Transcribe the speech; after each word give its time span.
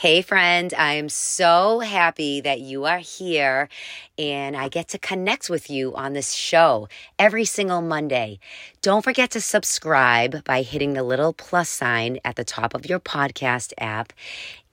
Hey, 0.00 0.22
friend, 0.22 0.72
I'm 0.78 1.08
so 1.08 1.80
happy 1.80 2.40
that 2.42 2.60
you 2.60 2.84
are 2.84 2.98
here 3.00 3.68
and 4.16 4.56
I 4.56 4.68
get 4.68 4.86
to 4.90 4.98
connect 4.98 5.50
with 5.50 5.68
you 5.68 5.92
on 5.96 6.12
this 6.12 6.34
show 6.34 6.88
every 7.18 7.44
single 7.44 7.82
Monday. 7.82 8.38
Don't 8.80 9.02
forget 9.02 9.32
to 9.32 9.40
subscribe 9.40 10.44
by 10.44 10.62
hitting 10.62 10.92
the 10.92 11.02
little 11.02 11.32
plus 11.32 11.68
sign 11.68 12.20
at 12.24 12.36
the 12.36 12.44
top 12.44 12.74
of 12.74 12.86
your 12.86 13.00
podcast 13.00 13.72
app 13.76 14.12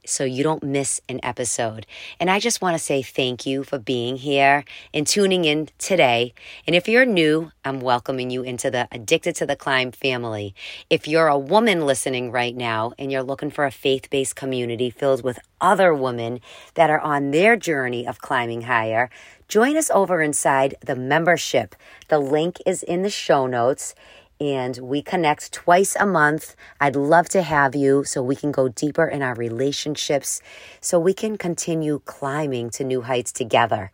so 0.06 0.24
you 0.24 0.44
don't 0.44 0.64
miss 0.64 1.02
an 1.10 1.20
episode. 1.24 1.86
And 2.20 2.30
I 2.30 2.40
just 2.40 2.62
want 2.62 2.76
to 2.76 2.84
say 2.84 3.02
thank 3.02 3.46
you 3.46 3.64
for 3.64 3.80
being 3.80 4.18
here 4.18 4.64
and 4.94 5.06
tuning 5.06 5.46
in 5.46 5.70
today. 5.78 6.34
And 6.66 6.76
if 6.76 6.88
you're 6.88 7.06
new, 7.06 7.52
I'm 7.64 7.80
welcoming 7.80 8.30
you 8.30 8.44
into 8.44 8.70
the 8.70 8.88
Addicted 8.92 9.36
to 9.38 9.46
the 9.46 9.56
Climb 9.56 9.92
family. 9.92 10.54
If 10.90 11.08
you're 11.08 11.28
a 11.28 11.38
woman 11.38 11.86
listening 11.86 12.32
right 12.32 12.56
now 12.56 12.94
and 12.98 13.12
you're 13.12 13.24
looking 13.24 13.52
for 13.52 13.66
a 13.66 13.72
faith 13.72 14.10
based 14.10 14.36
community 14.36 14.90
filled 14.90 15.24
with 15.24 15.40
other 15.60 15.94
women 15.94 16.42
that 16.76 16.90
are 16.90 17.00
on 17.00 17.32
their 17.32 17.56
journey 17.56 18.08
of 18.08 18.20
climbing 18.20 18.64
higher, 18.64 19.10
join 19.48 19.78
us 19.78 19.90
over 19.92 20.22
inside 20.22 20.76
the 20.82 20.96
membership. 20.96 21.76
The 22.08 22.20
link 22.20 22.58
is 22.66 22.84
in 22.84 23.02
the 23.02 23.10
show 23.10 23.48
notes 23.48 23.96
and 24.40 24.78
we 24.78 25.02
connect 25.02 25.52
twice 25.52 25.96
a 26.00 26.06
month. 26.06 26.56
I'd 26.80 26.96
love 26.96 27.30
to 27.30 27.42
have 27.42 27.76
you 27.76 28.04
so 28.04 28.22
we 28.22 28.36
can 28.36 28.52
go 28.52 28.68
deeper 28.68 29.08
in 29.08 29.22
our 29.22 29.36
relationships, 29.36 30.42
so 30.82 31.00
we 31.00 31.14
can 31.14 31.38
continue 31.38 32.02
climbing 32.06 32.70
to 32.72 32.84
new 32.84 33.02
heights 33.02 33.32
together. 33.32 33.92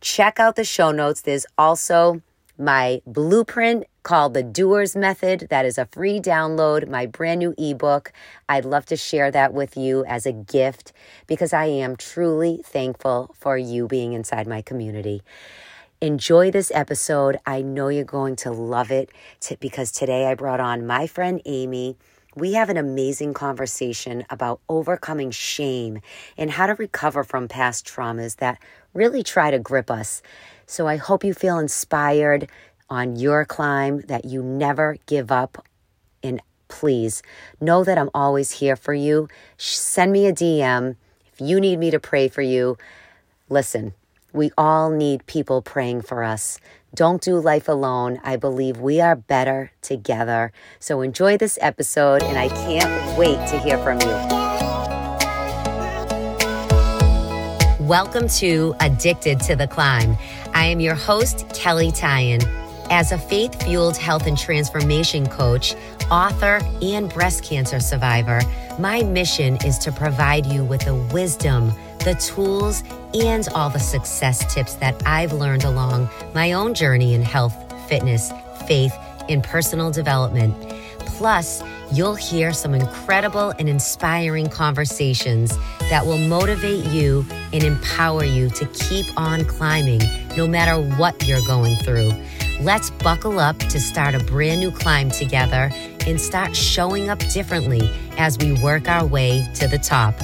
Check 0.00 0.38
out 0.38 0.56
the 0.56 0.64
show 0.64 0.90
notes. 0.90 1.20
There's 1.20 1.46
also 1.56 2.22
my 2.58 3.00
blueprint 3.06 3.84
called 4.02 4.34
the 4.34 4.42
Doers 4.42 4.96
Method. 4.96 5.46
That 5.50 5.64
is 5.64 5.78
a 5.78 5.86
free 5.86 6.18
download, 6.18 6.88
my 6.88 7.06
brand 7.06 7.38
new 7.38 7.54
ebook. 7.56 8.12
I'd 8.48 8.64
love 8.64 8.86
to 8.86 8.96
share 8.96 9.30
that 9.30 9.52
with 9.52 9.76
you 9.76 10.04
as 10.06 10.26
a 10.26 10.32
gift 10.32 10.92
because 11.26 11.52
I 11.52 11.66
am 11.66 11.94
truly 11.94 12.60
thankful 12.64 13.34
for 13.38 13.56
you 13.56 13.86
being 13.86 14.12
inside 14.12 14.46
my 14.46 14.62
community. 14.62 15.22
Enjoy 16.00 16.52
this 16.52 16.70
episode. 16.72 17.38
I 17.44 17.60
know 17.60 17.88
you're 17.88 18.04
going 18.04 18.36
to 18.36 18.52
love 18.52 18.92
it 18.92 19.10
because 19.58 19.90
today 19.90 20.26
I 20.26 20.36
brought 20.36 20.60
on 20.60 20.86
my 20.86 21.08
friend 21.08 21.42
Amy. 21.44 21.96
We 22.36 22.52
have 22.52 22.68
an 22.68 22.76
amazing 22.76 23.34
conversation 23.34 24.24
about 24.30 24.60
overcoming 24.68 25.32
shame 25.32 26.00
and 26.36 26.52
how 26.52 26.68
to 26.68 26.76
recover 26.76 27.24
from 27.24 27.48
past 27.48 27.84
traumas 27.84 28.36
that 28.36 28.62
really 28.94 29.24
try 29.24 29.50
to 29.50 29.58
grip 29.58 29.90
us. 29.90 30.22
So 30.66 30.86
I 30.86 30.98
hope 30.98 31.24
you 31.24 31.34
feel 31.34 31.58
inspired 31.58 32.48
on 32.88 33.16
your 33.16 33.44
climb, 33.44 34.02
that 34.02 34.24
you 34.24 34.40
never 34.40 34.98
give 35.06 35.32
up. 35.32 35.66
And 36.22 36.40
please 36.68 37.24
know 37.60 37.82
that 37.82 37.98
I'm 37.98 38.10
always 38.14 38.52
here 38.52 38.76
for 38.76 38.94
you. 38.94 39.26
Send 39.56 40.12
me 40.12 40.26
a 40.28 40.32
DM 40.32 40.94
if 41.32 41.40
you 41.40 41.58
need 41.58 41.80
me 41.80 41.90
to 41.90 41.98
pray 41.98 42.28
for 42.28 42.42
you. 42.42 42.78
Listen, 43.48 43.94
we 44.38 44.52
all 44.56 44.88
need 44.88 45.26
people 45.26 45.60
praying 45.60 46.00
for 46.00 46.22
us. 46.22 46.60
Don't 46.94 47.20
do 47.20 47.40
life 47.40 47.66
alone. 47.66 48.20
I 48.22 48.36
believe 48.36 48.78
we 48.78 49.00
are 49.00 49.16
better 49.16 49.72
together. 49.82 50.52
So 50.78 51.00
enjoy 51.00 51.38
this 51.38 51.58
episode, 51.60 52.22
and 52.22 52.38
I 52.38 52.48
can't 52.48 53.18
wait 53.18 53.34
to 53.48 53.58
hear 53.58 53.78
from 53.78 53.98
you. 54.00 54.06
Welcome 57.84 58.28
to 58.38 58.76
Addicted 58.78 59.40
to 59.40 59.56
the 59.56 59.66
Climb. 59.66 60.16
I 60.54 60.66
am 60.66 60.78
your 60.78 60.94
host, 60.94 61.44
Kelley 61.52 61.90
Tyan. 61.90 62.40
As 62.90 63.10
a 63.10 63.18
faith 63.18 63.60
fueled 63.64 63.96
health 63.96 64.28
and 64.28 64.38
transformation 64.38 65.28
coach, 65.28 65.74
author, 66.12 66.60
and 66.80 67.12
breast 67.12 67.42
cancer 67.42 67.80
survivor, 67.80 68.40
my 68.78 69.02
mission 69.02 69.58
is 69.66 69.78
to 69.78 69.90
provide 69.90 70.46
you 70.46 70.64
with 70.64 70.84
the 70.84 70.94
wisdom 70.94 71.72
the 72.00 72.14
tools, 72.14 72.82
and 73.14 73.48
all 73.54 73.70
the 73.70 73.78
success 73.78 74.52
tips 74.52 74.74
that 74.74 75.00
I've 75.06 75.32
learned 75.32 75.64
along 75.64 76.08
my 76.34 76.52
own 76.52 76.74
journey 76.74 77.14
in 77.14 77.22
health, 77.22 77.54
fitness, 77.88 78.32
faith, 78.66 78.94
and 79.28 79.42
personal 79.42 79.90
development. 79.90 80.54
Plus, 81.00 81.62
you'll 81.92 82.14
hear 82.14 82.52
some 82.52 82.74
incredible 82.74 83.50
and 83.58 83.68
inspiring 83.68 84.48
conversations 84.48 85.56
that 85.90 86.04
will 86.04 86.18
motivate 86.18 86.84
you 86.86 87.24
and 87.52 87.64
empower 87.64 88.24
you 88.24 88.50
to 88.50 88.66
keep 88.66 89.06
on 89.16 89.44
climbing 89.44 90.00
no 90.36 90.46
matter 90.46 90.80
what 90.96 91.26
you're 91.26 91.44
going 91.46 91.74
through. 91.76 92.12
Let's 92.60 92.90
buckle 92.90 93.38
up 93.38 93.58
to 93.58 93.80
start 93.80 94.14
a 94.14 94.18
brand 94.20 94.60
new 94.60 94.70
climb 94.70 95.10
together 95.10 95.70
and 96.06 96.20
start 96.20 96.56
showing 96.56 97.08
up 97.08 97.18
differently 97.30 97.90
as 98.18 98.36
we 98.38 98.52
work 98.62 98.88
our 98.88 99.06
way 99.06 99.46
to 99.54 99.68
the 99.68 99.78
top. 99.78 100.14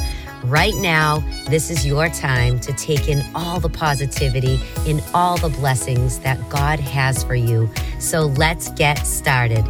Right 0.45 0.75
now, 0.75 1.21
this 1.49 1.71
is 1.71 1.87
your 1.87 2.11
time 2.11 2.61
to 2.61 2.73
take 2.75 3.09
in 3.09 3.25
all 3.35 3.61
the 3.61 3.71
positivity 3.71 4.61
and 4.87 5.03
all 5.15 5.39
the 5.39 5.49
blessings 5.49 6.19
that 6.19 6.39
God 6.51 6.79
has 6.81 7.25
for 7.25 7.35
you. 7.35 7.71
So 7.99 8.27
let's 8.27 8.69
get 8.73 9.07
started. 9.07 9.65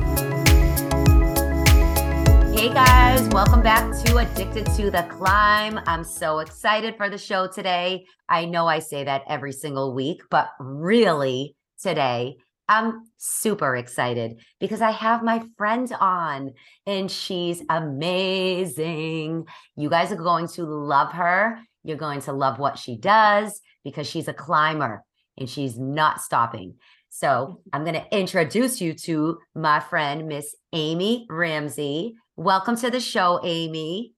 Hey 2.53 2.75
guys, 2.75 3.29
welcome 3.29 3.63
back 3.63 3.95
to 4.05 4.17
Addicted 4.17 4.67
to 4.75 4.91
the 4.91 5.07
Climb. 5.11 5.79
I'm 5.87 6.03
so 6.03 6.41
excited 6.41 6.97
for 6.97 7.09
the 7.09 7.19
show 7.19 7.47
today. 7.47 8.07
I 8.29 8.45
know 8.45 8.67
I 8.67 8.81
say 8.81 9.05
that 9.05 9.23
every 9.29 9.53
single 9.53 9.95
week, 9.95 10.23
but 10.29 10.49
really 10.59 11.55
today, 11.81 12.39
I'm 12.69 13.11
super 13.19 13.77
excited 13.77 14.41
because 14.59 14.81
I 14.81 14.91
have 14.91 15.23
my 15.23 15.43
friend 15.59 15.91
on 16.01 16.53
and 16.87 17.11
she's 17.11 17.63
amazing. 17.69 19.47
You 19.77 19.91
guys 19.91 20.13
are 20.13 20.17
going 20.17 20.49
to 20.49 20.65
love 20.65 21.13
her. 21.13 21.59
You're 21.83 21.99
going 21.99 22.23
to 22.23 22.33
love 22.33 22.59
what 22.59 22.79
she 22.79 22.97
does 22.97 23.61
because 23.85 24.09
she's 24.09 24.29
a 24.29 24.33
climber 24.33 25.05
and 25.37 25.49
she's 25.49 25.79
not 25.79 26.23
stopping. 26.23 26.77
So 27.11 27.27
mm-hmm. 27.27 27.69
I'm 27.73 27.85
going 27.85 28.01
to 28.01 28.17
introduce 28.19 28.81
you 28.81 28.95
to 28.95 29.39
my 29.55 29.81
friend, 29.81 30.27
Miss 30.27 30.57
Amy 30.73 31.27
Ramsey. 31.29 32.15
Welcome 32.37 32.77
to 32.79 32.91
the 32.91 33.01
show, 33.01 33.41
Amy. 33.45 34.15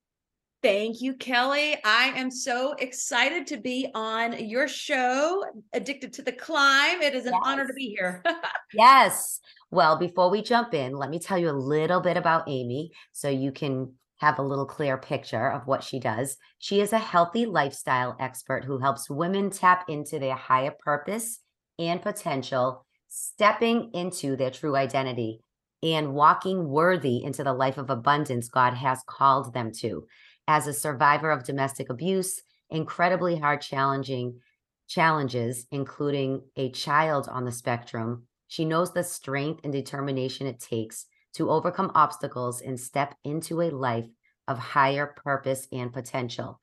Thank 0.63 1.01
you, 1.01 1.13
Kelley. 1.13 1.77
I 1.85 2.13
am 2.15 2.31
so 2.31 2.73
excited 2.73 3.45
to 3.47 3.57
be 3.57 3.89
on 3.93 4.47
your 4.47 4.67
show, 4.67 5.45
Addicted 5.73 6.13
to 6.13 6.23
the 6.23 6.31
Climb. 6.31 7.01
It 7.01 7.13
is 7.13 7.27
an 7.27 7.33
yes. 7.33 7.41
honor 7.45 7.67
to 7.67 7.73
be 7.73 7.89
here. 7.89 8.23
yes. 8.73 9.39
Well, 9.69 9.97
before 9.97 10.31
we 10.31 10.41
jump 10.41 10.73
in, 10.73 10.93
let 10.93 11.11
me 11.11 11.19
tell 11.19 11.37
you 11.37 11.49
a 11.49 11.51
little 11.51 12.01
bit 12.01 12.17
about 12.17 12.49
Amy 12.49 12.91
so 13.11 13.29
you 13.29 13.51
can 13.51 13.93
have 14.17 14.39
a 14.39 14.43
little 14.43 14.65
clear 14.65 14.97
picture 14.97 15.51
of 15.51 15.67
what 15.67 15.83
she 15.83 15.99
does. 15.99 16.37
She 16.57 16.81
is 16.81 16.91
a 16.91 16.97
healthy 16.97 17.45
lifestyle 17.45 18.15
expert 18.19 18.65
who 18.65 18.79
helps 18.79 19.11
women 19.11 19.51
tap 19.51 19.85
into 19.87 20.17
their 20.17 20.35
higher 20.35 20.73
purpose 20.79 21.39
and 21.77 22.01
potential, 22.01 22.83
stepping 23.09 23.91
into 23.93 24.35
their 24.35 24.49
true 24.49 24.75
identity 24.75 25.41
and 25.83 26.15
walking 26.15 26.67
worthy 26.67 27.23
into 27.23 27.43
the 27.43 27.53
life 27.53 27.77
of 27.77 27.91
abundance 27.91 28.49
God 28.49 28.73
has 28.73 29.03
called 29.05 29.53
them 29.53 29.71
to 29.79 30.07
as 30.47 30.67
a 30.67 30.73
survivor 30.73 31.31
of 31.31 31.43
domestic 31.43 31.89
abuse, 31.89 32.41
incredibly 32.69 33.37
hard 33.37 33.61
challenging 33.61 34.39
challenges, 34.87 35.67
including 35.71 36.41
a 36.55 36.71
child 36.71 37.27
on 37.29 37.45
the 37.45 37.51
spectrum, 37.51 38.23
she 38.47 38.65
knows 38.65 38.93
the 38.93 39.03
strength 39.03 39.61
and 39.63 39.73
determination 39.73 40.47
it 40.47 40.59
takes 40.59 41.05
to 41.33 41.49
overcome 41.49 41.91
obstacles 41.93 42.61
and 42.61 42.79
step 42.79 43.13
into 43.23 43.61
a 43.61 43.69
life 43.69 44.07
of 44.47 44.57
higher 44.57 45.13
purpose 45.23 45.67
and 45.71 45.91
potential. 45.91 46.61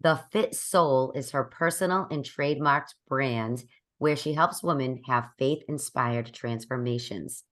The 0.00 0.20
Fit 0.30 0.54
Soul 0.54 1.12
is 1.16 1.32
her 1.32 1.44
personal 1.44 2.06
and 2.10 2.24
trademarked 2.24 2.94
brand 3.08 3.64
where 3.98 4.16
she 4.16 4.34
helps 4.34 4.62
women 4.62 5.00
have 5.06 5.30
faith 5.38 5.62
inspired 5.68 6.32
transformations. 6.32 7.44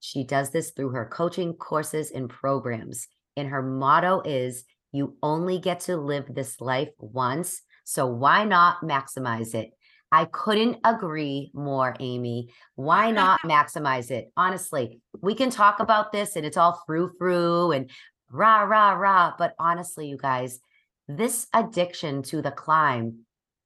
She 0.00 0.24
does 0.24 0.50
this 0.50 0.70
through 0.70 0.90
her 0.90 1.06
coaching 1.06 1.54
courses 1.54 2.10
and 2.10 2.30
programs. 2.30 3.08
And 3.36 3.48
her 3.48 3.62
motto 3.62 4.22
is 4.24 4.64
you 4.92 5.16
only 5.22 5.58
get 5.58 5.80
to 5.80 5.96
live 5.96 6.26
this 6.28 6.60
life 6.60 6.90
once. 6.98 7.62
So 7.84 8.06
why 8.06 8.44
not 8.44 8.82
maximize 8.82 9.54
it? 9.54 9.70
I 10.10 10.24
couldn't 10.26 10.78
agree 10.84 11.50
more, 11.54 11.94
Amy. 12.00 12.48
Why 12.74 13.10
not 13.22 13.40
maximize 13.42 14.10
it? 14.10 14.30
Honestly, 14.36 15.00
we 15.20 15.34
can 15.34 15.50
talk 15.50 15.80
about 15.80 16.12
this 16.12 16.36
and 16.36 16.46
it's 16.46 16.56
all 16.56 16.82
frou 16.86 17.10
frou 17.18 17.72
and 17.72 17.90
rah, 18.30 18.62
rah, 18.62 18.92
rah. 18.92 19.34
But 19.38 19.54
honestly, 19.58 20.08
you 20.08 20.16
guys, 20.16 20.60
this 21.06 21.46
addiction 21.54 22.22
to 22.24 22.42
the 22.42 22.50
climb 22.50 23.20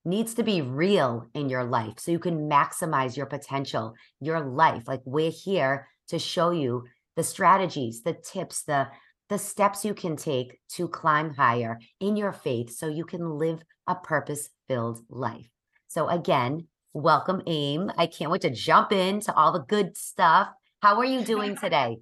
needs 0.04 0.34
to 0.34 0.42
be 0.42 0.62
real 0.62 1.28
in 1.34 1.48
your 1.48 1.64
life 1.64 1.94
so 1.98 2.10
you 2.10 2.18
can 2.18 2.48
maximize 2.48 3.16
your 3.16 3.26
potential, 3.26 3.94
your 4.20 4.40
life. 4.40 4.88
Like 4.88 5.00
we're 5.04 5.30
here 5.30 5.88
to 6.08 6.18
show 6.18 6.50
you 6.50 6.84
the 7.14 7.22
strategies, 7.22 8.02
the 8.02 8.14
tips, 8.14 8.64
the 8.64 8.88
the 9.32 9.38
steps 9.38 9.82
you 9.82 9.94
can 9.94 10.14
take 10.14 10.60
to 10.68 10.86
climb 10.86 11.32
higher 11.32 11.80
in 12.00 12.18
your 12.18 12.32
faith 12.32 12.68
so 12.70 12.86
you 12.86 13.02
can 13.02 13.38
live 13.38 13.62
a 13.86 13.94
purpose 13.94 14.50
filled 14.68 15.00
life. 15.08 15.48
So, 15.88 16.06
again, 16.10 16.66
welcome, 16.92 17.40
AIM. 17.46 17.90
I 17.96 18.08
can't 18.08 18.30
wait 18.30 18.42
to 18.42 18.50
jump 18.50 18.92
into 18.92 19.34
all 19.34 19.52
the 19.52 19.64
good 19.64 19.96
stuff. 19.96 20.50
How 20.82 20.98
are 20.98 21.06
you 21.06 21.24
doing 21.24 21.56
today? 21.62 21.96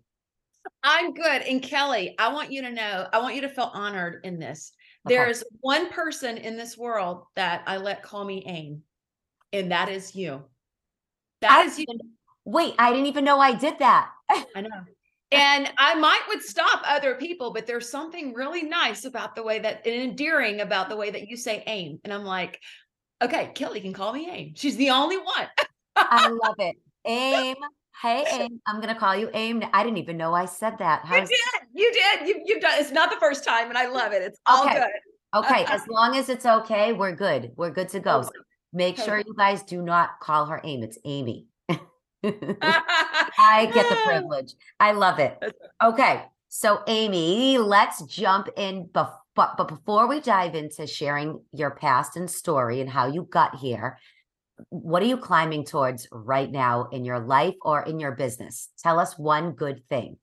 I'm 0.82 1.14
good. 1.14 1.42
And 1.42 1.62
Kelley, 1.62 2.16
I 2.18 2.32
want 2.32 2.50
you 2.50 2.62
to 2.62 2.70
know, 2.72 3.06
I 3.12 3.20
want 3.20 3.36
you 3.36 3.42
to 3.42 3.48
feel 3.48 3.70
honored 3.72 4.22
in 4.24 4.40
this. 4.40 4.72
Okay. 5.06 5.14
There's 5.14 5.44
one 5.60 5.88
person 5.90 6.36
in 6.36 6.56
this 6.56 6.76
world 6.76 7.26
that 7.36 7.62
I 7.64 7.76
let 7.76 8.02
call 8.02 8.24
me 8.24 8.42
AIM, 8.44 8.82
and 9.52 9.70
that 9.70 9.88
is 9.88 10.16
you. 10.16 10.42
That 11.42 11.52
I 11.52 11.62
is 11.62 11.78
you. 11.78 11.86
Wait, 12.44 12.74
I 12.76 12.90
didn't 12.90 13.06
even 13.06 13.22
know 13.22 13.38
I 13.38 13.54
did 13.54 13.78
that. 13.78 14.10
I 14.28 14.62
know. 14.62 14.68
And 15.32 15.72
I 15.78 15.94
might 15.94 16.22
would 16.28 16.42
stop 16.42 16.82
other 16.84 17.14
people, 17.14 17.52
but 17.52 17.66
there's 17.66 17.88
something 17.88 18.34
really 18.34 18.64
nice 18.64 19.04
about 19.04 19.36
the 19.36 19.42
way 19.42 19.60
that 19.60 19.86
and 19.86 19.94
endearing 19.94 20.60
about 20.60 20.88
the 20.88 20.96
way 20.96 21.10
that 21.10 21.28
you 21.28 21.36
say 21.36 21.62
aim. 21.66 22.00
And 22.02 22.12
I'm 22.12 22.24
like, 22.24 22.58
okay, 23.22 23.52
Kelley 23.54 23.80
can 23.80 23.92
call 23.92 24.12
me 24.12 24.28
aim. 24.28 24.52
She's 24.56 24.76
the 24.76 24.90
only 24.90 25.18
one. 25.18 25.46
I 25.96 26.28
love 26.28 26.56
it. 26.58 26.76
Aim. 27.04 27.56
Hey, 28.02 28.24
Aim. 28.32 28.60
I'm 28.66 28.80
gonna 28.80 28.98
call 28.98 29.16
you 29.16 29.30
Aim. 29.34 29.62
I 29.72 29.84
didn't 29.84 29.98
even 29.98 30.16
know 30.16 30.34
I 30.34 30.46
said 30.46 30.78
that. 30.78 31.02
How's- 31.04 31.30
you 31.30 31.36
did. 31.36 31.82
You 31.82 31.92
did. 31.92 32.28
You, 32.28 32.42
you've 32.46 32.62
done. 32.62 32.72
It's 32.78 32.90
not 32.90 33.10
the 33.10 33.20
first 33.20 33.44
time, 33.44 33.68
and 33.68 33.78
I 33.78 33.86
love 33.86 34.12
it. 34.12 34.22
It's 34.22 34.38
all 34.46 34.64
okay. 34.64 34.74
good. 34.74 34.90
Okay, 35.32 35.64
uh-huh. 35.64 35.74
as 35.74 35.86
long 35.88 36.16
as 36.16 36.28
it's 36.28 36.44
okay, 36.44 36.92
we're 36.92 37.14
good. 37.14 37.52
We're 37.56 37.70
good 37.70 37.88
to 37.90 38.00
go. 38.00 38.22
So 38.22 38.30
make 38.72 38.96
sure 38.96 39.18
you 39.18 39.34
guys 39.36 39.62
do 39.62 39.80
not 39.80 40.18
call 40.20 40.46
her 40.46 40.60
Aim. 40.64 40.82
It's 40.82 40.98
Amy. 41.04 41.46
I 42.24 43.70
get 43.72 43.88
the 43.88 43.98
privilege. 44.04 44.54
I 44.78 44.92
love 44.92 45.18
it. 45.18 45.38
Okay, 45.82 46.24
so 46.48 46.82
Amy, 46.86 47.58
let's 47.58 48.02
jump 48.04 48.48
in. 48.56 48.88
But 48.92 49.16
but 49.34 49.68
before 49.68 50.06
we 50.06 50.20
dive 50.20 50.54
into 50.54 50.86
sharing 50.86 51.40
your 51.52 51.70
past 51.70 52.16
and 52.16 52.30
story 52.30 52.80
and 52.80 52.90
how 52.90 53.06
you 53.06 53.26
got 53.30 53.56
here, 53.56 53.98
what 54.68 55.02
are 55.02 55.06
you 55.06 55.16
climbing 55.16 55.64
towards 55.64 56.06
right 56.12 56.50
now 56.50 56.88
in 56.92 57.04
your 57.04 57.20
life 57.20 57.54
or 57.62 57.82
in 57.82 57.98
your 57.98 58.12
business? 58.12 58.68
Tell 58.82 58.98
us 58.98 59.18
one 59.18 59.52
good 59.52 59.82
thing 59.88 60.18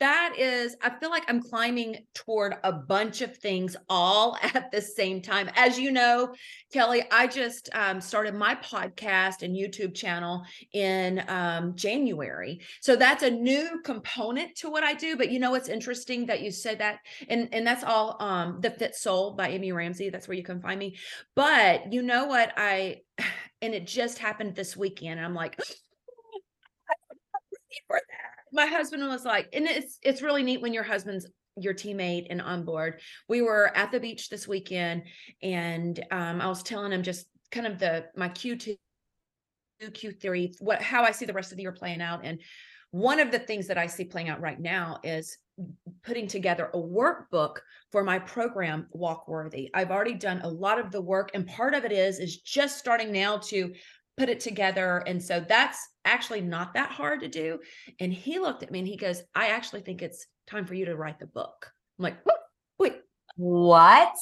that 0.00 0.34
is 0.38 0.76
i 0.82 0.90
feel 0.90 1.08
like 1.08 1.24
i'm 1.28 1.42
climbing 1.42 1.96
toward 2.14 2.54
a 2.62 2.72
bunch 2.72 3.22
of 3.22 3.36
things 3.38 3.74
all 3.88 4.36
at 4.54 4.70
the 4.70 4.80
same 4.80 5.22
time. 5.22 5.48
As 5.56 5.78
you 5.78 5.90
know 5.90 6.34
kelley 6.72 7.04
i 7.10 7.26
just 7.26 7.70
um, 7.74 8.00
started 8.00 8.34
my 8.34 8.54
podcast 8.56 9.42
and 9.42 9.56
youtube 9.56 9.94
channel 9.94 10.42
in 10.72 11.24
um, 11.28 11.74
january. 11.74 12.60
So 12.80 12.96
that's 12.96 13.22
a 13.22 13.30
new 13.30 13.80
component 13.82 14.56
to 14.56 14.70
what 14.70 14.84
i 14.84 14.92
do 14.92 15.16
but 15.16 15.30
you 15.30 15.38
know 15.38 15.54
it's 15.54 15.68
interesting 15.68 16.26
that 16.26 16.42
you 16.42 16.50
said 16.50 16.78
that? 16.78 16.98
And 17.28 17.48
and 17.52 17.66
that's 17.66 17.84
all 17.84 18.16
um, 18.20 18.60
the 18.60 18.70
fit 18.70 18.94
soul 18.94 19.32
by 19.32 19.48
amy 19.48 19.72
ramsey. 19.72 20.10
That's 20.10 20.28
where 20.28 20.36
you 20.36 20.44
can 20.44 20.60
find 20.60 20.78
me. 20.78 20.96
But 21.34 21.92
you 21.92 22.02
know 22.02 22.26
what? 22.26 22.52
I 22.56 23.00
and 23.62 23.74
it 23.74 23.86
just 23.86 24.18
happened 24.18 24.54
this 24.54 24.76
weekend 24.76 25.18
and 25.18 25.26
i'm 25.26 25.34
like 25.34 25.56
i'm 25.60 25.64
ready 27.52 27.80
for 27.86 28.00
that 28.10 28.21
my 28.52 28.66
husband 28.66 29.06
was 29.06 29.24
like, 29.24 29.48
and 29.52 29.66
it's 29.66 29.98
it's 30.02 30.22
really 30.22 30.42
neat 30.42 30.60
when 30.60 30.74
your 30.74 30.82
husband's 30.82 31.26
your 31.56 31.74
teammate 31.74 32.26
and 32.30 32.40
on 32.40 32.64
board. 32.64 33.00
We 33.28 33.42
were 33.42 33.76
at 33.76 33.92
the 33.92 34.00
beach 34.00 34.28
this 34.28 34.48
weekend, 34.48 35.04
and 35.42 35.98
um, 36.10 36.40
I 36.40 36.48
was 36.48 36.62
telling 36.62 36.92
him 36.92 37.02
just 37.02 37.26
kind 37.50 37.66
of 37.66 37.78
the 37.78 38.06
my 38.16 38.28
Q 38.28 38.56
two, 38.56 38.76
Q 39.92 40.12
three, 40.12 40.54
what 40.60 40.82
how 40.82 41.02
I 41.02 41.12
see 41.12 41.24
the 41.24 41.32
rest 41.32 41.52
of 41.52 41.56
the 41.56 41.62
year 41.62 41.72
playing 41.72 42.02
out, 42.02 42.20
and 42.24 42.40
one 42.90 43.20
of 43.20 43.30
the 43.30 43.38
things 43.38 43.66
that 43.68 43.78
I 43.78 43.86
see 43.86 44.04
playing 44.04 44.28
out 44.28 44.40
right 44.40 44.60
now 44.60 44.98
is 45.02 45.38
putting 46.02 46.26
together 46.26 46.70
a 46.72 46.78
workbook 46.78 47.56
for 47.90 48.02
my 48.02 48.18
program 48.18 48.86
walk 48.90 49.28
worthy 49.28 49.70
i've 49.74 49.90
already 49.90 50.14
done 50.14 50.40
a 50.42 50.48
lot 50.48 50.78
of 50.78 50.90
the 50.90 51.00
work 51.00 51.30
and 51.34 51.46
part 51.46 51.74
of 51.74 51.84
it 51.84 51.92
is 51.92 52.18
is 52.18 52.40
just 52.40 52.78
starting 52.78 53.12
now 53.12 53.36
to 53.36 53.72
put 54.16 54.28
it 54.28 54.40
together. 54.40 55.02
And 55.06 55.22
so 55.22 55.40
that's 55.40 55.78
actually 56.04 56.40
not 56.40 56.74
that 56.74 56.90
hard 56.90 57.20
to 57.20 57.28
do. 57.28 57.60
And 58.00 58.12
he 58.12 58.38
looked 58.38 58.62
at 58.62 58.70
me 58.70 58.80
and 58.80 58.88
he 58.88 58.96
goes, 58.96 59.22
I 59.34 59.48
actually 59.48 59.82
think 59.82 60.02
it's 60.02 60.26
time 60.46 60.66
for 60.66 60.74
you 60.74 60.86
to 60.86 60.96
write 60.96 61.18
the 61.18 61.26
book. 61.26 61.70
I'm 61.98 62.04
like, 62.04 62.18
wait, 62.78 62.96
what? 63.36 64.14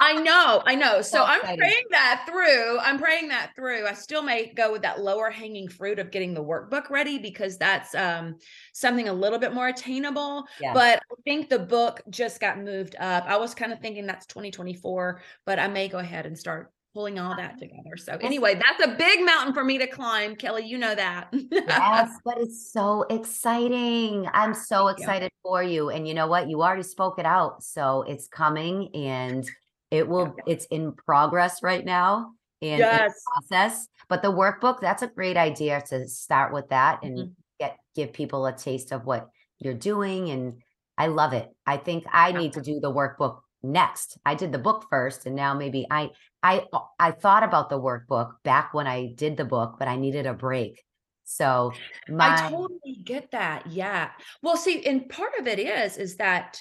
I 0.00 0.14
know, 0.14 0.62
I 0.66 0.74
know. 0.74 1.00
So, 1.00 1.18
so 1.18 1.24
I'm 1.24 1.40
praying 1.56 1.84
that 1.92 2.24
through. 2.28 2.78
I'm 2.80 2.98
praying 2.98 3.28
that 3.28 3.52
through. 3.54 3.86
I 3.86 3.92
still 3.92 4.22
may 4.22 4.52
go 4.52 4.72
with 4.72 4.82
that 4.82 5.00
lower 5.00 5.30
hanging 5.30 5.68
fruit 5.68 6.00
of 6.00 6.10
getting 6.10 6.34
the 6.34 6.42
workbook 6.42 6.90
ready 6.90 7.18
because 7.18 7.56
that's 7.56 7.94
um, 7.94 8.36
something 8.72 9.08
a 9.08 9.12
little 9.12 9.38
bit 9.38 9.54
more 9.54 9.68
attainable. 9.68 10.44
Yeah. 10.60 10.72
But 10.74 10.98
I 10.98 11.14
think 11.22 11.48
the 11.48 11.60
book 11.60 12.00
just 12.10 12.40
got 12.40 12.58
moved 12.58 12.96
up. 12.98 13.26
I 13.28 13.36
was 13.36 13.54
kind 13.54 13.72
of 13.72 13.78
thinking 13.78 14.06
that's 14.06 14.26
2024, 14.26 15.20
but 15.46 15.60
I 15.60 15.68
may 15.68 15.86
go 15.86 15.98
ahead 15.98 16.26
and 16.26 16.36
start 16.36 16.72
pulling 16.94 17.18
all 17.18 17.34
that 17.36 17.58
together. 17.58 17.96
So 17.96 18.18
anyway, 18.20 18.54
that's 18.54 18.84
a 18.84 18.96
big 18.96 19.24
mountain 19.24 19.54
for 19.54 19.64
me 19.64 19.78
to 19.78 19.86
climb, 19.86 20.36
Kelley. 20.36 20.66
You 20.66 20.78
know 20.78 20.94
that. 20.94 21.28
yes, 21.32 22.10
but 22.24 22.38
it's 22.38 22.70
so 22.70 23.02
exciting. 23.08 24.28
I'm 24.32 24.54
so 24.54 24.88
excited 24.88 25.30
yeah. 25.32 25.40
for 25.42 25.62
you. 25.62 25.90
And 25.90 26.06
you 26.06 26.14
know 26.14 26.26
what? 26.26 26.48
You 26.48 26.62
already 26.62 26.82
spoke 26.82 27.18
it 27.18 27.26
out. 27.26 27.62
So 27.62 28.02
it's 28.02 28.28
coming 28.28 28.94
and 28.94 29.48
it 29.90 30.06
will, 30.06 30.34
yeah. 30.38 30.54
it's 30.54 30.66
in 30.66 30.92
progress 30.92 31.62
right 31.62 31.84
now 31.84 32.32
and 32.60 32.78
yes. 32.78 33.12
process. 33.26 33.88
But 34.08 34.22
the 34.22 34.32
workbook, 34.32 34.80
that's 34.80 35.02
a 35.02 35.08
great 35.08 35.36
idea 35.36 35.82
to 35.88 36.06
start 36.08 36.52
with 36.52 36.68
that 36.68 37.02
and 37.02 37.18
mm-hmm. 37.18 37.32
get 37.58 37.76
give 37.94 38.12
people 38.12 38.46
a 38.46 38.52
taste 38.52 38.92
of 38.92 39.04
what 39.06 39.28
you're 39.58 39.74
doing. 39.74 40.30
And 40.30 40.60
I 40.98 41.06
love 41.06 41.32
it. 41.32 41.48
I 41.66 41.78
think 41.78 42.04
I 42.12 42.32
need 42.32 42.52
to 42.54 42.60
do 42.60 42.80
the 42.80 42.92
workbook 42.92 43.40
next. 43.62 44.18
I 44.24 44.34
did 44.34 44.52
the 44.52 44.58
book 44.58 44.86
first 44.90 45.26
and 45.26 45.36
now 45.36 45.54
maybe 45.54 45.86
I 45.90 46.10
I 46.42 46.64
I 46.98 47.12
thought 47.12 47.42
about 47.42 47.70
the 47.70 47.80
workbook 47.80 48.34
back 48.42 48.74
when 48.74 48.86
I 48.86 49.12
did 49.14 49.36
the 49.36 49.44
book, 49.44 49.76
but 49.78 49.88
I 49.88 49.96
needed 49.96 50.26
a 50.26 50.34
break. 50.34 50.82
So 51.24 51.72
my... 52.08 52.34
I 52.34 52.50
totally 52.50 53.00
get 53.04 53.30
that. 53.30 53.66
Yeah. 53.68 54.10
Well, 54.42 54.56
see, 54.56 54.84
and 54.86 55.08
part 55.08 55.32
of 55.38 55.46
it 55.46 55.58
is 55.58 55.96
is 55.96 56.16
that 56.16 56.60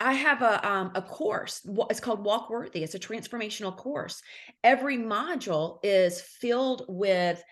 I 0.00 0.14
have 0.14 0.42
a 0.42 0.66
um, 0.66 0.92
a 0.94 1.02
course. 1.02 1.66
It's 1.90 2.00
called 2.00 2.24
Walk 2.24 2.50
Worthy. 2.50 2.82
It's 2.82 2.94
a 2.94 2.98
transformational 2.98 3.76
course. 3.76 4.22
Every 4.64 4.96
module 4.96 5.78
is 5.82 6.20
filled 6.20 6.84
with 6.88 7.42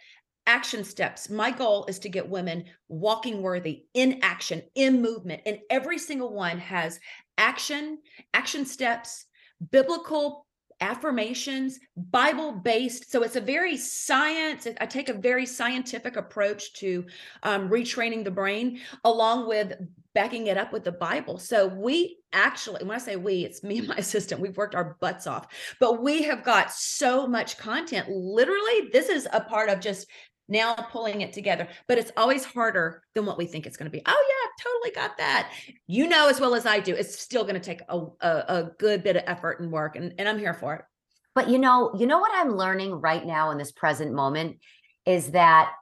action 0.47 0.83
steps. 0.83 1.29
My 1.29 1.51
goal 1.51 1.85
is 1.89 1.99
to 2.01 2.09
get 2.09 2.29
women 2.29 2.65
walking 2.89 3.43
worthy 3.43 3.85
in 3.93 4.21
action, 4.23 4.63
in 4.75 5.03
movement, 5.03 5.43
and 5.45 5.59
every 5.69 5.99
single 5.99 6.33
one 6.33 6.59
has 6.59 6.99
action, 7.39 7.99
action 8.35 8.67
steps, 8.67 9.25
biblical 9.71 10.47
affirmations, 10.81 11.81
Bible 11.97 12.53
based. 12.53 13.11
So 13.11 13.23
it's 13.23 13.37
a 13.37 13.41
very 13.41 13.77
science, 13.77 14.67
I 14.81 14.87
take 14.87 15.09
a 15.09 15.15
very 15.15 15.47
scientific 15.47 16.17
approach 16.17 16.73
to 16.75 17.05
um, 17.43 17.69
retraining 17.69 18.25
the 18.25 18.31
brain 18.31 18.81
along 19.05 19.49
with 19.49 19.75
backing 20.15 20.47
it 20.49 20.57
up 20.57 20.73
with 20.73 20.85
the 20.85 20.93
Bible. 20.93 21.39
So 21.39 21.67
we 21.67 22.19
actually, 22.33 22.85
when 22.85 22.95
I 22.95 22.99
say 22.99 23.17
we, 23.17 23.45
it's 23.45 23.63
me 23.63 23.79
and 23.79 23.89
my 23.89 23.95
assistant, 23.99 24.41
we've 24.41 24.57
worked 24.57 24.75
our 24.75 24.97
butts 25.01 25.27
off, 25.27 25.49
but 25.81 26.03
we 26.03 26.23
have 26.25 26.45
got 26.45 26.73
so 26.73 27.27
much 27.27 27.59
content. 27.59 28.09
Literally, 28.09 28.89
this 28.93 29.09
is 29.09 29.29
a 29.33 29.41
part 29.41 29.69
of 29.71 29.81
just 29.81 30.07
now 30.49 30.75
pulling 30.75 31.21
it 31.21 31.33
together 31.33 31.69
but 31.87 31.99
it's 31.99 32.13
always 32.17 32.45
harder 32.45 33.03
than 33.15 33.27
what 33.27 33.39
we 33.39 33.47
think 33.47 33.67
it's 33.67 33.77
going 33.77 33.91
to 33.91 33.97
be 33.97 34.03
oh 34.07 34.25
yeah 34.29 34.65
totally 34.65 34.91
got 34.95 35.17
that 35.19 35.53
you 35.87 36.09
know 36.09 36.29
as 36.29 36.41
well 36.41 36.55
as 36.55 36.67
i 36.67 36.81
do 36.81 36.95
it's 36.95 37.19
still 37.19 37.43
going 37.43 37.55
to 37.55 37.61
take 37.61 37.81
a, 37.89 37.99
a, 38.21 38.29
a, 38.49 38.71
good 38.79 39.03
bit 39.03 39.17
of 39.17 39.23
effort 39.27 39.61
and 39.61 39.71
work 39.71 39.97
and, 39.97 40.15
and 40.19 40.29
i'm 40.29 40.39
here 40.39 40.55
for 40.55 40.75
it 40.75 40.85
but 41.35 41.49
you 41.49 41.59
know 41.59 41.93
you 41.99 42.07
know 42.07 42.19
what 42.19 42.33
i'm 42.35 42.57
learning 42.57 42.93
right 42.93 43.27
now 43.27 43.51
in 43.51 43.59
this 43.59 43.73
present 43.73 44.13
moment 44.13 44.57
is 45.07 45.31
that 45.33 45.73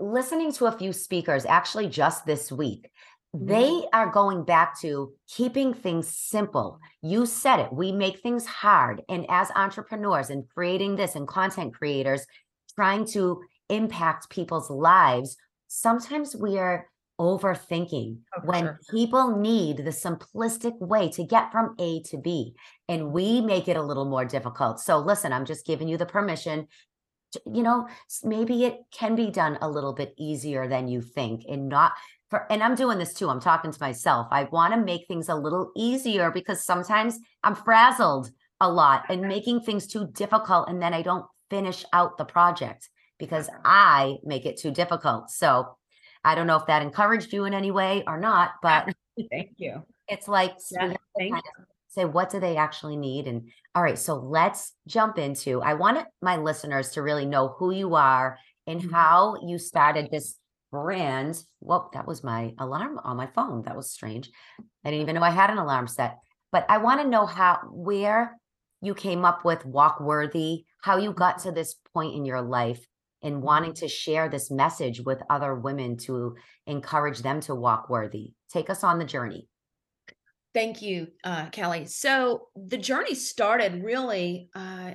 listening 0.00 0.52
to 0.52 0.66
a 0.66 0.72
few 0.72 0.92
speakers 0.92 1.44
actually 1.46 1.88
just 1.88 2.24
this 2.26 2.52
week 2.52 2.90
mm-hmm. 3.34 3.46
they 3.46 3.84
are 3.92 4.10
going 4.10 4.44
back 4.44 4.78
to 4.80 5.12
keeping 5.28 5.74
things 5.74 6.08
simple. 6.08 6.78
You 7.02 7.26
said 7.26 7.60
it. 7.60 7.72
We 7.72 7.92
make 7.92 8.20
things 8.20 8.46
hard. 8.46 9.02
And 9.08 9.26
as 9.28 9.50
entrepreneurs 9.54 10.30
and 10.30 10.48
creating 10.48 10.96
this 10.96 11.16
and 11.16 11.26
content 11.26 11.74
creators, 11.74 12.26
trying 12.74 13.04
to 13.06 13.42
impact 13.70 14.30
people's 14.30 14.70
lives, 14.70 15.36
sometimes 15.68 16.34
we 16.36 16.58
are 16.58 16.86
overthinking 17.20 18.18
oh, 18.34 18.40
when 18.44 18.78
people 18.90 19.36
need 19.36 19.76
the 19.76 19.90
simplistic 19.90 20.78
way 20.80 21.10
to 21.10 21.22
get 21.22 21.52
from 21.52 21.74
A 21.78 22.02
to 22.04 22.16
B 22.16 22.54
and 22.88 23.12
we 23.12 23.42
make 23.42 23.68
it 23.68 23.76
a 23.76 23.82
little 23.82 24.06
more 24.06 24.24
difficult. 24.24 24.80
So 24.80 24.98
listen, 24.98 25.32
I'm 25.32 25.44
just 25.44 25.66
giving 25.66 25.86
you 25.86 25.98
the 25.98 26.06
permission 26.06 26.66
to, 27.32 27.42
you 27.52 27.62
know, 27.62 27.86
maybe 28.24 28.64
it 28.64 28.78
can 28.90 29.16
be 29.16 29.30
done 29.30 29.58
a 29.60 29.68
little 29.68 29.92
bit 29.92 30.14
easier 30.16 30.66
than 30.66 30.88
you 30.88 31.02
think 31.02 31.44
and 31.46 31.68
not 31.68 31.92
for 32.30 32.50
and 32.50 32.62
I'm 32.62 32.74
doing 32.74 32.96
this 32.96 33.12
too. 33.12 33.28
I'm 33.28 33.40
talking 33.40 33.70
to 33.70 33.80
myself. 33.80 34.28
I 34.30 34.44
want 34.44 34.72
to 34.72 34.80
make 34.80 35.06
things 35.06 35.28
a 35.28 35.34
little 35.34 35.72
easier 35.76 36.30
because 36.30 36.64
sometimes 36.64 37.18
I'm 37.42 37.54
frazzled 37.54 38.30
a 38.60 38.70
lot 38.70 39.04
and 39.10 39.22
making 39.22 39.60
things 39.60 39.86
too 39.86 40.08
difficult 40.12 40.70
and 40.70 40.80
then 40.80 40.94
I 40.94 41.02
don't 41.02 41.26
finish 41.50 41.84
out 41.92 42.16
the 42.16 42.24
project 42.24 42.88
because 43.20 43.48
I 43.64 44.16
make 44.24 44.46
it 44.46 44.58
too 44.58 44.72
difficult. 44.72 45.30
So 45.30 45.76
I 46.24 46.34
don't 46.34 46.48
know 46.48 46.56
if 46.56 46.66
that 46.66 46.82
encouraged 46.82 47.32
you 47.32 47.44
in 47.44 47.54
any 47.54 47.70
way 47.70 48.02
or 48.06 48.18
not, 48.18 48.52
but 48.62 48.92
thank 49.30 49.50
you. 49.56 49.84
It's 50.08 50.26
like 50.26 50.56
yeah, 50.72 50.94
say 51.88 52.04
what 52.04 52.30
do 52.30 52.40
they 52.40 52.56
actually 52.56 52.96
need 52.96 53.26
and 53.26 53.50
all 53.74 53.82
right 53.82 53.98
so 53.98 54.14
let's 54.14 54.74
jump 54.86 55.18
into 55.18 55.60
i 55.60 55.74
want 55.74 56.06
my 56.22 56.36
listeners 56.36 56.90
to 56.90 57.02
really 57.02 57.26
know 57.26 57.56
who 57.58 57.72
you 57.72 57.96
are 57.96 58.38
and 58.68 58.80
mm-hmm. 58.80 58.92
how 58.92 59.34
you 59.44 59.58
started 59.58 60.08
this 60.08 60.36
brand. 60.70 61.42
Well, 61.60 61.90
that 61.92 62.06
was 62.06 62.24
my 62.24 62.54
alarm 62.58 63.00
on 63.02 63.16
my 63.16 63.26
phone. 63.26 63.62
That 63.62 63.76
was 63.76 63.90
strange. 63.90 64.30
I 64.84 64.90
didn't 64.90 65.02
even 65.02 65.16
know 65.16 65.22
I 65.22 65.30
had 65.30 65.50
an 65.50 65.58
alarm 65.58 65.88
set. 65.88 66.18
But 66.52 66.66
I 66.68 66.78
want 66.78 67.00
to 67.00 67.08
know 67.08 67.26
how 67.26 67.60
where 67.70 68.36
you 68.80 68.94
came 68.94 69.24
up 69.24 69.44
with 69.44 69.64
Walk 69.64 70.00
Worthy, 70.00 70.64
how 70.80 70.96
you 70.96 71.12
got 71.12 71.40
to 71.40 71.52
this 71.52 71.76
point 71.92 72.14
in 72.14 72.24
your 72.24 72.40
life 72.40 72.84
and 73.22 73.42
wanting 73.42 73.74
to 73.74 73.88
share 73.88 74.28
this 74.28 74.50
message 74.50 75.00
with 75.00 75.22
other 75.28 75.54
women 75.54 75.96
to 75.96 76.36
encourage 76.66 77.20
them 77.20 77.40
to 77.40 77.54
walk 77.54 77.90
worthy. 77.90 78.32
Take 78.52 78.70
us 78.70 78.82
on 78.82 78.98
the 78.98 79.04
journey. 79.04 79.48
Thank 80.52 80.82
you, 80.82 81.08
uh, 81.22 81.46
Kelley. 81.50 81.86
So 81.86 82.48
the 82.56 82.78
journey 82.78 83.14
started 83.14 83.84
really 83.84 84.50
uh, 84.54 84.94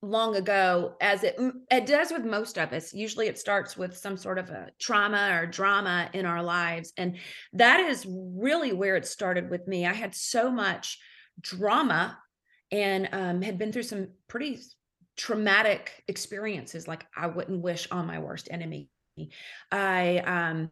long 0.00 0.36
ago, 0.36 0.94
as 1.00 1.24
it 1.24 1.36
it 1.70 1.86
does 1.86 2.10
with 2.10 2.24
most 2.24 2.58
of 2.58 2.72
us. 2.72 2.94
Usually, 2.94 3.26
it 3.26 3.38
starts 3.38 3.76
with 3.76 3.96
some 3.96 4.16
sort 4.16 4.38
of 4.38 4.48
a 4.50 4.68
trauma 4.80 5.38
or 5.40 5.46
drama 5.46 6.08
in 6.14 6.24
our 6.24 6.42
lives, 6.42 6.92
and 6.96 7.16
that 7.52 7.80
is 7.80 8.06
really 8.08 8.72
where 8.72 8.96
it 8.96 9.06
started 9.06 9.50
with 9.50 9.66
me. 9.66 9.86
I 9.86 9.92
had 9.92 10.14
so 10.14 10.50
much 10.50 10.98
drama 11.40 12.18
and 12.70 13.08
um, 13.12 13.42
had 13.42 13.58
been 13.58 13.72
through 13.72 13.82
some 13.84 14.08
pretty 14.28 14.58
traumatic 15.18 16.02
experiences 16.08 16.88
like 16.88 17.04
I 17.14 17.26
wouldn't 17.26 17.60
wish 17.60 17.88
on 17.90 18.06
my 18.06 18.20
worst 18.20 18.48
enemy. 18.50 18.88
I 19.70 20.18
um 20.18 20.70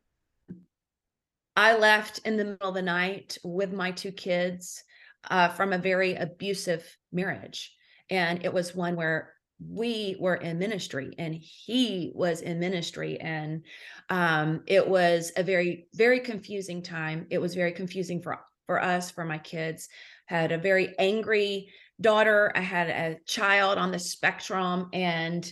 I 1.57 1.77
left 1.77 2.21
in 2.25 2.37
the 2.37 2.45
middle 2.45 2.69
of 2.69 2.75
the 2.75 2.83
night 2.83 3.39
with 3.43 3.73
my 3.73 3.91
two 3.91 4.13
kids 4.13 4.85
uh, 5.31 5.49
from 5.49 5.73
a 5.73 5.79
very 5.79 6.15
abusive 6.15 6.85
marriage. 7.13 7.75
And 8.11 8.45
it 8.45 8.53
was 8.53 8.75
one 8.75 8.95
where 8.95 9.33
we 9.59 10.17
were 10.21 10.35
in 10.35 10.59
ministry 10.59 11.15
and 11.19 11.35
he 11.35 12.13
was 12.15 12.43
in 12.43 12.61
ministry. 12.61 13.19
And 13.19 13.65
um, 14.11 14.63
it 14.67 14.87
was 14.87 15.33
a 15.37 15.43
very, 15.43 15.89
very 15.95 16.21
confusing 16.21 16.83
time. 16.83 17.27
It 17.31 17.39
was 17.39 17.55
very 17.55 17.73
confusing 17.73 18.23
for, 18.23 18.39
for 18.67 18.83
us, 18.83 19.11
for 19.11 19.25
my 19.25 19.39
kids. 19.39 19.89
Had 20.27 20.53
a 20.53 20.59
very 20.59 20.95
angry 20.99 21.71
daughter. 22.01 22.53
I 22.55 22.61
had 22.61 22.89
a 22.89 23.19
child 23.27 23.79
on 23.79 23.91
the 23.91 23.99
spectrum. 23.99 24.89
And 24.93 25.51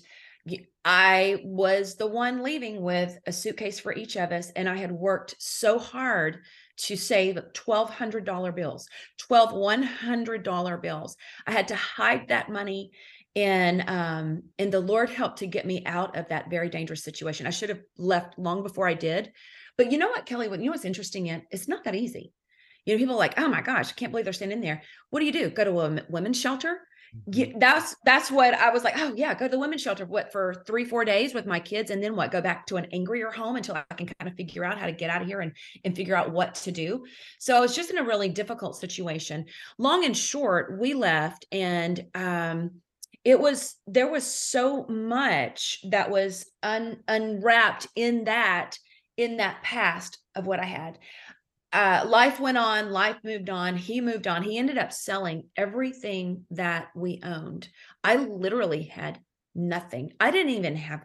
I 0.85 1.41
was 1.43 1.97
the 1.97 2.07
one 2.07 2.43
leaving 2.43 2.83
with 2.83 3.19
a 3.27 3.33
suitcase 3.33 3.81
for 3.81 3.95
each 3.95 4.17
of 4.17 4.33
us. 4.33 4.51
And 4.51 4.69
I 4.69 4.77
had 4.77 4.93
worked 4.93 5.37
so 5.39 5.79
hard 5.79 6.41
to 6.77 6.97
save 6.97 7.37
$1,200 7.37 8.55
bills, 8.55 8.89
12 9.19 9.53
$100 9.53 10.83
bills. 10.83 11.17
I 11.47 11.53
had 11.53 11.69
to 11.69 11.77
hide 11.77 12.29
that 12.29 12.51
money. 12.51 12.91
And 13.37 13.89
um, 13.89 14.43
and 14.61 14.73
the 14.73 14.81
Lord 14.81 15.11
helped 15.11 15.39
to 15.39 15.49
get 15.49 15.67
me 15.67 15.83
out 15.87 16.17
of 16.17 16.29
that 16.29 16.51
very 16.51 16.69
dangerous 16.69 17.03
situation. 17.03 17.49
I 17.49 17.51
should 17.51 17.69
have 17.69 17.81
left 17.99 18.39
long 18.39 18.63
before 18.63 18.87
I 18.87 18.95
did. 18.95 19.33
But 19.77 19.91
you 19.91 19.99
know 19.99 20.09
what, 20.09 20.25
Kelley? 20.25 20.49
What 20.49 20.61
you 20.61 20.67
know 20.67 20.73
what's 20.73 20.85
interesting? 20.85 21.27
Yet 21.27 21.43
it's 21.51 21.67
not 21.67 21.83
that 21.85 21.97
easy. 21.97 22.33
You 22.85 22.95
know, 22.95 22.99
people 22.99 23.15
are 23.15 23.19
like, 23.19 23.39
oh 23.39 23.49
my 23.49 23.63
gosh, 23.63 23.91
I 23.91 23.95
can't 23.95 24.13
believe 24.13 24.25
they're 24.25 24.33
standing 24.33 24.61
there. 24.61 24.83
What 25.11 25.21
do 25.21 25.27
you 25.27 25.33
do? 25.33 25.51
Go 25.51 25.65
to 25.65 25.81
a 25.81 26.03
women's 26.09 26.41
shelter? 26.41 26.81
Yeah, 27.27 27.47
mm-hmm. 27.47 27.59
that's 27.59 27.95
that's 28.05 28.31
what 28.31 28.55
I 28.55 28.71
was 28.71 28.83
like. 28.83 28.95
Oh 28.99 29.15
yeah, 29.15 29.35
go 29.35 29.47
to 29.47 29.51
the 29.51 29.59
women's 29.59 29.83
shelter. 29.83 30.05
What 30.05 30.33
for 30.33 30.63
three 30.67 30.85
four 30.85 31.05
days 31.05 31.33
with 31.33 31.47
my 31.47 31.61
kids, 31.61 31.91
and 31.91 32.03
then 32.03 32.17
what? 32.17 32.33
Go 32.33 32.41
back 32.41 32.67
to 32.67 32.77
an 32.77 32.87
angrier 32.93 33.31
home 33.31 33.57
until 33.57 33.77
I 33.77 33.95
can 33.95 34.07
kind 34.07 34.29
of 34.29 34.35
figure 34.35 34.65
out 34.65 34.79
how 34.79 34.87
to 34.87 34.93
get 34.93 35.11
out 35.11 35.23
of 35.23 35.29
here 35.29 35.41
and 35.41 35.53
and 35.85 35.95
figure 35.95 36.17
out 36.17 36.33
what 36.33 36.57
to 36.57 36.73
do. 36.73 37.05
So 37.39 37.57
I 37.57 37.61
was 37.61 37.75
just 37.75 37.91
in 37.91 37.99
a 37.99 38.05
really 38.05 38.29
difficult 38.29 38.77
situation. 38.77 39.47
Long 39.79 40.05
and 40.05 40.17
short, 40.17 40.79
we 40.79 40.95
left, 40.95 41.47
and 41.53 42.05
um, 42.15 42.73
it 43.25 43.39
was 43.39 43.77
there 43.87 44.11
was 44.11 44.27
so 44.27 44.85
much 44.89 45.79
that 45.91 46.11
was 46.11 46.45
un, 46.63 46.99
unwrapped 47.09 47.87
in 47.95 48.25
that 48.25 48.77
in 49.17 49.37
that 49.37 49.63
past 49.63 50.19
of 50.35 50.47
what 50.47 50.59
I 50.59 50.65
had 50.65 50.99
uh, 51.75 52.05
life 52.07 52.39
went 52.39 52.57
on, 52.57 52.91
life 52.91 53.17
moved 53.25 53.51
on. 53.51 53.77
He 53.77 54.01
moved 54.01 54.29
on. 54.29 54.43
He 54.43 54.57
ended 54.57 54.79
up 54.79 54.93
selling 54.93 55.49
everything 55.57 56.45
that 56.53 56.89
we 56.95 57.21
owned. 57.25 57.69
I 58.05 58.17
literally 58.17 58.85
had 58.85 59.19
nothing. 59.57 60.13
I 60.21 60.31
didn't 60.31 60.53
even 60.53 60.77
have 60.77 61.05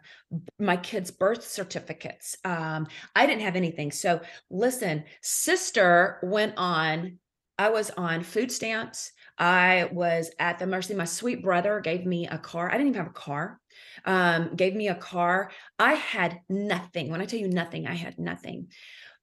my 0.60 0.76
kids' 0.76 1.10
birth 1.10 1.44
certificates. 1.46 2.36
Um, 2.44 2.86
I 3.16 3.26
didn't 3.26 3.42
have 3.42 3.56
anything. 3.56 3.90
So 3.90 4.20
listen, 4.48 5.04
sister 5.22 6.20
went 6.22 6.54
on, 6.56 7.18
I 7.58 7.70
was 7.70 7.90
on 7.90 8.22
food 8.22 8.50
stamps. 8.50 9.12
I 9.36 9.88
was 9.92 10.30
at 10.38 10.58
the 10.58 10.66
mercy. 10.66 10.94
My 10.94 11.04
sweet 11.04 11.42
brother 11.42 11.80
gave 11.80 12.06
me 12.06 12.28
a 12.28 12.38
car. 12.38 12.68
I 12.68 12.72
didn't 12.72 12.88
even 12.88 12.98
have 13.02 13.10
a 13.10 13.14
car. 13.14 13.60
Um, 14.04 14.54
gave 14.54 14.74
me 14.74 14.88
a 14.88 14.94
car. 14.94 15.50
I 15.78 15.94
had 15.94 16.40
nothing. 16.48 17.10
When 17.10 17.20
I 17.20 17.26
tell 17.26 17.40
you 17.40 17.48
nothing, 17.48 17.86
I 17.86 17.94
had 17.94 18.18
nothing. 18.18 18.68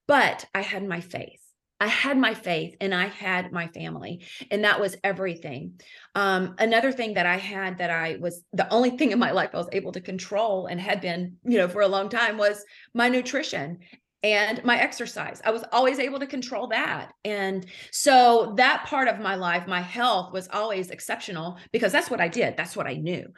But 0.08 0.44
I 0.54 0.62
had 0.62 0.84
my 0.84 1.00
faith. 1.00 1.40
I 1.80 1.86
had 1.86 2.18
my 2.18 2.34
faith 2.34 2.74
and 2.80 2.92
I 2.92 3.06
had 3.06 3.52
my 3.52 3.68
family, 3.68 4.24
and 4.50 4.64
that 4.64 4.80
was 4.80 4.96
everything. 5.04 5.80
Um, 6.16 6.56
another 6.58 6.90
thing 6.90 7.14
that 7.14 7.26
I 7.26 7.36
had 7.36 7.78
that 7.78 7.90
I 7.90 8.16
was 8.20 8.42
the 8.52 8.68
only 8.72 8.90
thing 8.90 9.12
in 9.12 9.18
my 9.20 9.30
life 9.30 9.50
I 9.52 9.58
was 9.58 9.68
able 9.70 9.92
to 9.92 10.00
control 10.00 10.66
and 10.66 10.80
had 10.80 11.00
been, 11.00 11.36
you 11.44 11.56
know, 11.56 11.68
for 11.68 11.82
a 11.82 11.88
long 11.88 12.08
time 12.08 12.36
was 12.36 12.64
my 12.94 13.08
nutrition 13.08 13.78
and 14.24 14.64
my 14.64 14.76
exercise. 14.80 15.40
I 15.44 15.52
was 15.52 15.64
always 15.70 16.00
able 16.00 16.18
to 16.18 16.26
control 16.26 16.66
that. 16.68 17.12
And 17.24 17.64
so 17.92 18.54
that 18.56 18.86
part 18.86 19.06
of 19.06 19.20
my 19.20 19.36
life, 19.36 19.68
my 19.68 19.80
health 19.80 20.32
was 20.32 20.48
always 20.48 20.90
exceptional 20.90 21.58
because 21.70 21.92
that's 21.92 22.10
what 22.10 22.20
I 22.20 22.26
did, 22.26 22.56
that's 22.56 22.76
what 22.76 22.88
I 22.88 22.94
knew. 22.94 23.32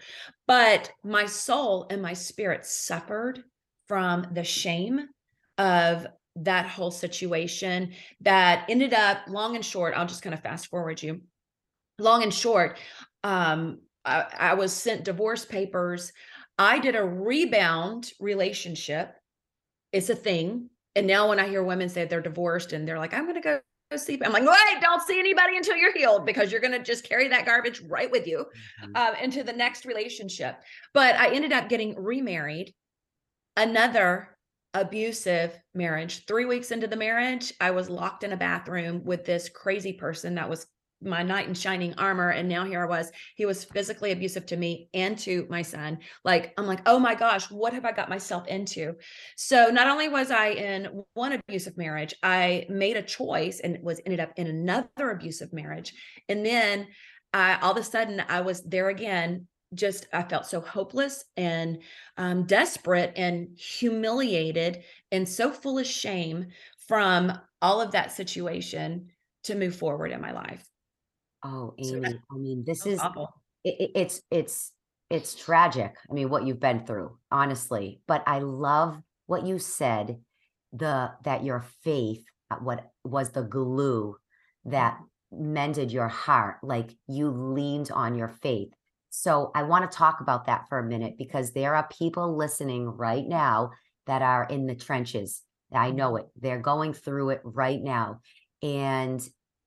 But 0.46 0.90
my 1.04 1.26
soul 1.26 1.86
and 1.90 2.00
my 2.00 2.14
spirit 2.14 2.64
suffered 2.64 3.42
from 3.86 4.28
the 4.32 4.44
shame 4.44 5.08
of 5.58 6.06
that 6.40 6.66
whole 6.66 6.90
situation 6.90 7.92
that 8.20 8.64
ended 8.68 8.94
up 8.94 9.18
long 9.28 9.54
and 9.56 9.64
short 9.64 9.94
i'll 9.96 10.06
just 10.06 10.22
kind 10.22 10.34
of 10.34 10.40
fast 10.40 10.66
forward 10.66 11.02
you. 11.02 11.20
Long 11.98 12.22
and 12.22 12.32
short 12.32 12.78
um 13.24 13.80
I, 14.04 14.26
I 14.38 14.54
was 14.54 14.72
sent 14.72 15.04
divorce 15.04 15.44
papers. 15.44 16.12
I 16.56 16.78
did 16.78 16.96
a 16.96 17.04
rebound 17.04 18.12
relationship. 18.18 19.14
It's 19.92 20.08
a 20.08 20.14
thing. 20.14 20.70
And 20.96 21.06
now 21.06 21.28
when 21.28 21.38
i 21.38 21.48
hear 21.48 21.62
women 21.62 21.88
say 21.88 22.04
they're 22.04 22.20
divorced 22.20 22.72
and 22.72 22.86
they're 22.86 22.98
like 22.98 23.14
i'm 23.14 23.26
gonna 23.26 23.40
go 23.40 23.60
see 23.96 24.20
i'm 24.24 24.32
like 24.32 24.44
wait 24.44 24.80
don't 24.80 25.02
see 25.02 25.18
anybody 25.18 25.56
until 25.56 25.76
you're 25.76 25.92
healed 25.92 26.24
because 26.24 26.50
you're 26.52 26.60
going 26.60 26.72
to 26.72 26.82
just 26.82 27.08
carry 27.08 27.26
that 27.28 27.44
garbage 27.44 27.80
right 27.88 28.10
with 28.10 28.26
you 28.26 28.46
mm-hmm. 28.82 28.92
uh, 28.94 29.14
into 29.20 29.42
the 29.42 29.52
next 29.52 29.84
relationship. 29.84 30.56
But 30.94 31.16
i 31.16 31.34
ended 31.34 31.52
up 31.52 31.68
getting 31.68 31.96
remarried 31.96 32.72
another 33.56 34.36
abusive 34.74 35.58
marriage. 35.74 36.24
Three 36.26 36.44
weeks 36.44 36.70
into 36.70 36.86
the 36.86 36.96
marriage, 36.96 37.52
I 37.60 37.70
was 37.72 37.90
locked 37.90 38.24
in 38.24 38.32
a 38.32 38.36
bathroom 38.36 39.04
with 39.04 39.24
this 39.24 39.48
crazy 39.48 39.92
person 39.92 40.34
that 40.36 40.48
was 40.48 40.66
my 41.02 41.22
knight 41.22 41.48
in 41.48 41.54
shining 41.54 41.94
armor. 41.94 42.30
And 42.30 42.48
now 42.48 42.64
here 42.64 42.82
I 42.82 42.88
was. 42.88 43.10
He 43.34 43.46
was 43.46 43.64
physically 43.64 44.12
abusive 44.12 44.46
to 44.46 44.56
me 44.56 44.88
and 44.92 45.18
to 45.20 45.46
my 45.48 45.62
son. 45.62 45.98
Like, 46.24 46.52
I'm 46.58 46.66
like, 46.66 46.82
oh 46.86 46.98
my 46.98 47.14
gosh, 47.14 47.50
what 47.50 47.72
have 47.72 47.84
I 47.84 47.92
got 47.92 48.10
myself 48.10 48.46
into? 48.46 48.96
So 49.36 49.70
not 49.70 49.88
only 49.88 50.08
was 50.08 50.30
I 50.30 50.48
in 50.48 51.02
one 51.14 51.32
abusive 51.32 51.76
marriage, 51.78 52.14
I 52.22 52.66
made 52.68 52.96
a 52.96 53.02
choice 53.02 53.60
and 53.60 53.78
was 53.82 54.00
ended 54.04 54.20
up 54.20 54.32
in 54.36 54.46
another 54.46 55.10
abusive 55.10 55.52
marriage. 55.52 55.94
And 56.28 56.44
then 56.44 56.88
I, 57.32 57.58
all 57.60 57.72
of 57.72 57.78
a 57.78 57.84
sudden 57.84 58.22
I 58.28 58.40
was 58.42 58.62
there 58.62 58.88
again 58.88 59.46
just 59.74 60.06
I 60.12 60.22
felt 60.22 60.46
so 60.46 60.60
hopeless 60.60 61.24
and 61.36 61.78
um, 62.16 62.44
desperate 62.44 63.12
and 63.16 63.56
humiliated 63.56 64.82
and 65.12 65.28
so 65.28 65.50
full 65.50 65.78
of 65.78 65.86
shame 65.86 66.46
from 66.88 67.32
all 67.62 67.80
of 67.80 67.92
that 67.92 68.12
situation 68.12 69.08
to 69.44 69.54
move 69.54 69.76
forward 69.76 70.12
in 70.12 70.20
my 70.20 70.32
life. 70.32 70.66
Oh, 71.44 71.74
Amy, 71.78 72.10
so 72.10 72.18
I 72.32 72.36
mean, 72.38 72.64
this 72.66 72.84
is 72.84 73.00
it, 73.64 73.90
it's 73.94 74.20
it's 74.30 74.72
it's 75.08 75.34
tragic. 75.34 75.94
I 76.08 76.12
mean, 76.12 76.30
what 76.30 76.46
you've 76.46 76.60
been 76.60 76.84
through, 76.84 77.16
honestly. 77.30 78.00
But 78.06 78.22
I 78.26 78.40
love 78.40 79.00
what 79.26 79.46
you 79.46 79.58
said. 79.58 80.18
The 80.72 81.12
that 81.24 81.44
your 81.44 81.64
faith, 81.82 82.24
uh, 82.50 82.56
what 82.56 82.90
was 83.04 83.30
the 83.30 83.42
glue 83.42 84.16
that 84.66 84.98
mended 85.32 85.90
your 85.90 86.08
heart, 86.08 86.58
like 86.62 86.94
you 87.08 87.30
leaned 87.30 87.90
on 87.92 88.14
your 88.14 88.28
faith 88.28 88.70
so 89.10 89.50
I 89.54 89.64
want 89.64 89.90
to 89.90 89.96
talk 89.96 90.20
about 90.20 90.46
that 90.46 90.68
for 90.68 90.78
a 90.78 90.88
minute 90.88 91.18
because 91.18 91.52
there 91.52 91.74
are 91.74 91.88
people 91.88 92.36
listening 92.36 92.86
right 92.86 93.26
now 93.26 93.72
that 94.06 94.22
are 94.22 94.44
in 94.44 94.66
the 94.66 94.74
trenches. 94.74 95.42
I 95.72 95.88
mm-hmm. 95.88 95.96
know 95.96 96.16
it. 96.16 96.26
They're 96.40 96.60
going 96.60 96.92
through 96.92 97.30
it 97.30 97.40
right 97.44 97.80
now. 97.80 98.20
And 98.62 99.20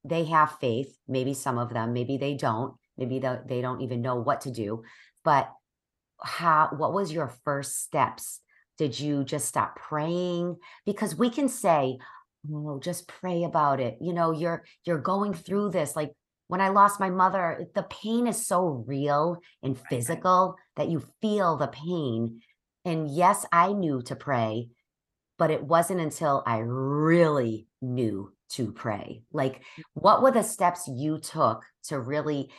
they 0.06 0.26
have 0.26 0.58
faith, 0.60 0.98
maybe 1.08 1.34
some 1.34 1.58
of 1.58 1.74
them, 1.74 1.94
maybe 1.94 2.18
they 2.18 2.36
don't. 2.36 2.74
Maybe 2.98 3.20
they 3.20 3.62
don't 3.62 3.82
even 3.82 4.02
know 4.02 4.16
what 4.16 4.42
to 4.42 4.52
do. 4.52 4.84
But 5.24 5.52
how 6.22 6.70
what 6.78 6.94
was 6.94 7.12
your 7.12 7.34
first 7.44 7.82
steps? 7.82 8.40
Did 8.78 9.00
you 9.00 9.24
just 9.24 9.48
stop 9.48 9.76
praying? 9.76 10.58
Because 10.86 11.16
we 11.16 11.30
can 11.30 11.50
say, 11.50 11.98
oh, 12.52 12.80
just 12.80 13.08
pray 13.08 13.44
about 13.44 13.80
it. 13.80 13.98
You 14.00 14.14
know, 14.14 14.32
you're 14.32 14.64
you're 14.86 15.00
going 15.00 15.34
through 15.34 15.72
this. 15.72 15.96
Like 15.96 16.12
when 16.48 16.62
I 16.62 16.70
lost 16.70 17.00
my 17.00 17.10
mother, 17.10 17.68
the 17.74 17.84
pain 17.84 18.28
is 18.28 18.46
so 18.46 18.84
real 18.88 19.38
and 19.62 19.78
physical 19.90 20.56
that 20.76 20.90
you 20.90 21.04
feel 21.22 21.58
the 21.58 21.68
pain. 21.68 22.42
And 22.86 23.10
yes, 23.10 23.46
I 23.52 23.74
knew 23.74 24.02
to 24.04 24.16
pray. 24.16 24.70
but 25.38 25.52
it 25.52 25.64
wasn't 25.64 26.00
until 26.00 26.44
I 26.46 26.60
really 26.60 27.68
knew 27.82 28.32
to 28.52 28.72
pray. 28.72 29.24
Like, 29.32 29.62
what 29.94 30.22
were 30.22 30.32
the 30.32 30.44
steps 30.44 30.88
you 30.88 31.20
took 31.20 31.64
to 31.86 32.00
really, 32.00 32.52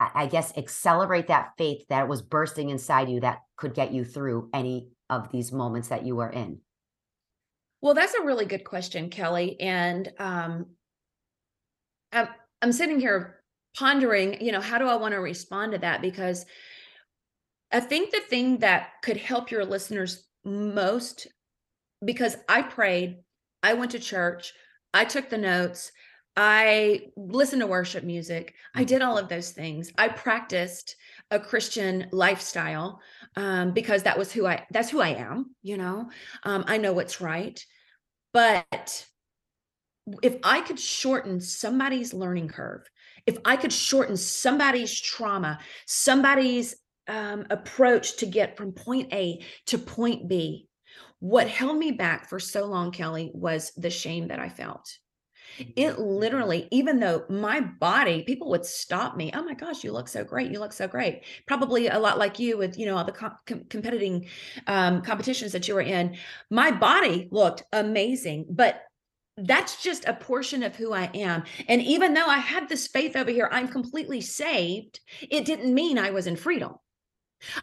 I 0.00 0.26
guess, 0.26 0.56
accelerate 0.56 1.28
that 1.28 1.52
faith 1.58 1.84
that 1.90 2.08
was 2.08 2.22
bursting 2.22 2.70
inside 2.70 3.10
you 3.10 3.20
that 3.20 3.40
could 3.56 3.74
get 3.74 3.92
you 3.92 4.04
through 4.04 4.48
any 4.52 4.88
of 5.10 5.30
these 5.30 5.52
moments 5.52 5.88
that 5.88 6.06
you 6.06 6.16
were 6.16 6.30
in? 6.30 6.60
Well, 7.80 7.94
that's 7.94 8.14
a 8.14 8.24
really 8.24 8.46
good 8.46 8.64
question, 8.64 9.10
Kelley. 9.10 9.60
And 9.60 10.10
um, 10.18 10.66
I'm, 12.12 12.28
I'm 12.64 12.72
sitting 12.72 12.98
here 12.98 13.42
pondering, 13.76 14.42
you 14.42 14.50
know, 14.50 14.60
how 14.62 14.78
do 14.78 14.88
I 14.88 14.96
want 14.96 15.12
to 15.12 15.20
respond 15.20 15.72
to 15.72 15.78
that? 15.80 16.00
Because 16.00 16.46
I 17.70 17.80
think 17.80 18.10
the 18.10 18.20
thing 18.20 18.60
that 18.60 18.88
could 19.02 19.18
help 19.18 19.50
your 19.50 19.66
listeners 19.66 20.24
most, 20.46 21.26
because 22.02 22.38
I 22.48 22.62
prayed, 22.62 23.18
I 23.62 23.74
went 23.74 23.90
to 23.90 23.98
church, 23.98 24.54
I 24.94 25.04
took 25.04 25.28
the 25.28 25.36
notes, 25.36 25.92
I 26.38 27.08
listened 27.18 27.60
to 27.60 27.66
worship 27.66 28.02
music, 28.02 28.54
I 28.74 28.84
mm. 28.84 28.86
did 28.86 29.02
all 29.02 29.18
of 29.18 29.28
those 29.28 29.50
things. 29.50 29.92
I 29.98 30.08
practiced 30.08 30.96
a 31.30 31.38
Christian 31.38 32.08
lifestyle 32.12 33.02
um, 33.36 33.72
because 33.72 34.04
that 34.04 34.16
was 34.16 34.32
who 34.32 34.46
I 34.46 34.66
that's 34.70 34.88
who 34.88 35.02
I 35.02 35.10
am, 35.10 35.54
you 35.62 35.76
know. 35.76 36.08
Um, 36.44 36.64
I 36.66 36.78
know 36.78 36.94
what's 36.94 37.20
right. 37.20 37.62
But 38.32 39.06
if 40.22 40.36
I 40.42 40.60
could 40.60 40.78
shorten 40.78 41.40
somebody's 41.40 42.12
learning 42.12 42.48
curve, 42.48 42.88
if 43.26 43.38
I 43.44 43.56
could 43.56 43.72
shorten 43.72 44.16
somebody's 44.16 44.98
trauma, 45.00 45.58
somebody's 45.86 46.76
um, 47.08 47.46
approach 47.50 48.16
to 48.18 48.26
get 48.26 48.56
from 48.56 48.72
point 48.72 49.12
A 49.12 49.42
to 49.66 49.78
point 49.78 50.28
B, 50.28 50.68
what 51.20 51.48
held 51.48 51.78
me 51.78 51.92
back 51.92 52.28
for 52.28 52.38
so 52.38 52.66
long, 52.66 52.90
Kelley, 52.90 53.30
was 53.32 53.72
the 53.76 53.90
shame 53.90 54.28
that 54.28 54.40
I 54.40 54.48
felt. 54.48 54.98
It 55.58 55.92
mm-hmm. 55.92 56.02
literally, 56.02 56.68
even 56.70 56.98
though 56.98 57.24
my 57.28 57.60
body, 57.60 58.24
people 58.24 58.50
would 58.50 58.64
stop 58.64 59.16
me. 59.16 59.30
Oh 59.34 59.44
my 59.44 59.54
gosh, 59.54 59.84
you 59.84 59.92
look 59.92 60.08
so 60.08 60.24
great. 60.24 60.50
You 60.50 60.58
look 60.58 60.72
so 60.72 60.88
great. 60.88 61.22
Probably 61.46 61.88
a 61.88 61.98
lot 61.98 62.18
like 62.18 62.38
you 62.38 62.58
with, 62.58 62.78
you 62.78 62.86
know, 62.86 62.96
all 62.96 63.04
the 63.04 63.12
com- 63.12 63.36
com- 63.46 63.64
competing 63.70 64.28
um, 64.66 65.02
competitions 65.02 65.52
that 65.52 65.68
you 65.68 65.74
were 65.74 65.80
in. 65.80 66.16
My 66.50 66.70
body 66.72 67.28
looked 67.30 67.62
amazing, 67.72 68.46
but 68.50 68.82
that's 69.36 69.82
just 69.82 70.04
a 70.04 70.14
portion 70.14 70.62
of 70.62 70.76
who 70.76 70.92
I 70.92 71.10
am. 71.14 71.44
And 71.68 71.82
even 71.82 72.14
though 72.14 72.26
I 72.26 72.38
had 72.38 72.68
this 72.68 72.86
faith 72.86 73.16
over 73.16 73.30
here, 73.30 73.48
I'm 73.50 73.68
completely 73.68 74.20
saved, 74.20 75.00
it 75.20 75.44
didn't 75.44 75.74
mean 75.74 75.98
I 75.98 76.10
was 76.10 76.26
in 76.26 76.36
freedom. 76.36 76.74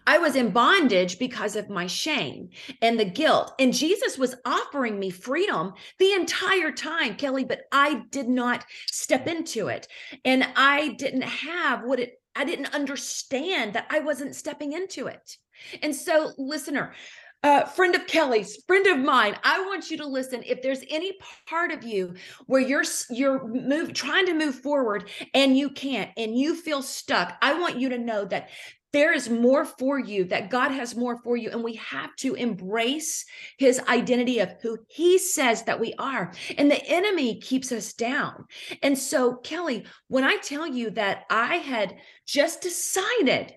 I 0.05 0.17
was 0.19 0.35
in 0.35 0.51
bondage 0.51 1.17
because 1.17 1.55
of 1.55 1.69
my 1.69 1.87
shame 1.87 2.49
and 2.81 2.99
the 2.99 3.05
guilt. 3.05 3.53
And 3.57 3.73
Jesus 3.73 4.17
was 4.17 4.35
offering 4.45 4.99
me 4.99 5.09
freedom 5.09 5.73
the 5.97 6.13
entire 6.13 6.71
time, 6.71 7.15
Kelley, 7.15 7.45
but 7.45 7.61
I 7.71 8.03
did 8.11 8.27
not 8.27 8.65
step 8.91 9.27
into 9.27 9.69
it. 9.69 9.87
And 10.25 10.47
I 10.55 10.89
didn't 10.99 11.23
have 11.23 11.83
what 11.83 11.99
it, 11.99 12.21
I 12.35 12.45
didn't 12.45 12.75
understand 12.75 13.73
that 13.73 13.87
I 13.89 13.99
wasn't 13.99 14.35
stepping 14.35 14.73
into 14.73 15.07
it. 15.07 15.37
And 15.81 15.95
so, 15.95 16.31
listener, 16.37 16.93
uh, 17.43 17.65
friend 17.65 17.95
of 17.95 18.05
Kelley's, 18.07 18.63
friend 18.67 18.85
of 18.87 18.99
mine, 18.99 19.35
I 19.43 19.61
want 19.61 19.89
you 19.89 19.97
to 19.97 20.05
listen. 20.05 20.43
If 20.45 20.61
there's 20.61 20.83
any 20.89 21.13
part 21.47 21.71
of 21.71 21.83
you 21.83 22.13
where 22.45 22.61
you're 22.61 22.83
you're 23.09 23.47
move 23.47 23.93
trying 23.93 24.27
to 24.27 24.33
move 24.33 24.55
forward 24.55 25.09
and 25.33 25.57
you 25.57 25.69
can't, 25.71 26.11
and 26.17 26.37
you 26.37 26.55
feel 26.55 26.81
stuck, 26.81 27.37
I 27.41 27.59
want 27.59 27.79
you 27.79 27.89
to 27.89 27.97
know 27.97 28.25
that 28.25 28.49
there 28.93 29.13
is 29.13 29.29
more 29.29 29.63
for 29.65 29.99
you, 29.99 30.25
that 30.25 30.49
God 30.49 30.71
has 30.71 30.95
more 30.95 31.17
for 31.23 31.37
you. 31.37 31.49
And 31.49 31.63
we 31.63 31.75
have 31.75 32.15
to 32.17 32.35
embrace 32.35 33.25
his 33.57 33.79
identity 33.87 34.39
of 34.39 34.53
who 34.61 34.77
he 34.89 35.17
says 35.17 35.63
that 35.63 35.79
we 35.79 35.93
are. 35.97 36.33
And 36.57 36.69
the 36.69 36.85
enemy 36.85 37.39
keeps 37.39 37.71
us 37.71 37.93
down. 37.93 38.45
And 38.83 38.97
so, 38.97 39.35
Kelley, 39.35 39.85
when 40.07 40.23
I 40.25 40.37
tell 40.37 40.67
you 40.67 40.89
that 40.91 41.23
I 41.29 41.55
had 41.55 41.95
just 42.25 42.61
decided 42.61 43.53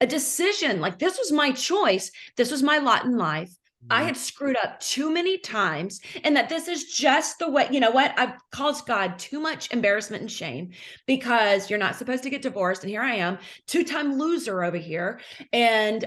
a 0.00 0.06
decision, 0.06 0.80
like 0.80 0.98
this 0.98 1.18
was 1.18 1.32
my 1.32 1.52
choice, 1.52 2.10
this 2.36 2.50
was 2.50 2.62
my 2.62 2.78
lot 2.78 3.04
in 3.04 3.16
life. 3.16 3.50
I 3.88 3.98
mm-hmm. 3.98 4.06
had 4.06 4.16
screwed 4.16 4.56
up 4.56 4.80
too 4.80 5.12
many 5.12 5.38
times, 5.38 6.00
and 6.24 6.34
that 6.36 6.48
this 6.48 6.66
is 6.66 6.92
just 6.92 7.38
the 7.38 7.50
way, 7.50 7.68
you 7.70 7.78
know 7.78 7.90
what? 7.92 8.18
I've 8.18 8.34
caused 8.50 8.86
God 8.86 9.18
too 9.18 9.38
much 9.38 9.70
embarrassment 9.72 10.22
and 10.22 10.30
shame 10.30 10.70
because 11.06 11.70
you're 11.70 11.78
not 11.78 11.94
supposed 11.94 12.24
to 12.24 12.30
get 12.30 12.42
divorced. 12.42 12.82
And 12.82 12.90
here 12.90 13.02
I 13.02 13.14
am, 13.14 13.38
two 13.66 13.84
time 13.84 14.18
loser 14.18 14.64
over 14.64 14.76
here. 14.76 15.20
And 15.52 16.04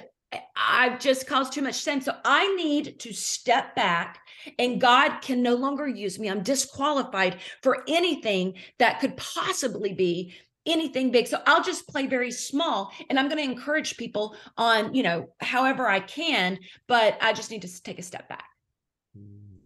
I've 0.55 0.99
just 0.99 1.25
caused 1.25 1.53
too 1.53 1.61
much 1.61 1.81
shame. 1.81 2.01
So 2.01 2.13
I 2.25 2.53
need 2.55 2.99
to 2.99 3.13
step 3.13 3.75
back, 3.75 4.19
and 4.57 4.81
God 4.81 5.19
can 5.21 5.41
no 5.41 5.55
longer 5.55 5.87
use 5.87 6.19
me. 6.19 6.29
I'm 6.29 6.43
disqualified 6.43 7.37
for 7.63 7.83
anything 7.87 8.55
that 8.79 8.99
could 8.99 9.15
possibly 9.15 9.93
be 9.93 10.33
anything 10.65 11.11
big. 11.11 11.27
So 11.27 11.41
I'll 11.45 11.63
just 11.63 11.87
play 11.87 12.07
very 12.07 12.31
small 12.31 12.91
and 13.09 13.19
I'm 13.19 13.29
going 13.29 13.37
to 13.37 13.51
encourage 13.51 13.97
people 13.97 14.35
on, 14.57 14.93
you 14.93 15.03
know, 15.03 15.29
however 15.39 15.87
I 15.87 15.99
can, 15.99 16.59
but 16.87 17.17
I 17.21 17.33
just 17.33 17.51
need 17.51 17.61
to 17.63 17.83
take 17.83 17.99
a 17.99 18.03
step 18.03 18.27
back. 18.29 18.49
Mm. 19.17 19.57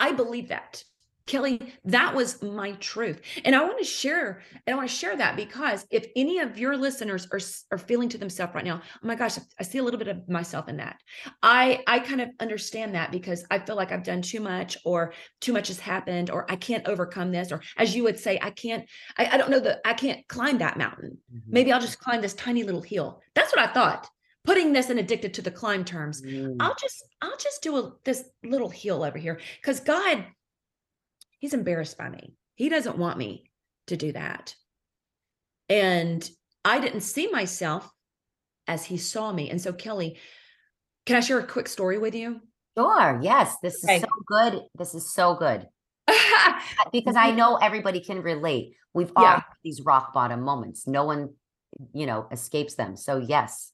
I 0.00 0.12
believe 0.12 0.48
that. 0.48 0.84
Kelley, 1.28 1.60
that 1.84 2.14
was 2.14 2.42
my 2.42 2.72
truth. 2.72 3.20
And 3.44 3.54
I 3.54 3.62
want 3.62 3.78
to 3.78 3.84
share, 3.84 4.42
and 4.66 4.74
I 4.74 4.76
want 4.76 4.88
to 4.88 4.94
share 4.94 5.16
that 5.16 5.36
because 5.36 5.86
if 5.90 6.06
any 6.16 6.38
of 6.38 6.58
your 6.58 6.76
listeners 6.76 7.28
are, 7.30 7.40
are 7.70 7.78
feeling 7.78 8.08
to 8.08 8.18
themselves 8.18 8.54
right 8.54 8.64
now, 8.64 8.80
oh 8.82 9.06
my 9.06 9.14
gosh, 9.14 9.38
I 9.60 9.62
see 9.62 9.78
a 9.78 9.82
little 9.82 9.98
bit 9.98 10.08
of 10.08 10.28
myself 10.28 10.68
in 10.68 10.78
that. 10.78 10.96
I 11.42 11.84
I 11.86 12.00
kind 12.00 12.22
of 12.22 12.30
understand 12.40 12.94
that 12.94 13.12
because 13.12 13.44
I 13.50 13.58
feel 13.58 13.76
like 13.76 13.92
I've 13.92 14.02
done 14.02 14.22
too 14.22 14.40
much 14.40 14.78
or 14.84 15.12
too 15.40 15.52
much 15.52 15.68
has 15.68 15.78
happened 15.78 16.30
or 16.30 16.50
I 16.50 16.56
can't 16.56 16.88
overcome 16.88 17.30
this. 17.30 17.52
Or 17.52 17.60
as 17.76 17.94
you 17.94 18.02
would 18.04 18.18
say, 18.18 18.38
I 18.40 18.50
can't, 18.50 18.88
I, 19.18 19.26
I 19.26 19.36
don't 19.36 19.50
know 19.50 19.60
that 19.60 19.80
I 19.84 19.92
can't 19.92 20.26
climb 20.28 20.58
that 20.58 20.78
mountain. 20.78 21.18
Mm-hmm. 21.32 21.52
Maybe 21.52 21.72
I'll 21.72 21.80
just 21.80 22.00
climb 22.00 22.22
this 22.22 22.34
tiny 22.34 22.64
little 22.64 22.82
hill. 22.82 23.20
That's 23.34 23.54
what 23.54 23.60
I 23.60 23.72
thought 23.72 24.08
putting 24.44 24.72
this 24.72 24.88
in 24.88 24.98
addicted 24.98 25.34
to 25.34 25.42
the 25.42 25.50
climb 25.50 25.84
terms 25.84 26.22
mm. 26.22 26.56
i'll 26.58 26.76
just 26.76 27.04
i'll 27.20 27.36
just 27.36 27.60
do 27.60 27.76
a, 27.76 27.92
this 28.04 28.30
little 28.42 28.70
hill 28.70 29.02
over 29.02 29.18
here 29.18 29.38
because 29.60 29.80
god 29.80 30.24
he's 31.38 31.54
embarrassed 31.54 31.98
by 31.98 32.08
me. 32.08 32.34
He 32.54 32.68
doesn't 32.68 32.98
want 32.98 33.18
me 33.18 33.50
to 33.86 33.96
do 33.96 34.12
that. 34.12 34.54
And 35.68 36.28
I 36.64 36.80
didn't 36.80 37.00
see 37.02 37.28
myself 37.28 37.90
as 38.66 38.84
he 38.84 38.96
saw 38.96 39.32
me. 39.32 39.50
And 39.50 39.60
so, 39.60 39.72
Kelley, 39.72 40.18
can 41.06 41.16
I 41.16 41.20
share 41.20 41.38
a 41.38 41.46
quick 41.46 41.68
story 41.68 41.98
with 41.98 42.14
you? 42.14 42.40
Sure. 42.76 43.18
Yes. 43.22 43.56
This 43.62 43.82
okay. 43.84 43.96
is 43.96 44.02
so 44.02 44.08
good. 44.26 44.62
This 44.76 44.94
is 44.94 45.12
so 45.12 45.34
good. 45.34 45.66
because 46.92 47.16
I 47.16 47.32
know 47.32 47.56
everybody 47.56 48.00
can 48.00 48.22
relate. 48.22 48.74
We've 48.94 49.12
all 49.16 49.24
yeah. 49.24 49.42
these 49.62 49.80
rock 49.82 50.14
bottom 50.14 50.42
moments. 50.42 50.86
No 50.86 51.04
one, 51.04 51.34
you 51.92 52.06
know, 52.06 52.26
escapes 52.30 52.74
them. 52.74 52.96
So, 52.96 53.18
yes. 53.18 53.72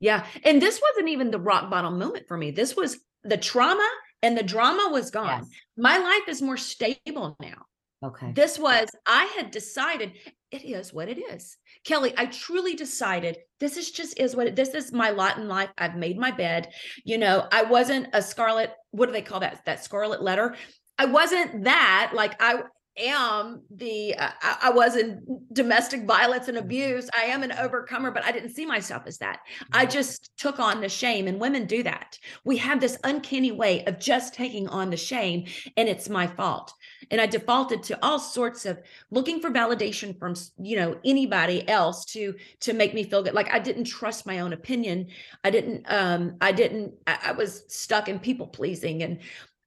Yeah. 0.00 0.24
And 0.44 0.60
this 0.60 0.80
wasn't 0.80 1.10
even 1.10 1.30
the 1.30 1.38
rock 1.38 1.70
bottom 1.70 1.98
moment 1.98 2.26
for 2.28 2.36
me. 2.36 2.50
This 2.50 2.76
was 2.76 2.98
the 3.24 3.36
trauma 3.36 3.88
and 4.22 4.36
the 4.36 4.42
drama 4.42 4.88
was 4.90 5.10
gone. 5.10 5.40
Yes. 5.40 5.50
My 5.76 5.98
life 5.98 6.28
is 6.28 6.42
more 6.42 6.56
stable 6.56 7.36
now. 7.40 7.64
Okay. 8.02 8.32
This 8.32 8.58
was, 8.58 8.88
I 9.06 9.24
had 9.36 9.50
decided 9.50 10.12
it 10.50 10.64
is 10.64 10.92
what 10.92 11.08
it 11.08 11.18
is. 11.18 11.56
Kelley, 11.84 12.14
I 12.16 12.26
truly 12.26 12.74
decided 12.74 13.38
this 13.60 13.76
is 13.76 13.90
just 13.90 14.18
is 14.18 14.34
what 14.34 14.48
it, 14.48 14.56
this 14.56 14.70
is 14.70 14.92
my 14.92 15.10
lot 15.10 15.38
in 15.38 15.48
life. 15.48 15.68
I've 15.76 15.96
made 15.96 16.18
my 16.18 16.30
bed. 16.30 16.72
You 17.04 17.18
know, 17.18 17.46
I 17.52 17.62
wasn't 17.62 18.08
a 18.12 18.22
scarlet, 18.22 18.72
what 18.90 19.06
do 19.06 19.12
they 19.12 19.22
call 19.22 19.40
that? 19.40 19.62
That 19.66 19.84
scarlet 19.84 20.22
letter. 20.22 20.56
I 20.98 21.06
wasn't 21.06 21.64
that 21.64 22.12
like 22.14 22.42
I 22.42 22.62
am 22.98 23.62
the 23.70 24.14
uh, 24.16 24.30
I, 24.42 24.70
was 24.70 24.96
in 24.96 25.40
domestic 25.52 26.04
violence 26.04 26.48
and 26.48 26.56
mm-hmm. 26.56 26.66
abuse. 26.66 27.08
I 27.16 27.24
am 27.24 27.42
an 27.42 27.52
overcomer 27.52 28.10
but 28.10 28.24
i 28.24 28.32
didn't 28.32 28.50
see 28.50 28.66
myself 28.66 29.04
as 29.06 29.18
that. 29.18 29.40
I 29.72 29.84
mm-hmm. 29.84 29.92
just 29.92 30.36
took 30.36 30.58
on 30.58 30.80
the 30.80 30.88
shame 30.88 31.26
and 31.28 31.40
women 31.40 31.66
do 31.66 31.82
that. 31.82 32.18
We 32.44 32.56
have 32.58 32.80
this 32.80 32.98
uncanny 33.04 33.52
way 33.52 33.84
of 33.84 33.98
just 33.98 34.34
taking 34.34 34.68
on 34.68 34.90
the 34.90 34.96
shame 34.96 35.46
and 35.76 35.88
it's 35.88 36.08
my 36.08 36.26
fault. 36.26 36.72
And 37.10 37.20
i 37.20 37.26
defaulted 37.26 37.82
to 37.84 37.98
all 38.04 38.18
sorts 38.18 38.66
of 38.66 38.80
looking 39.10 39.40
for 39.40 39.50
validation 39.50 40.18
from 40.18 40.34
you 40.60 40.76
know 40.76 40.98
anybody 41.04 41.68
else 41.68 42.04
to 42.06 42.34
to 42.60 42.72
make 42.72 42.94
me 42.94 43.04
feel 43.04 43.22
good. 43.22 43.34
Like 43.34 43.52
i 43.52 43.58
didn't 43.58 43.84
trust 43.84 44.26
my 44.26 44.40
own 44.40 44.52
opinion. 44.52 45.08
I 45.44 45.50
didn't 45.50 45.84
um 45.88 46.36
i 46.40 46.52
didn't 46.52 46.94
I, 47.06 47.18
I 47.26 47.32
was 47.32 47.64
stuck 47.68 48.08
in 48.08 48.18
people 48.18 48.46
pleasing 48.46 49.02
and 49.02 49.20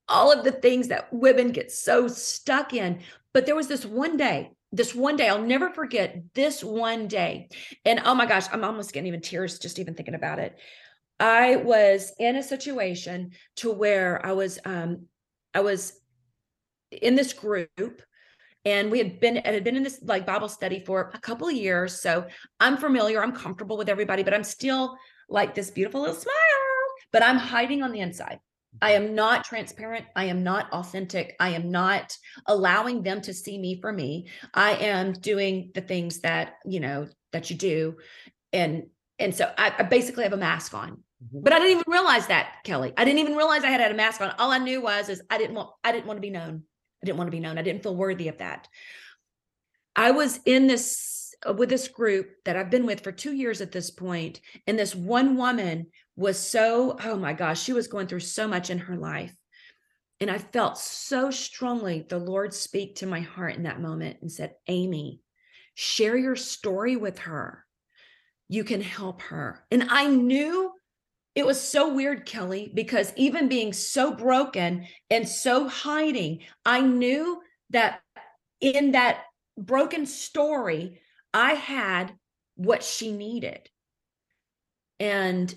all 0.08 0.32
of 0.32 0.44
the 0.44 0.52
things 0.52 0.88
that 0.88 1.12
women 1.12 1.50
get 1.50 1.70
so 1.72 2.08
stuck 2.08 2.74
in. 2.74 3.00
But 3.32 3.46
there 3.46 3.56
was 3.56 3.68
this 3.68 3.84
one 3.84 4.16
day, 4.16 4.52
this 4.72 4.94
one 4.94 5.16
day, 5.16 5.28
I'll 5.28 5.42
never 5.42 5.70
forget 5.70 6.22
this 6.34 6.62
one 6.62 7.08
day. 7.08 7.48
And 7.84 8.00
oh 8.04 8.14
my 8.14 8.26
gosh, 8.26 8.46
I'm 8.52 8.64
almost 8.64 8.92
getting 8.92 9.08
even 9.08 9.20
tears 9.20 9.58
just 9.58 9.78
even 9.78 9.94
thinking 9.94 10.14
about 10.14 10.38
it. 10.38 10.58
I 11.20 11.56
was 11.56 12.12
in 12.18 12.36
a 12.36 12.42
situation 12.42 13.32
to 13.56 13.70
where 13.72 14.24
I 14.24 14.32
was 14.32 14.58
um 14.64 15.06
I 15.54 15.60
was 15.60 15.92
in 16.90 17.14
this 17.14 17.32
group 17.32 18.02
and 18.64 18.90
we 18.90 18.98
had 18.98 19.20
been 19.20 19.36
had 19.36 19.62
been 19.64 19.76
in 19.76 19.82
this 19.82 20.00
like 20.02 20.26
Bible 20.26 20.48
study 20.48 20.82
for 20.84 21.12
a 21.14 21.18
couple 21.18 21.48
of 21.48 21.54
years. 21.54 22.00
So 22.00 22.26
I'm 22.60 22.76
familiar, 22.76 23.22
I'm 23.22 23.32
comfortable 23.32 23.76
with 23.76 23.88
everybody, 23.88 24.22
but 24.22 24.34
I'm 24.34 24.44
still 24.44 24.96
like 25.28 25.54
this 25.54 25.70
beautiful 25.70 26.00
little 26.00 26.16
smile, 26.16 26.34
but 27.12 27.22
I'm 27.22 27.36
hiding 27.36 27.82
on 27.82 27.92
the 27.92 28.00
inside. 28.00 28.40
I 28.82 28.92
am 28.92 29.14
not 29.14 29.44
transparent. 29.44 30.06
I 30.16 30.24
am 30.24 30.42
not 30.42 30.72
authentic. 30.72 31.36
I 31.40 31.50
am 31.50 31.70
not 31.70 32.16
allowing 32.46 33.02
them 33.02 33.20
to 33.22 33.34
see 33.34 33.58
me 33.58 33.80
for 33.80 33.92
me. 33.92 34.28
I 34.52 34.72
am 34.72 35.12
doing 35.12 35.70
the 35.74 35.80
things 35.80 36.20
that, 36.20 36.54
you 36.64 36.80
know, 36.80 37.08
that 37.32 37.50
you 37.50 37.56
do. 37.56 37.96
And 38.52 38.84
and 39.18 39.34
so 39.34 39.52
I, 39.56 39.72
I 39.78 39.82
basically 39.84 40.24
have 40.24 40.32
a 40.32 40.38
mask 40.38 40.74
on. 40.74 40.90
Mm-hmm. 40.90 41.40
But 41.42 41.52
I 41.52 41.58
didn't 41.58 41.80
even 41.80 41.84
realize 41.86 42.26
that, 42.26 42.56
Kelley. 42.64 42.92
I 42.96 43.04
didn't 43.04 43.20
even 43.20 43.36
realize 43.36 43.64
I 43.64 43.68
had 43.68 43.80
had 43.80 43.92
a 43.92 43.96
mask 43.96 44.20
on. 44.20 44.32
All 44.38 44.50
I 44.50 44.58
knew 44.58 44.80
was 44.80 45.08
is 45.08 45.22
I 45.30 45.38
didn't 45.38 45.54
want 45.54 45.70
I 45.82 45.92
didn't 45.92 46.06
want 46.06 46.16
to 46.16 46.22
be 46.22 46.30
known. 46.30 46.64
I 47.02 47.06
didn't 47.06 47.18
want 47.18 47.28
to 47.28 47.36
be 47.36 47.40
known. 47.40 47.58
I 47.58 47.62
didn't 47.62 47.82
feel 47.82 47.96
worthy 47.96 48.28
of 48.28 48.38
that. 48.38 48.68
I 49.96 50.10
was 50.10 50.40
in 50.44 50.66
this 50.66 50.96
Uh, 51.46 51.52
with 51.52 51.68
this 51.68 51.88
group 51.88 52.30
that 52.44 52.56
I've 52.56 52.70
been 52.70 52.86
with 52.86 53.00
for 53.00 53.12
2 53.12 53.32
years 53.32 53.60
at 53.60 53.72
this 53.72 53.90
point 53.90 54.40
and 54.66 54.78
this 54.78 54.94
one 54.94 55.36
woman 55.36 55.86
was 56.16 56.38
so 56.38 56.96
oh 57.02 57.16
my 57.16 57.32
gosh, 57.32 57.62
she 57.62 57.72
was 57.72 57.88
going 57.88 58.06
through 58.06 58.20
so 58.20 58.46
much 58.48 58.70
in 58.70 58.78
her 58.78 58.96
life. 58.96 59.34
And 60.20 60.30
I 60.30 60.38
felt 60.38 60.78
so 60.78 61.30
strongly 61.30 62.06
the 62.08 62.18
Lord 62.18 62.54
speak 62.54 62.96
to 62.96 63.06
my 63.06 63.20
heart 63.20 63.56
in 63.56 63.64
that 63.64 63.80
moment 63.80 64.18
and 64.22 64.30
said, 64.30 64.54
"Amy, 64.68 65.20
share 65.74 66.16
your 66.16 66.36
story 66.36 66.96
with 66.96 67.18
her. 67.20 67.66
You 68.48 68.64
can 68.64 68.80
help 68.80 69.22
her." 69.22 69.66
And 69.70 69.88
I 69.90 70.06
knew 70.06 70.72
it 71.34 71.44
was 71.44 71.60
so 71.60 71.92
weird, 71.92 72.26
Kelley, 72.26 72.70
because 72.72 73.12
even 73.16 73.48
being 73.48 73.72
so 73.72 74.14
broken 74.14 74.86
and 75.10 75.28
so 75.28 75.68
hiding, 75.68 76.44
I 76.64 76.80
knew 76.80 77.42
that 77.70 78.00
in 78.60 78.92
that 78.92 79.24
broken 79.58 80.06
story, 80.06 81.00
I 81.34 81.52
had 81.54 82.14
what 82.54 82.82
she 82.82 83.12
needed. 83.12 83.68
And 85.00 85.54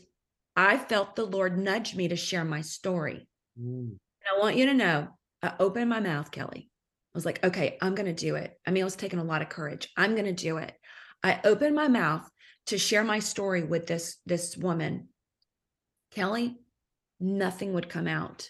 I 0.55 0.77
felt 0.77 1.15
the 1.15 1.25
Lord 1.25 1.57
nudge 1.57 1.95
me 1.95 2.09
to 2.09 2.15
share 2.15 2.43
my 2.43 2.61
story. 2.61 3.27
Mm. 3.57 3.91
And 3.91 3.99
I 4.35 4.39
want 4.39 4.57
you 4.57 4.65
to 4.65 4.73
know, 4.73 5.07
I 5.41 5.53
opened 5.59 5.89
my 5.89 5.99
mouth, 5.99 6.31
Kelley. 6.31 6.69
I 6.69 7.17
was 7.17 7.25
like, 7.25 7.45
okay, 7.45 7.77
I'm 7.81 7.95
going 7.95 8.13
to 8.13 8.25
do 8.25 8.35
it. 8.35 8.53
I 8.65 8.71
mean, 8.71 8.83
I 8.83 8.85
was 8.85 8.95
taking 8.95 9.19
a 9.19 9.23
lot 9.23 9.41
of 9.41 9.49
courage. 9.49 9.89
I'm 9.95 10.15
going 10.15 10.25
to 10.25 10.33
do 10.33 10.57
it. 10.57 10.73
I 11.23 11.39
opened 11.43 11.75
my 11.75 11.87
mouth 11.87 12.27
to 12.67 12.77
share 12.77 13.03
my 13.03 13.19
story 13.19 13.63
with 13.63 13.87
this 13.87 14.17
this 14.25 14.57
woman 14.57 15.07
Kelley, 16.11 16.57
nothing 17.19 17.73
would 17.73 17.89
come 17.89 18.07
out. 18.07 18.49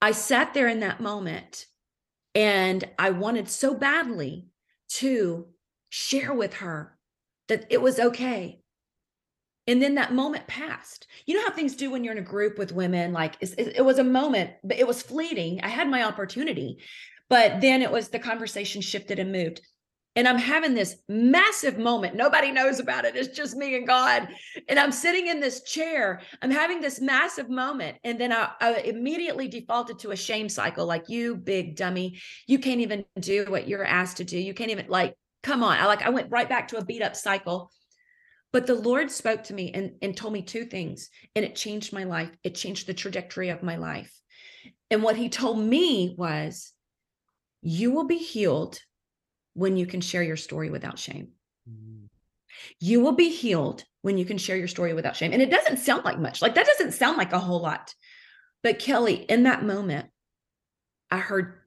I 0.00 0.12
sat 0.12 0.54
there 0.54 0.68
in 0.68 0.80
that 0.80 1.00
moment 1.00 1.66
and 2.34 2.84
I 2.98 3.10
wanted 3.10 3.48
so 3.48 3.74
badly 3.74 4.46
to 4.90 5.48
share 5.90 6.32
with 6.32 6.54
her 6.54 6.96
that 7.48 7.66
it 7.70 7.80
was 7.80 7.98
okay. 7.98 8.60
And 9.66 9.82
then 9.82 9.96
that 9.96 10.14
moment 10.14 10.46
passed. 10.46 11.06
You 11.26 11.34
know 11.34 11.42
how 11.42 11.50
things 11.50 11.76
do 11.76 11.90
when 11.90 12.02
you're 12.02 12.12
in 12.12 12.18
a 12.18 12.22
group 12.22 12.58
with 12.58 12.72
women? 12.72 13.12
Like 13.12 13.36
it, 13.40 13.54
it 13.58 13.84
was 13.84 13.98
a 13.98 14.04
moment, 14.04 14.50
but 14.64 14.78
it 14.78 14.86
was 14.86 15.02
fleeting. 15.02 15.60
I 15.62 15.68
had 15.68 15.88
my 15.88 16.04
opportunity, 16.04 16.78
but 17.28 17.60
then 17.60 17.82
it 17.82 17.90
was 17.90 18.08
the 18.08 18.18
conversation 18.18 18.80
shifted 18.80 19.18
and 19.18 19.30
moved 19.30 19.60
and 20.18 20.26
I'm 20.26 20.36
having 20.36 20.74
this 20.74 20.96
massive 21.08 21.78
moment. 21.78 22.16
Nobody 22.16 22.50
knows 22.50 22.80
about 22.80 23.04
it. 23.04 23.14
It's 23.14 23.36
just 23.36 23.54
me 23.54 23.76
and 23.76 23.86
God. 23.86 24.26
And 24.68 24.76
I'm 24.76 24.90
sitting 24.90 25.28
in 25.28 25.38
this 25.38 25.62
chair. 25.62 26.22
I'm 26.42 26.50
having 26.50 26.80
this 26.80 27.00
massive 27.00 27.48
moment. 27.48 27.98
And 28.02 28.20
then 28.20 28.32
I, 28.32 28.50
I, 28.60 28.74
immediately 28.80 29.46
defaulted 29.46 30.00
to 30.00 30.10
a 30.10 30.16
shame 30.16 30.48
cycle 30.48 30.86
like, 30.86 31.08
you 31.08 31.36
big 31.36 31.76
dummy, 31.76 32.18
you 32.48 32.58
can't 32.58 32.80
even 32.80 33.04
do 33.20 33.44
what 33.48 33.68
you're 33.68 33.84
asked 33.84 34.16
to 34.16 34.24
do. 34.24 34.36
You 34.36 34.54
can't 34.54 34.72
even, 34.72 34.88
like, 34.88 35.14
come 35.42 35.62
on. 35.62 35.78
I 35.78 35.86
like, 35.86 36.02
I 36.02 36.10
went 36.10 36.30
right 36.30 36.48
back 36.48 36.68
to 36.68 36.78
a 36.78 36.84
beat 36.84 37.02
up 37.02 37.16
cycle. 37.16 37.70
But 38.52 38.66
the 38.66 38.74
Lord 38.74 39.10
spoke 39.10 39.44
to 39.44 39.54
me 39.54 39.72
and, 39.72 39.92
and 40.00 40.16
told 40.16 40.32
me 40.32 40.40
two 40.40 40.64
things, 40.64 41.10
and 41.36 41.44
it 41.44 41.54
changed 41.54 41.92
my 41.92 42.04
life. 42.04 42.30
It 42.42 42.54
changed 42.54 42.86
the 42.86 42.94
trajectory 42.94 43.50
of 43.50 43.62
my 43.62 43.76
life. 43.76 44.12
And 44.90 45.02
what 45.02 45.16
he 45.16 45.28
told 45.28 45.58
me 45.58 46.14
was, 46.16 46.72
you 47.60 47.90
will 47.90 48.06
be 48.06 48.16
healed 48.16 48.80
when 49.52 49.76
you 49.76 49.86
can 49.86 50.00
share 50.00 50.22
your 50.22 50.36
story 50.36 50.70
without 50.70 50.98
shame. 50.98 51.28
Mm-hmm. 51.68 52.06
You 52.80 53.00
will 53.00 53.12
be 53.12 53.28
healed 53.28 53.84
when 54.02 54.16
you 54.16 54.24
can 54.24 54.38
share 54.38 54.56
your 54.56 54.68
story 54.68 54.94
without 54.94 55.16
shame. 55.16 55.32
And 55.32 55.42
it 55.42 55.50
doesn't 55.50 55.78
sound 55.78 56.04
like 56.04 56.18
much. 56.18 56.40
Like 56.40 56.54
that 56.54 56.66
doesn't 56.66 56.92
sound 56.92 57.18
like 57.18 57.32
a 57.32 57.38
whole 57.38 57.60
lot. 57.60 57.92
But 58.62 58.78
Kelley, 58.78 59.14
in 59.14 59.42
that 59.42 59.64
moment, 59.64 60.08
I 61.10 61.18
heard 61.18 61.60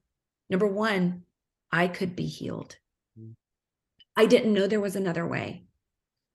number 0.49 0.67
one, 0.67 1.23
I 1.71 1.87
could 1.87 2.15
be 2.15 2.25
healed. 2.25 2.75
I 4.15 4.25
didn't 4.25 4.53
know 4.53 4.67
there 4.67 4.79
was 4.79 4.95
another 4.95 5.25
way. 5.25 5.63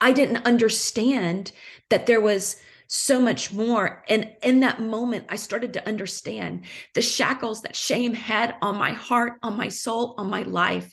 I 0.01 0.13
didn't 0.13 0.47
understand 0.47 1.53
that 1.91 2.07
there 2.07 2.21
was 2.21 2.57
so 2.89 3.21
much 3.21 3.53
more. 3.53 4.05
And 4.09 4.31
in 4.43 4.61
that 4.61 4.81
moment, 4.81 5.27
I 5.29 5.37
started 5.37 5.73
to 5.75 5.89
understand 5.89 6.67
the 6.95 7.03
shackles 7.03 7.63
that 7.63 7.75
shame 7.75 8.15
had 8.15 8.55
on 8.63 8.77
my 8.77 8.93
heart, 8.93 9.35
on 9.43 9.57
my 9.57 9.69
soul, 9.69 10.15
on 10.19 10.31
my 10.31 10.43
life. 10.43 10.93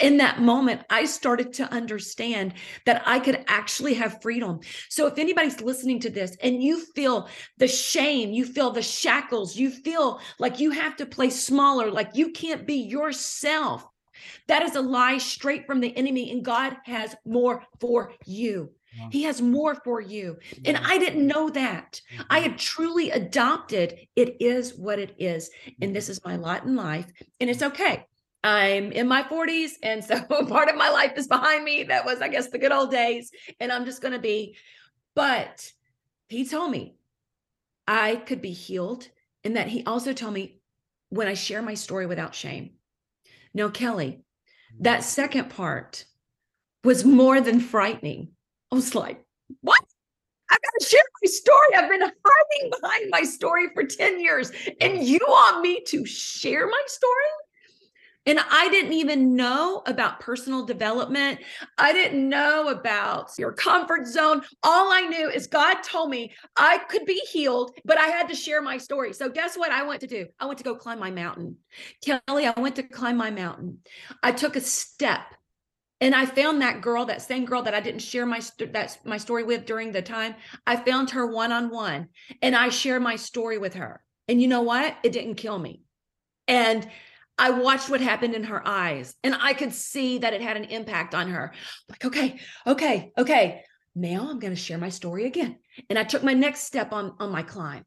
In 0.00 0.18
that 0.18 0.40
moment, 0.40 0.82
I 0.88 1.04
started 1.04 1.52
to 1.54 1.72
understand 1.72 2.54
that 2.86 3.02
I 3.06 3.18
could 3.18 3.44
actually 3.48 3.94
have 3.94 4.22
freedom. 4.22 4.60
So, 4.88 5.06
if 5.06 5.18
anybody's 5.18 5.60
listening 5.60 6.00
to 6.00 6.10
this 6.10 6.36
and 6.42 6.62
you 6.62 6.84
feel 6.94 7.28
the 7.58 7.68
shame, 7.68 8.30
you 8.30 8.44
feel 8.44 8.70
the 8.70 8.82
shackles, 8.82 9.56
you 9.56 9.70
feel 9.70 10.20
like 10.38 10.60
you 10.60 10.70
have 10.70 10.96
to 10.96 11.06
play 11.06 11.30
smaller, 11.30 11.90
like 11.90 12.10
you 12.14 12.30
can't 12.30 12.66
be 12.66 12.74
yourself, 12.74 13.84
that 14.48 14.62
is 14.62 14.76
a 14.76 14.80
lie 14.80 15.18
straight 15.18 15.66
from 15.66 15.80
the 15.80 15.96
enemy, 15.96 16.30
and 16.30 16.44
God 16.44 16.76
has 16.84 17.14
more 17.24 17.64
for 17.80 18.12
you. 18.26 18.70
He 19.10 19.22
has 19.22 19.40
more 19.40 19.74
for 19.74 20.00
you. 20.00 20.38
And 20.64 20.76
I 20.76 20.98
didn't 20.98 21.26
know 21.26 21.48
that. 21.50 22.00
I 22.28 22.40
mm-hmm. 22.40 22.50
had 22.50 22.58
truly 22.58 23.10
adopted 23.10 23.98
it 24.16 24.36
is 24.40 24.74
what 24.74 24.98
it 24.98 25.14
is. 25.18 25.50
And 25.80 25.94
this 25.94 26.04
mm-hmm. 26.04 26.12
is 26.12 26.24
my 26.24 26.36
lot 26.36 26.64
in 26.64 26.76
life. 26.76 27.06
And 27.40 27.48
it's 27.48 27.62
okay. 27.62 28.06
I'm 28.44 28.92
in 28.92 29.08
my 29.08 29.22
40s. 29.22 29.72
And 29.82 30.04
so 30.04 30.20
part 30.48 30.68
of 30.68 30.76
my 30.76 30.90
life 30.90 31.12
is 31.16 31.26
behind 31.26 31.64
me. 31.64 31.84
That 31.84 32.04
was, 32.04 32.20
I 32.20 32.28
guess, 32.28 32.50
the 32.50 32.58
good 32.58 32.72
old 32.72 32.90
days. 32.90 33.30
And 33.60 33.72
I'm 33.72 33.84
just 33.84 34.02
going 34.02 34.12
to 34.12 34.20
be. 34.20 34.56
But 35.14 35.70
he 36.28 36.46
told 36.46 36.70
me 36.70 36.96
I 37.86 38.16
could 38.16 38.42
be 38.42 38.52
healed. 38.52 39.08
And 39.44 39.56
that 39.56 39.68
he 39.68 39.84
also 39.84 40.12
told 40.12 40.34
me 40.34 40.60
when 41.08 41.28
I 41.28 41.34
share 41.34 41.62
my 41.62 41.74
story 41.74 42.06
without 42.06 42.34
shame. 42.34 42.72
No, 43.54 43.70
Kelley, 43.70 44.22
that 44.80 45.00
mm-hmm. 45.00 45.08
second 45.08 45.50
part 45.50 46.04
was 46.84 47.04
more 47.04 47.40
than 47.40 47.60
frightening 47.60 48.32
I 48.72 48.74
was 48.74 48.94
like, 48.94 49.22
what? 49.60 49.78
I've 50.50 50.58
gotta 50.58 50.90
share 50.90 51.02
my 51.22 51.28
story. 51.30 51.74
I've 51.76 51.90
been 51.90 52.00
hiding 52.00 52.70
behind 52.70 53.10
my 53.10 53.22
story 53.22 53.68
for 53.74 53.84
10 53.84 54.18
years, 54.18 54.50
and 54.80 55.02
you 55.02 55.18
want 55.28 55.60
me 55.60 55.82
to 55.88 56.06
share 56.06 56.66
my 56.66 56.82
story? 56.86 57.12
And 58.24 58.38
I 58.38 58.68
didn't 58.68 58.92
even 58.92 59.34
know 59.34 59.82
about 59.86 60.20
personal 60.20 60.64
development. 60.64 61.40
I 61.76 61.92
didn't 61.92 62.28
know 62.28 62.68
about 62.68 63.32
your 63.36 63.52
comfort 63.52 64.06
zone. 64.06 64.42
All 64.62 64.92
I 64.92 65.02
knew 65.02 65.28
is 65.28 65.48
God 65.48 65.82
told 65.82 66.10
me 66.10 66.32
I 66.56 66.78
could 66.78 67.04
be 67.04 67.20
healed, 67.32 67.72
but 67.84 67.98
I 67.98 68.06
had 68.06 68.28
to 68.28 68.34
share 68.34 68.62
my 68.62 68.78
story. 68.78 69.12
So, 69.12 69.28
guess 69.28 69.56
what 69.56 69.72
I 69.72 69.82
went 69.82 70.00
to 70.02 70.06
do? 70.06 70.26
I 70.38 70.46
went 70.46 70.58
to 70.58 70.64
go 70.64 70.76
climb 70.76 71.00
my 71.00 71.10
mountain. 71.10 71.56
Kelley, 72.04 72.46
I 72.46 72.58
went 72.58 72.76
to 72.76 72.84
climb 72.84 73.16
my 73.16 73.30
mountain. 73.30 73.78
I 74.22 74.30
took 74.30 74.54
a 74.54 74.60
step 74.60 75.22
and 76.02 76.16
I 76.16 76.26
found 76.26 76.62
that 76.62 76.80
girl, 76.80 77.04
that 77.04 77.22
same 77.22 77.44
girl 77.44 77.62
that 77.62 77.74
I 77.74 77.80
didn't 77.80 78.00
share 78.00 78.26
my 78.26 78.40
that's 78.72 78.98
my 79.04 79.18
story 79.18 79.44
with 79.44 79.66
during 79.66 79.92
the 79.92 80.02
time. 80.02 80.34
I 80.66 80.74
found 80.74 81.10
her 81.10 81.28
one 81.28 81.52
on 81.52 81.70
one, 81.70 82.08
and 82.42 82.56
I 82.56 82.70
share 82.70 82.98
my 82.98 83.14
story 83.14 83.56
with 83.56 83.74
her. 83.74 84.02
And 84.26 84.42
you 84.42 84.48
know 84.48 84.62
what? 84.62 84.96
It 85.04 85.12
didn't 85.12 85.36
kill 85.36 85.56
me. 85.58 85.82
And 86.48 86.88
I 87.38 87.50
watched 87.50 87.90
what 87.90 88.00
happened 88.00 88.34
in 88.34 88.44
her 88.44 88.66
eyes, 88.66 89.14
and 89.24 89.34
I 89.34 89.54
could 89.54 89.72
see 89.72 90.18
that 90.18 90.34
it 90.34 90.42
had 90.42 90.56
an 90.56 90.64
impact 90.64 91.14
on 91.14 91.28
her. 91.28 91.52
Like, 91.88 92.04
okay, 92.04 92.38
okay, 92.66 93.12
okay. 93.18 93.62
Now 93.94 94.28
I'm 94.30 94.38
going 94.38 94.54
to 94.54 94.60
share 94.60 94.78
my 94.78 94.88
story 94.88 95.26
again. 95.26 95.58
And 95.90 95.98
I 95.98 96.04
took 96.04 96.22
my 96.22 96.34
next 96.34 96.62
step 96.62 96.92
on 96.92 97.14
on 97.18 97.30
my 97.30 97.42
climb, 97.42 97.84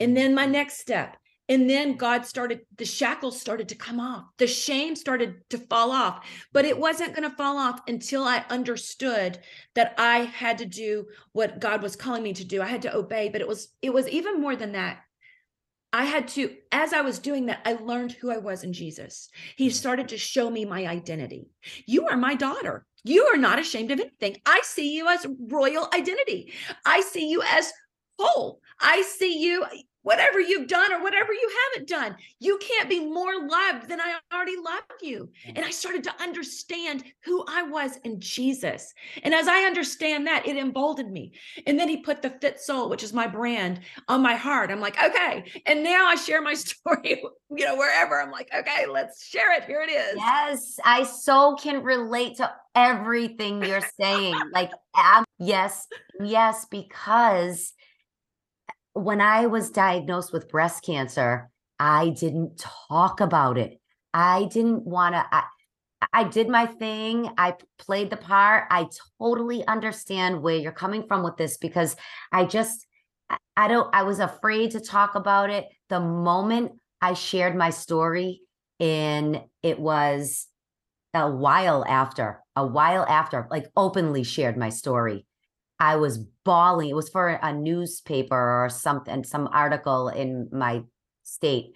and 0.00 0.16
then 0.16 0.34
my 0.34 0.46
next 0.46 0.78
step, 0.78 1.16
and 1.48 1.68
then 1.68 1.96
God 1.96 2.26
started, 2.26 2.60
the 2.76 2.84
shackles 2.84 3.40
started 3.40 3.70
to 3.70 3.74
come 3.74 4.00
off. 4.00 4.24
The 4.36 4.46
shame 4.46 4.94
started 4.94 5.36
to 5.48 5.58
fall 5.58 5.92
off, 5.92 6.26
but 6.52 6.66
it 6.66 6.78
wasn't 6.78 7.14
going 7.14 7.28
to 7.28 7.36
fall 7.36 7.56
off 7.56 7.80
until 7.88 8.24
I 8.24 8.44
understood 8.50 9.38
that 9.74 9.94
I 9.96 10.18
had 10.18 10.58
to 10.58 10.66
do 10.66 11.06
what 11.32 11.58
God 11.58 11.82
was 11.82 11.96
calling 11.96 12.22
me 12.22 12.34
to 12.34 12.44
do. 12.44 12.60
I 12.60 12.66
had 12.66 12.82
to 12.82 12.94
obey, 12.94 13.30
but 13.30 13.40
it 13.40 13.48
was, 13.48 13.68
it 13.80 13.94
was 13.94 14.06
even 14.08 14.42
more 14.42 14.56
than 14.56 14.72
that. 14.72 14.98
I 15.92 16.04
had 16.04 16.28
to, 16.28 16.54
as 16.70 16.92
I 16.92 17.00
was 17.00 17.18
doing 17.18 17.46
that, 17.46 17.60
I 17.64 17.74
learned 17.74 18.12
who 18.12 18.30
I 18.30 18.38
was 18.38 18.62
in 18.62 18.72
Jesus. 18.72 19.28
He 19.56 19.68
mm. 19.68 19.72
started 19.72 20.08
to 20.08 20.18
show 20.18 20.50
me 20.50 20.64
my 20.64 20.86
identity. 20.86 21.48
You 21.86 22.06
are 22.06 22.16
my 22.16 22.34
daughter. 22.34 22.84
You 23.04 23.24
are 23.32 23.38
not 23.38 23.58
ashamed 23.58 23.90
of 23.90 24.00
anything. 24.00 24.36
I 24.44 24.60
see 24.64 24.94
you 24.94 25.08
as 25.08 25.26
royal 25.48 25.88
identity. 25.94 26.52
I 26.84 27.00
see 27.00 27.30
you 27.30 27.42
as 27.42 27.72
whole. 28.18 28.60
I 28.80 29.02
see 29.02 29.38
you 29.38 29.64
whatever 30.08 30.40
you've 30.40 30.66
done 30.66 30.90
or 30.90 31.02
whatever 31.02 31.34
you 31.34 31.50
haven't 31.74 31.86
done. 31.86 32.16
You 32.40 32.58
can't 32.62 32.88
be 32.88 32.98
more 32.98 33.46
loved 33.46 33.90
than 33.90 34.00
I 34.00 34.18
already 34.32 34.56
loved 34.56 35.02
you. 35.02 35.28
And 35.44 35.58
I 35.58 35.68
started 35.68 36.02
to 36.04 36.22
understand 36.22 37.04
who 37.26 37.44
I 37.46 37.64
was 37.64 37.98
in 38.04 38.18
Jesus. 38.18 38.94
And 39.22 39.34
as 39.34 39.48
I 39.48 39.64
understand 39.64 40.26
that, 40.26 40.48
it 40.48 40.56
emboldened 40.56 41.12
me. 41.12 41.32
And 41.66 41.78
then 41.78 41.90
he 41.90 41.98
put 41.98 42.22
the 42.22 42.30
Fit 42.30 42.58
Soul, 42.58 42.88
which 42.88 43.02
is 43.02 43.12
my 43.12 43.26
brand, 43.26 43.80
on 44.08 44.22
my 44.22 44.34
heart. 44.34 44.70
I'm 44.70 44.80
like, 44.80 44.96
okay. 45.02 45.44
And 45.66 45.84
now 45.84 46.06
I 46.06 46.14
share 46.14 46.40
my 46.40 46.54
story, 46.54 47.22
you 47.54 47.66
know, 47.66 47.76
wherever. 47.76 48.18
I'm 48.18 48.30
like, 48.30 48.48
okay, 48.56 48.86
let's 48.86 49.26
share 49.26 49.52
it. 49.58 49.64
Here 49.64 49.82
it 49.82 49.90
is. 49.90 50.14
Yes, 50.16 50.80
I 50.86 51.02
so 51.02 51.54
can 51.56 51.82
relate 51.82 52.38
to 52.38 52.50
everything 52.74 53.62
you're 53.62 53.82
saying. 54.00 54.40
like, 54.54 54.70
um, 54.94 55.26
yes, 55.38 55.86
yes, 56.18 56.64
because 56.70 57.74
when 58.92 59.20
I 59.20 59.46
was 59.46 59.70
diagnosed 59.70 60.32
with 60.32 60.48
breast 60.48 60.84
cancer, 60.84 61.50
I 61.78 62.10
didn't 62.10 62.58
talk 62.88 63.20
about 63.20 63.58
it. 63.58 63.80
I 64.12 64.44
didn't 64.44 64.84
want 64.84 65.14
to. 65.14 65.24
I, 65.30 65.44
I 66.12 66.24
did 66.24 66.48
my 66.48 66.66
thing. 66.66 67.30
I 67.36 67.54
played 67.78 68.10
the 68.10 68.16
part. 68.16 68.64
I 68.70 68.88
totally 69.20 69.66
understand 69.66 70.42
where 70.42 70.56
you're 70.56 70.72
coming 70.72 71.06
from 71.06 71.22
with 71.22 71.36
this 71.36 71.56
because 71.56 71.96
I 72.32 72.44
just, 72.44 72.86
I 73.56 73.68
don't, 73.68 73.92
I 73.94 74.04
was 74.04 74.20
afraid 74.20 74.72
to 74.72 74.80
talk 74.80 75.14
about 75.14 75.50
it. 75.50 75.66
The 75.88 76.00
moment 76.00 76.72
I 77.00 77.14
shared 77.14 77.56
my 77.56 77.70
story, 77.70 78.42
and 78.80 79.42
it 79.62 79.78
was 79.78 80.46
a 81.14 81.30
while 81.30 81.84
after, 81.86 82.42
a 82.54 82.66
while 82.66 83.04
after, 83.08 83.46
like 83.50 83.66
openly 83.76 84.22
shared 84.22 84.56
my 84.56 84.68
story. 84.68 85.26
I 85.80 85.96
was 85.96 86.24
bawling. 86.48 86.88
It 86.88 86.96
was 86.96 87.10
for 87.10 87.28
a 87.28 87.52
newspaper 87.52 88.64
or 88.64 88.70
something, 88.70 89.22
some 89.22 89.50
article 89.52 90.08
in 90.08 90.48
my 90.50 90.80
state. 91.22 91.74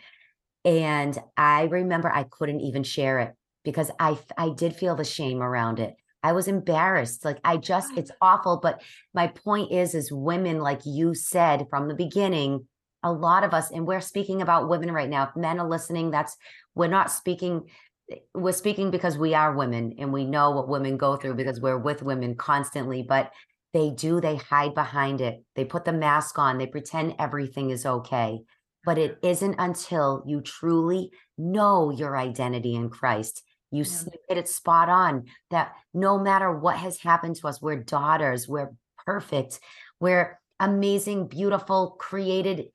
And 0.64 1.18
I 1.36 1.64
remember 1.64 2.10
I 2.10 2.22
couldn't 2.22 2.62
even 2.62 2.82
share 2.82 3.18
it 3.18 3.34
because 3.64 3.90
I 4.00 4.18
I 4.38 4.48
did 4.48 4.74
feel 4.74 4.96
the 4.96 5.04
shame 5.04 5.42
around 5.42 5.78
it. 5.78 5.94
I 6.22 6.32
was 6.32 6.48
embarrassed. 6.48 7.22
Like 7.22 7.38
I 7.44 7.58
just 7.58 7.98
it's 7.98 8.12
awful, 8.22 8.60
but 8.62 8.80
my 9.12 9.26
point 9.26 9.72
is 9.72 9.94
is 9.94 10.10
women 10.10 10.60
like 10.60 10.80
you 10.86 11.14
said 11.14 11.66
from 11.68 11.88
the 11.88 11.94
beginning, 11.94 12.66
a 13.02 13.12
lot 13.12 13.44
of 13.44 13.52
us 13.52 13.70
and 13.70 13.86
we're 13.86 14.00
speaking 14.00 14.40
about 14.40 14.70
women 14.70 14.90
right 14.90 15.10
now. 15.10 15.24
If 15.24 15.36
men 15.36 15.60
are 15.60 15.68
listening, 15.68 16.10
that's 16.10 16.34
we're 16.74 16.86
not 16.88 17.12
speaking 17.12 17.64
eh, 18.10 18.20
we're 18.34 18.52
speaking 18.52 18.90
because 18.90 19.18
we 19.18 19.34
are 19.34 19.54
women 19.54 19.96
and 19.98 20.14
we 20.14 20.24
know 20.24 20.52
what 20.52 20.70
women 20.70 20.96
go 20.96 21.16
through 21.16 21.34
because 21.34 21.60
we're 21.60 21.76
with 21.76 22.02
women 22.02 22.36
constantly, 22.36 23.02
but 23.02 23.32
they 23.72 23.90
do, 23.90 24.20
they 24.20 24.36
hide 24.36 24.74
behind 24.74 25.20
it. 25.20 25.42
They 25.56 25.64
put 25.64 25.84
the 25.84 25.92
mask 25.92 26.38
on, 26.38 26.58
they 26.58 26.66
pretend 26.66 27.14
everything 27.18 27.70
is 27.70 27.86
okay. 27.86 28.40
But 28.84 28.98
it 28.98 29.18
isn't 29.22 29.56
until 29.58 30.24
you 30.26 30.40
truly 30.40 31.12
know 31.38 31.90
your 31.90 32.16
identity 32.16 32.74
in 32.74 32.90
Christ. 32.90 33.42
You 33.70 33.84
yeah. 33.84 34.10
hit 34.28 34.38
it 34.38 34.48
spot 34.48 34.88
on 34.88 35.24
that 35.50 35.72
no 35.94 36.18
matter 36.18 36.52
what 36.52 36.76
has 36.76 36.98
happened 36.98 37.36
to 37.36 37.48
us, 37.48 37.62
we're 37.62 37.82
daughters, 37.82 38.46
we're 38.48 38.72
perfect, 39.06 39.60
we're 40.00 40.38
amazing, 40.60 41.28
beautiful, 41.28 41.96
created 41.98 42.66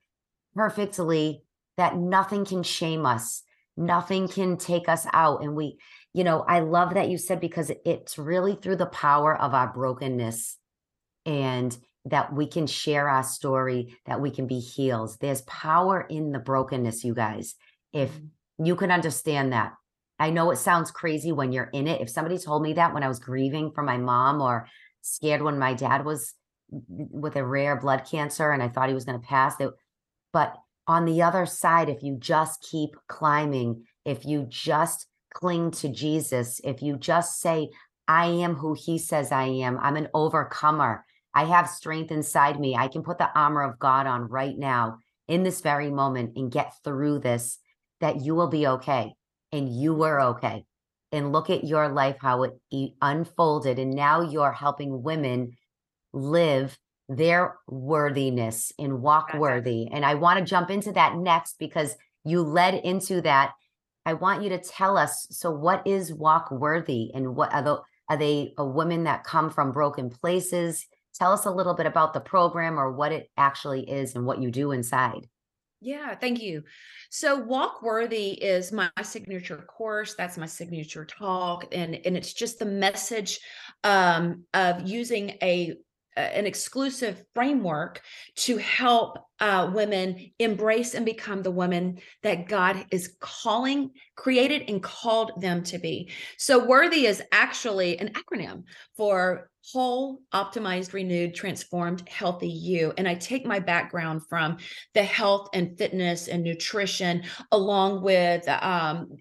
perfectly, 0.55 1.43
that 1.75 1.95
nothing 1.95 2.45
can 2.45 2.63
shame 2.63 3.05
us, 3.05 3.43
nothing 3.75 4.27
can 4.27 4.57
take 4.57 4.89
us 4.89 5.05
out. 5.13 5.43
And 5.43 5.55
we, 5.55 5.77
you 6.13 6.23
know, 6.23 6.41
I 6.41 6.61
love 6.61 6.95
that 6.95 7.09
you 7.09 7.19
said 7.19 7.39
because 7.39 7.71
it's 7.85 8.17
really 8.17 8.55
through 8.55 8.77
the 8.77 8.87
power 8.87 9.39
of 9.39 9.53
our 9.53 9.71
brokenness 9.71 10.57
and 11.27 11.77
that 12.05 12.33
we 12.33 12.47
can 12.47 12.65
share 12.65 13.09
our 13.09 13.23
story, 13.23 13.95
that 14.05 14.21
we 14.21 14.31
can 14.31 14.47
be 14.47 14.59
healed. 14.59 15.15
There's 15.19 15.41
power 15.41 16.01
in 16.09 16.31
the 16.31 16.39
brokenness, 16.39 17.03
you 17.03 17.13
guys. 17.13 17.55
If 17.93 18.09
mm-hmm. 18.09 18.65
you 18.65 18.75
can 18.75 18.91
understand 18.91 19.53
that. 19.53 19.73
I 20.19 20.31
know 20.31 20.49
it 20.49 20.55
sounds 20.55 20.89
crazy 20.89 21.31
when 21.31 21.51
you're 21.51 21.69
in 21.73 21.85
it. 21.87 22.01
If 22.01 22.09
somebody 22.09 22.39
told 22.39 22.63
me 22.63 22.73
that 22.73 22.93
when 22.93 23.03
I 23.03 23.07
was 23.07 23.19
grieving 23.19 23.71
for 23.71 23.83
my 23.83 23.97
mom 23.97 24.41
or 24.41 24.67
scared 25.01 25.43
when 25.43 25.59
my 25.59 25.75
dad 25.75 26.05
was 26.05 26.33
with 26.69 27.35
a 27.35 27.45
rare 27.45 27.79
blood 27.79 28.03
cancer 28.09 28.51
and 28.51 28.63
I 28.63 28.69
thought 28.69 28.89
he 28.89 28.95
was 28.95 29.05
going 29.05 29.19
to 29.19 29.27
pass 29.27 29.59
it. 29.59 29.69
But 30.33 30.55
on 30.87 31.05
the 31.05 31.21
other 31.21 31.45
side, 31.45 31.89
if 31.89 32.01
you 32.01 32.17
just 32.19 32.65
keep 32.71 32.95
climbing, 33.07 33.85
if 34.05 34.25
you 34.25 34.45
just 34.49 35.05
cling 35.33 35.71
to 35.71 35.89
Jesus, 35.89 36.61
if 36.63 36.81
you 36.81 36.97
just 36.97 37.39
say, 37.39 37.69
I 38.07 38.27
am 38.27 38.55
who 38.55 38.73
he 38.73 38.97
says 38.97 39.31
I 39.31 39.45
am, 39.45 39.77
I'm 39.79 39.97
an 39.97 40.07
overcomer. 40.13 41.05
I 41.33 41.45
have 41.45 41.69
strength 41.69 42.11
inside 42.11 42.59
me. 42.59 42.75
I 42.75 42.87
can 42.87 43.03
put 43.03 43.17
the 43.17 43.29
armor 43.37 43.63
of 43.63 43.79
God 43.79 44.07
on 44.07 44.23
right 44.29 44.57
now 44.57 44.97
in 45.27 45.43
this 45.43 45.61
very 45.61 45.91
moment 45.91 46.33
and 46.35 46.51
get 46.51 46.73
through 46.83 47.19
this, 47.19 47.59
that 47.99 48.21
you 48.21 48.35
will 48.35 48.47
be 48.47 48.67
okay. 48.67 49.13
And 49.51 49.69
you 49.69 49.93
were 49.93 50.19
okay. 50.21 50.65
And 51.11 51.31
look 51.31 51.49
at 51.49 51.63
your 51.63 51.89
life, 51.89 52.17
how 52.19 52.43
it 52.43 52.53
unfolded. 53.01 53.79
And 53.79 53.93
now 53.93 54.21
you're 54.21 54.51
helping 54.51 55.03
women 55.03 55.53
live 56.13 56.77
their 57.09 57.55
worthiness 57.67 58.73
and 58.77 59.01
walk 59.01 59.33
worthy. 59.33 59.87
And 59.87 60.05
I 60.05 60.15
want 60.15 60.39
to 60.39 60.45
jump 60.45 60.69
into 60.69 60.91
that 60.93 61.15
next 61.15 61.57
because 61.59 61.95
you 62.25 62.41
led 62.41 62.73
into 62.73 63.21
that. 63.21 63.53
I 64.05 64.13
want 64.13 64.43
you 64.43 64.49
to 64.49 64.57
tell 64.57 64.97
us 64.97 65.27
so, 65.31 65.51
what 65.51 65.85
is 65.85 66.13
walk 66.13 66.51
worthy 66.51 67.11
and 67.13 67.35
what 67.35 67.53
are, 67.53 67.61
the, 67.61 67.81
are 68.09 68.17
they 68.17 68.53
a 68.57 68.65
women 68.65 69.03
that 69.03 69.23
come 69.23 69.49
from 69.49 69.71
broken 69.71 70.09
places? 70.09 70.85
Tell 71.17 71.33
us 71.33 71.45
a 71.45 71.51
little 71.51 71.73
bit 71.73 71.85
about 71.85 72.13
the 72.13 72.19
program 72.19 72.79
or 72.79 72.91
what 72.91 73.11
it 73.11 73.29
actually 73.37 73.89
is 73.89 74.15
and 74.15 74.25
what 74.25 74.41
you 74.41 74.51
do 74.51 74.71
inside. 74.71 75.27
Yeah, 75.79 76.15
thank 76.15 76.41
you. 76.41 76.63
So 77.11 77.37
Walk 77.39 77.83
Worthy 77.83 78.31
is 78.31 78.71
my 78.71 78.89
signature 79.03 79.57
course. 79.57 80.15
That's 80.15 80.37
my 80.37 80.47
signature 80.47 81.05
talk. 81.05 81.65
And, 81.71 81.99
and 82.03 82.17
it's 82.17 82.33
just 82.33 82.59
the 82.59 82.65
message 82.65 83.39
um, 83.83 84.43
of 84.53 84.87
using 84.87 85.37
a 85.41 85.75
an 86.17 86.47
exclusive 86.47 87.23
framework 87.35 88.01
to 88.35 88.57
help 88.57 89.19
uh, 89.39 89.69
women 89.71 90.31
embrace 90.39 90.95
and 90.95 91.05
become 91.05 91.43
the 91.43 91.51
women 91.51 91.99
that 92.23 92.47
God 92.47 92.85
is 92.91 93.15
calling, 93.19 93.91
created, 94.15 94.63
and 94.67 94.81
called 94.81 95.39
them 95.39 95.63
to 95.65 95.77
be. 95.77 96.11
So, 96.37 96.65
worthy 96.65 97.05
is 97.05 97.21
actually 97.31 97.99
an 97.99 98.13
acronym 98.13 98.63
for 98.95 99.51
whole, 99.71 100.21
optimized, 100.33 100.93
renewed, 100.93 101.35
transformed, 101.35 102.07
healthy 102.07 102.47
you. 102.47 102.93
And 102.97 103.07
I 103.07 103.15
take 103.15 103.45
my 103.45 103.59
background 103.59 104.21
from 104.29 104.57
the 104.93 105.03
health 105.03 105.49
and 105.53 105.77
fitness 105.77 106.27
and 106.27 106.43
nutrition, 106.43 107.23
along 107.51 108.01
with 108.01 108.47
um, 108.47 109.17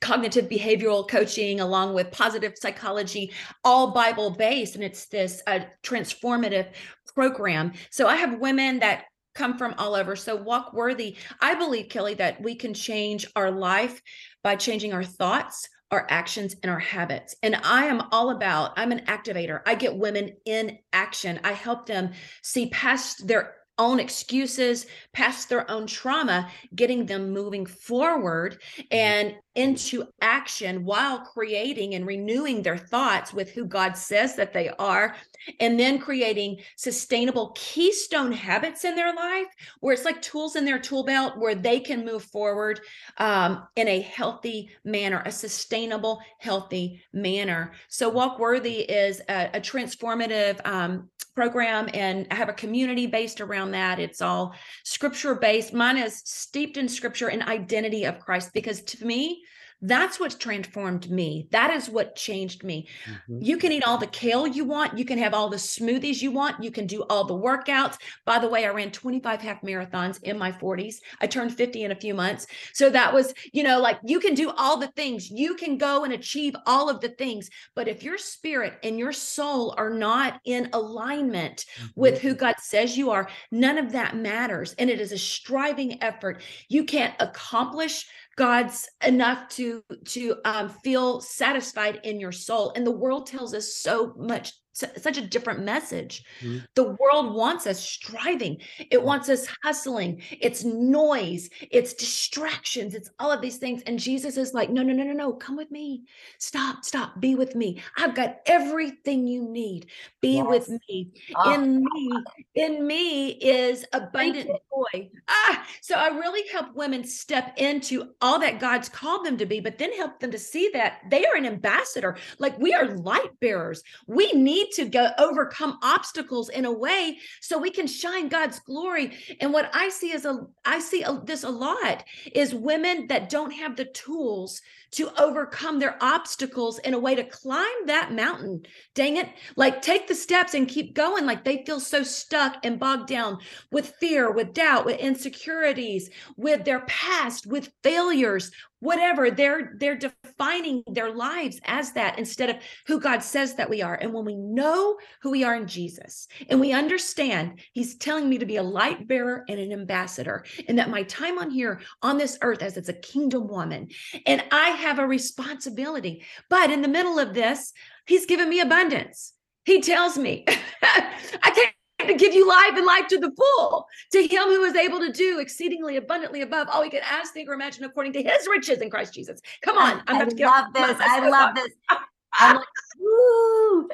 cognitive 0.00 0.48
behavioral 0.48 1.08
coaching, 1.08 1.60
along 1.60 1.94
with 1.94 2.10
positive 2.10 2.52
psychology, 2.56 3.32
all 3.64 3.92
Bible 3.92 4.30
based. 4.30 4.74
And 4.74 4.84
it's 4.84 5.06
this 5.06 5.42
uh, 5.46 5.60
transformative 5.82 6.68
program. 7.14 7.72
So 7.90 8.06
I 8.08 8.16
have 8.16 8.38
women 8.38 8.80
that 8.80 9.04
come 9.34 9.56
from 9.56 9.74
all 9.78 9.94
over. 9.94 10.16
So 10.16 10.36
walk 10.36 10.72
worthy. 10.72 11.16
I 11.40 11.54
believe, 11.54 11.88
Kelley, 11.88 12.14
that 12.14 12.42
we 12.42 12.56
can 12.56 12.74
change 12.74 13.26
our 13.36 13.50
life 13.50 14.02
by 14.42 14.56
changing 14.56 14.92
our 14.92 15.04
thoughts, 15.04 15.68
our 15.90 16.06
actions 16.10 16.54
and 16.62 16.70
our 16.70 16.78
habits. 16.78 17.34
And 17.42 17.56
I 17.56 17.86
am 17.86 18.02
all 18.12 18.30
about, 18.30 18.72
I'm 18.76 18.92
an 18.92 19.06
activator. 19.06 19.60
I 19.66 19.74
get 19.74 19.96
women 19.96 20.36
in 20.44 20.78
action. 20.92 21.40
I 21.44 21.52
help 21.52 21.86
them 21.86 22.10
see 22.42 22.68
past 22.70 23.26
their 23.26 23.54
own 23.78 24.00
excuses, 24.00 24.86
past 25.12 25.48
their 25.48 25.70
own 25.70 25.86
trauma, 25.86 26.50
getting 26.74 27.06
them 27.06 27.30
moving 27.30 27.64
forward 27.64 28.60
mm-hmm. 28.76 28.82
and 28.90 29.34
into 29.58 30.06
action 30.20 30.84
while 30.84 31.18
creating 31.18 31.96
and 31.96 32.06
renewing 32.06 32.62
their 32.62 32.78
thoughts 32.78 33.34
with 33.34 33.50
who 33.50 33.64
God 33.64 33.96
says 33.96 34.36
that 34.36 34.52
they 34.52 34.68
are, 34.78 35.16
and 35.58 35.78
then 35.78 35.98
creating 35.98 36.60
sustainable 36.76 37.50
keystone 37.56 38.30
habits 38.30 38.84
in 38.84 38.94
their 38.94 39.12
life 39.12 39.48
where 39.80 39.92
it's 39.92 40.04
like 40.04 40.22
tools 40.22 40.54
in 40.54 40.64
their 40.64 40.78
tool 40.78 41.02
belt 41.02 41.36
where 41.38 41.56
they 41.56 41.80
can 41.80 42.04
move 42.04 42.22
forward 42.22 42.80
um, 43.16 43.66
in 43.74 43.88
a 43.88 44.00
healthy 44.00 44.70
manner, 44.84 45.22
a 45.26 45.32
sustainable, 45.32 46.20
healthy 46.38 47.02
manner. 47.12 47.72
So, 47.88 48.08
Walk 48.08 48.38
Worthy 48.38 48.82
is 48.82 49.20
a, 49.28 49.50
a 49.54 49.60
transformative 49.60 50.64
um, 50.64 51.10
program, 51.34 51.88
and 51.94 52.28
I 52.30 52.36
have 52.36 52.48
a 52.48 52.52
community 52.52 53.06
based 53.06 53.40
around 53.40 53.72
that. 53.72 53.98
It's 53.98 54.22
all 54.22 54.54
scripture 54.84 55.34
based. 55.34 55.72
Mine 55.72 55.96
is 55.96 56.22
steeped 56.24 56.76
in 56.76 56.88
scripture 56.88 57.28
and 57.28 57.42
identity 57.42 58.04
of 58.04 58.20
Christ 58.20 58.50
because 58.52 58.82
to 58.82 59.04
me, 59.04 59.42
That's 59.80 60.18
what 60.18 60.40
transformed 60.40 61.08
me. 61.08 61.46
That 61.52 61.70
is 61.70 61.88
what 61.88 62.16
changed 62.16 62.64
me. 62.64 62.88
Mm-hmm. 63.08 63.42
You 63.42 63.56
can 63.58 63.70
eat 63.70 63.84
all 63.84 63.98
the 63.98 64.08
kale 64.08 64.46
you 64.46 64.64
want. 64.64 64.98
You 64.98 65.04
can 65.04 65.18
have 65.18 65.34
all 65.34 65.48
the 65.48 65.56
smoothies 65.56 66.20
you 66.20 66.32
want. 66.32 66.62
You 66.62 66.70
can 66.70 66.86
do 66.86 67.02
all 67.02 67.24
the 67.24 67.34
workouts. 67.34 67.96
By 68.24 68.40
the 68.40 68.48
way, 68.48 68.66
I 68.66 68.70
ran 68.70 68.90
25 68.90 69.40
half 69.40 69.62
marathons 69.62 70.22
in 70.24 70.36
my 70.36 70.50
40s. 70.50 70.96
I 71.20 71.28
turned 71.28 71.54
50 71.54 71.84
in 71.84 71.92
a 71.92 71.96
few 71.96 72.12
months. 72.12 72.46
So 72.72 72.90
that 72.90 73.14
was, 73.14 73.32
you 73.52 73.62
know, 73.62 73.80
like 73.80 74.00
you 74.04 74.18
can 74.18 74.34
do 74.34 74.50
all 74.50 74.78
the 74.78 74.88
things. 74.88 75.30
You 75.30 75.54
can 75.54 75.78
go 75.78 76.02
and 76.02 76.12
achieve 76.12 76.56
all 76.66 76.90
of 76.90 77.00
the 77.00 77.10
things. 77.10 77.48
But 77.76 77.86
if 77.86 78.02
your 78.02 78.18
spirit 78.18 78.74
and 78.82 78.98
your 78.98 79.12
soul 79.12 79.74
are 79.78 79.90
not 79.90 80.40
in 80.44 80.70
alignment 80.72 81.66
mm-hmm. 81.76 81.86
with 81.94 82.20
who 82.20 82.34
God 82.34 82.56
says 82.58 82.98
you 82.98 83.10
are, 83.10 83.28
none 83.52 83.78
of 83.78 83.92
that 83.92 84.16
matters. 84.16 84.74
And 84.78 84.90
it 84.90 85.00
is 85.00 85.12
a 85.12 85.18
striving 85.18 86.02
effort. 86.02 86.42
You 86.68 86.82
can't 86.84 87.14
accomplish 87.20 88.06
God's 88.38 88.88
enough 89.04 89.48
to 89.50 89.82
to 90.06 90.36
um, 90.44 90.68
feel 90.68 91.20
satisfied 91.20 92.00
in 92.04 92.20
your 92.20 92.30
soul. 92.30 92.72
And 92.76 92.86
the 92.86 92.92
world 92.92 93.26
tells 93.26 93.52
us 93.52 93.74
so 93.74 94.14
much 94.16 94.52
such 94.78 95.18
a 95.18 95.26
different 95.26 95.60
message. 95.60 96.24
Mm-hmm. 96.40 96.58
The 96.74 96.96
world 97.00 97.34
wants 97.34 97.66
us 97.66 97.80
striving. 97.80 98.58
It 98.90 99.02
wants 99.02 99.28
us 99.28 99.46
hustling. 99.62 100.22
It's 100.30 100.64
noise. 100.64 101.50
It's 101.70 101.94
distractions. 101.94 102.94
It's 102.94 103.10
all 103.18 103.30
of 103.30 103.40
these 103.40 103.56
things. 103.56 103.82
And 103.82 103.98
Jesus 103.98 104.36
is 104.36 104.54
like, 104.54 104.70
no, 104.70 104.82
no, 104.82 104.92
no, 104.92 105.04
no, 105.04 105.12
no. 105.12 105.32
Come 105.32 105.56
with 105.56 105.70
me. 105.70 106.04
Stop, 106.38 106.84
stop. 106.84 107.20
Be 107.20 107.34
with 107.34 107.54
me. 107.54 107.80
I've 107.96 108.14
got 108.14 108.38
everything 108.46 109.26
you 109.26 109.42
need. 109.48 109.86
Be 110.20 110.36
yes. 110.36 110.46
with 110.46 110.68
me. 110.88 111.10
Oh. 111.36 111.54
In 111.54 111.84
me, 111.84 112.12
in 112.54 112.86
me 112.86 113.28
is 113.30 113.84
abundant 113.92 114.48
joy. 114.48 115.10
Ah, 115.28 115.66
so 115.80 115.94
I 115.94 116.08
really 116.08 116.48
help 116.50 116.74
women 116.74 117.04
step 117.04 117.54
into 117.56 118.10
all 118.20 118.38
that 118.38 118.60
God's 118.60 118.88
called 118.88 119.24
them 119.24 119.36
to 119.38 119.46
be, 119.46 119.60
but 119.60 119.78
then 119.78 119.92
help 119.94 120.20
them 120.20 120.30
to 120.30 120.38
see 120.38 120.70
that 120.72 121.00
they 121.10 121.24
are 121.26 121.36
an 121.36 121.46
ambassador. 121.46 122.16
Like 122.38 122.58
we 122.58 122.74
are 122.74 122.96
light 122.96 123.38
bearers. 123.40 123.82
We 124.06 124.32
need 124.32 124.67
to 124.72 124.86
go 124.86 125.10
overcome 125.18 125.78
obstacles 125.82 126.48
in 126.48 126.64
a 126.64 126.72
way 126.72 127.18
so 127.40 127.58
we 127.58 127.70
can 127.70 127.86
shine 127.86 128.28
God's 128.28 128.58
glory. 128.60 129.16
And 129.40 129.52
what 129.52 129.70
I 129.74 129.88
see 129.88 130.12
is 130.12 130.24
a 130.24 130.46
I 130.64 130.80
see 130.80 131.02
a, 131.02 131.20
this 131.24 131.44
a 131.44 131.50
lot 131.50 132.04
is 132.34 132.54
women 132.54 133.06
that 133.08 133.28
don't 133.28 133.52
have 133.52 133.76
the 133.76 133.86
tools 133.86 134.60
to 134.90 135.10
overcome 135.20 135.78
their 135.78 136.02
obstacles 136.02 136.78
in 136.78 136.94
a 136.94 136.98
way 136.98 137.14
to 137.14 137.24
climb 137.24 137.86
that 137.86 138.12
mountain. 138.12 138.62
Dang 138.94 139.18
it. 139.18 139.28
Like 139.56 139.82
take 139.82 140.08
the 140.08 140.14
steps 140.14 140.54
and 140.54 140.66
keep 140.66 140.94
going. 140.94 141.26
Like 141.26 141.44
they 141.44 141.62
feel 141.64 141.80
so 141.80 142.02
stuck 142.02 142.64
and 142.64 142.80
bogged 142.80 143.08
down 143.08 143.38
with 143.70 143.94
fear, 144.00 144.32
with 144.32 144.54
doubt, 144.54 144.86
with 144.86 144.98
insecurities, 144.98 146.10
with 146.36 146.64
their 146.64 146.80
past, 146.80 147.46
with 147.46 147.70
failures, 147.82 148.50
whatever 148.80 149.30
they're 149.30 149.74
they're 149.78 149.96
defining 149.98 150.82
their 150.86 151.12
lives 151.12 151.60
as 151.64 151.92
that 151.92 152.18
instead 152.18 152.50
of 152.50 152.56
who 152.86 153.00
God 153.00 153.22
says 153.22 153.54
that 153.54 153.70
we 153.70 153.82
are. 153.82 153.94
And 153.94 154.12
when 154.12 154.24
we 154.24 154.36
know 154.36 154.98
who 155.22 155.30
we 155.30 155.44
are 155.44 155.56
in 155.56 155.66
Jesus 155.66 156.28
and 156.48 156.60
we 156.60 156.72
understand 156.72 157.60
he's 157.72 157.96
telling 157.96 158.28
me 158.28 158.38
to 158.38 158.46
be 158.46 158.56
a 158.56 158.62
light 158.62 159.08
bearer 159.08 159.44
and 159.48 159.58
an 159.58 159.72
ambassador 159.72 160.44
and 160.68 160.78
that 160.78 160.90
my 160.90 161.02
time 161.04 161.38
on 161.38 161.50
here 161.50 161.80
on 162.02 162.18
this 162.18 162.38
earth 162.42 162.62
as 162.62 162.76
it's 162.76 162.88
a 162.88 162.94
kingdom 162.94 163.48
woman 163.48 163.88
and 164.26 164.44
I 164.52 164.70
have 164.70 164.98
a 164.98 165.06
responsibility. 165.06 166.24
But 166.48 166.70
in 166.70 166.82
the 166.82 166.88
middle 166.88 167.18
of 167.18 167.34
this 167.34 167.72
he's 168.06 168.26
given 168.26 168.48
me 168.48 168.60
abundance. 168.60 169.32
He 169.64 169.80
tells 169.80 170.16
me 170.16 170.44
I 170.82 171.50
can't 171.54 171.74
to 172.06 172.14
give 172.14 172.32
you 172.32 172.48
life 172.48 172.72
and 172.74 172.86
life 172.86 173.08
to 173.08 173.18
the 173.18 173.30
full 173.36 173.86
to 174.12 174.22
him 174.22 174.44
who 174.44 174.62
is 174.64 174.74
able 174.76 175.00
to 175.00 175.12
do 175.12 175.40
exceedingly 175.40 175.96
abundantly 175.96 176.42
above 176.42 176.68
all 176.70 176.82
we 176.82 176.90
can 176.90 177.02
ask, 177.04 177.32
think, 177.32 177.48
or 177.48 177.54
imagine 177.54 177.84
according 177.84 178.12
to 178.12 178.22
his 178.22 178.46
riches 178.48 178.80
in 178.80 178.90
Christ 178.90 179.14
Jesus. 179.14 179.40
Come 179.62 179.78
on. 179.78 180.02
I'm 180.06 180.16
I 180.16 180.24
love 180.24 180.72
this. 180.72 180.96
I 181.00 181.28
love 181.28 181.54
this. 181.54 181.72
I'm 182.34 182.56
like, 182.56 182.66
Woo! 182.98 183.88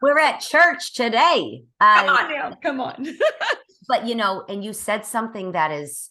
we're 0.00 0.18
at 0.18 0.40
church 0.40 0.94
today. 0.94 1.64
Uh, 1.80 2.04
come 2.04 2.16
on 2.16 2.30
now. 2.30 2.58
Come 2.62 2.80
on. 2.80 3.06
but 3.88 4.06
you 4.06 4.14
know, 4.14 4.44
and 4.48 4.64
you 4.64 4.72
said 4.72 5.04
something 5.04 5.52
that 5.52 5.70
is 5.70 6.10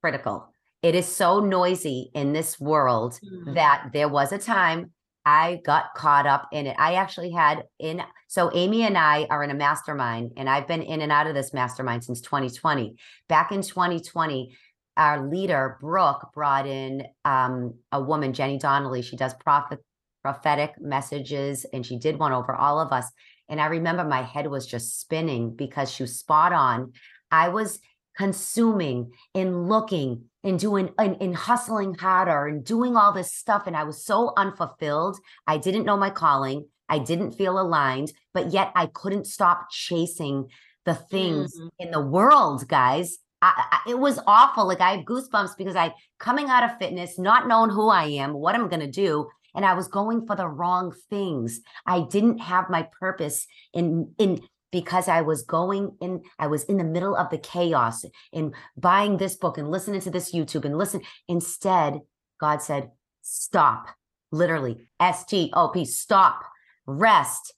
critical. 0.00 0.52
It 0.82 0.94
is 0.94 1.06
so 1.06 1.38
noisy 1.38 2.10
in 2.12 2.32
this 2.32 2.60
world 2.60 3.18
mm. 3.24 3.54
that 3.54 3.90
there 3.92 4.08
was 4.08 4.32
a 4.32 4.38
time 4.38 4.90
I 5.24 5.60
got 5.64 5.94
caught 5.94 6.26
up 6.26 6.48
in 6.52 6.66
it. 6.66 6.76
I 6.78 6.94
actually 6.94 7.30
had 7.30 7.64
in 7.78 8.02
so 8.28 8.50
Amy 8.54 8.82
and 8.82 8.96
I 8.96 9.26
are 9.30 9.44
in 9.44 9.50
a 9.50 9.54
mastermind, 9.54 10.32
and 10.36 10.48
I've 10.48 10.66
been 10.66 10.82
in 10.82 11.00
and 11.00 11.12
out 11.12 11.26
of 11.26 11.34
this 11.34 11.52
mastermind 11.52 12.04
since 12.04 12.20
2020. 12.20 12.96
Back 13.28 13.52
in 13.52 13.62
2020, 13.62 14.56
our 14.96 15.28
leader 15.28 15.78
Brooke 15.80 16.30
brought 16.34 16.66
in 16.66 17.04
um, 17.24 17.74
a 17.92 18.02
woman, 18.02 18.32
Jenny 18.32 18.58
Donnelly. 18.58 19.02
She 19.02 19.16
does 19.16 19.34
prophet 19.34 19.80
prophetic 20.22 20.74
messages, 20.80 21.66
and 21.72 21.84
she 21.84 21.98
did 21.98 22.18
one 22.18 22.32
over 22.32 22.54
all 22.54 22.80
of 22.80 22.92
us. 22.92 23.10
And 23.48 23.60
I 23.60 23.66
remember 23.66 24.04
my 24.04 24.22
head 24.22 24.46
was 24.46 24.66
just 24.66 25.00
spinning 25.00 25.54
because 25.54 25.90
she 25.90 26.04
was 26.04 26.18
spot 26.18 26.52
on. 26.52 26.92
I 27.30 27.48
was 27.48 27.80
consuming 28.16 29.12
and 29.34 29.68
looking 29.68 30.24
and 30.44 30.58
doing 30.58 30.90
and, 30.98 31.16
and, 31.20 31.36
hustling 31.36 31.94
harder 31.94 32.46
and 32.46 32.64
doing 32.64 32.96
all 32.96 33.12
this 33.12 33.32
stuff 33.32 33.66
and 33.66 33.76
i 33.76 33.84
was 33.84 34.04
so 34.04 34.32
unfulfilled. 34.36 35.16
I 35.46 35.56
didn't 35.58 35.84
know 35.84 35.96
my 35.96 36.10
calling. 36.10 36.66
I 36.88 36.98
didn't 36.98 37.32
feel 37.32 37.58
aligned 37.58 38.12
but 38.34 38.52
yet 38.52 38.72
i 38.74 38.86
couldn't 38.86 39.26
stop 39.26 39.70
chasing 39.70 40.48
the 40.84 40.94
things 40.94 41.56
mm-hmm. 41.56 41.68
in 41.78 41.90
the 41.90 42.00
world 42.00 42.66
guys. 42.68 43.18
I, 43.40 43.64
I, 43.72 43.90
it 43.90 43.98
was 43.98 44.18
awful. 44.26 44.66
Like 44.66 44.80
i 44.80 44.96
have 44.96 45.04
goosebumps 45.04 45.56
because 45.56 45.76
i 45.76 45.94
coming 46.18 46.48
out 46.50 46.64
of 46.64 46.78
fitness 46.78 47.18
not 47.18 47.48
knowing 47.48 47.70
who 47.70 47.88
i 47.88 48.04
am 48.04 48.32
what 48.34 48.54
i'm 48.54 48.68
going 48.68 48.80
to 48.80 48.90
do 48.90 49.28
and 49.54 49.64
i 49.64 49.74
was 49.74 49.88
going 49.88 50.26
for 50.26 50.36
the 50.36 50.48
wrong 50.48 50.94
things. 51.08 51.60
I 51.86 52.00
didn't 52.00 52.38
have 52.38 52.68
my 52.68 52.88
purpose 53.00 53.46
in 53.72 54.14
in 54.18 54.42
because 54.72 55.06
I 55.06 55.20
was 55.20 55.42
going 55.42 55.96
in, 56.00 56.22
I 56.38 56.48
was 56.48 56.64
in 56.64 56.78
the 56.78 56.84
middle 56.84 57.14
of 57.14 57.30
the 57.30 57.38
chaos 57.38 58.04
in 58.32 58.54
buying 58.76 59.18
this 59.18 59.36
book 59.36 59.58
and 59.58 59.70
listening 59.70 60.00
to 60.00 60.10
this 60.10 60.34
YouTube 60.34 60.64
and 60.64 60.76
listen. 60.76 61.02
Instead, 61.28 62.00
God 62.40 62.62
said, 62.62 62.90
stop, 63.20 63.86
literally, 64.32 64.88
S 64.98 65.24
T 65.26 65.52
O 65.54 65.68
P, 65.68 65.84
stop, 65.84 66.42
rest, 66.86 67.54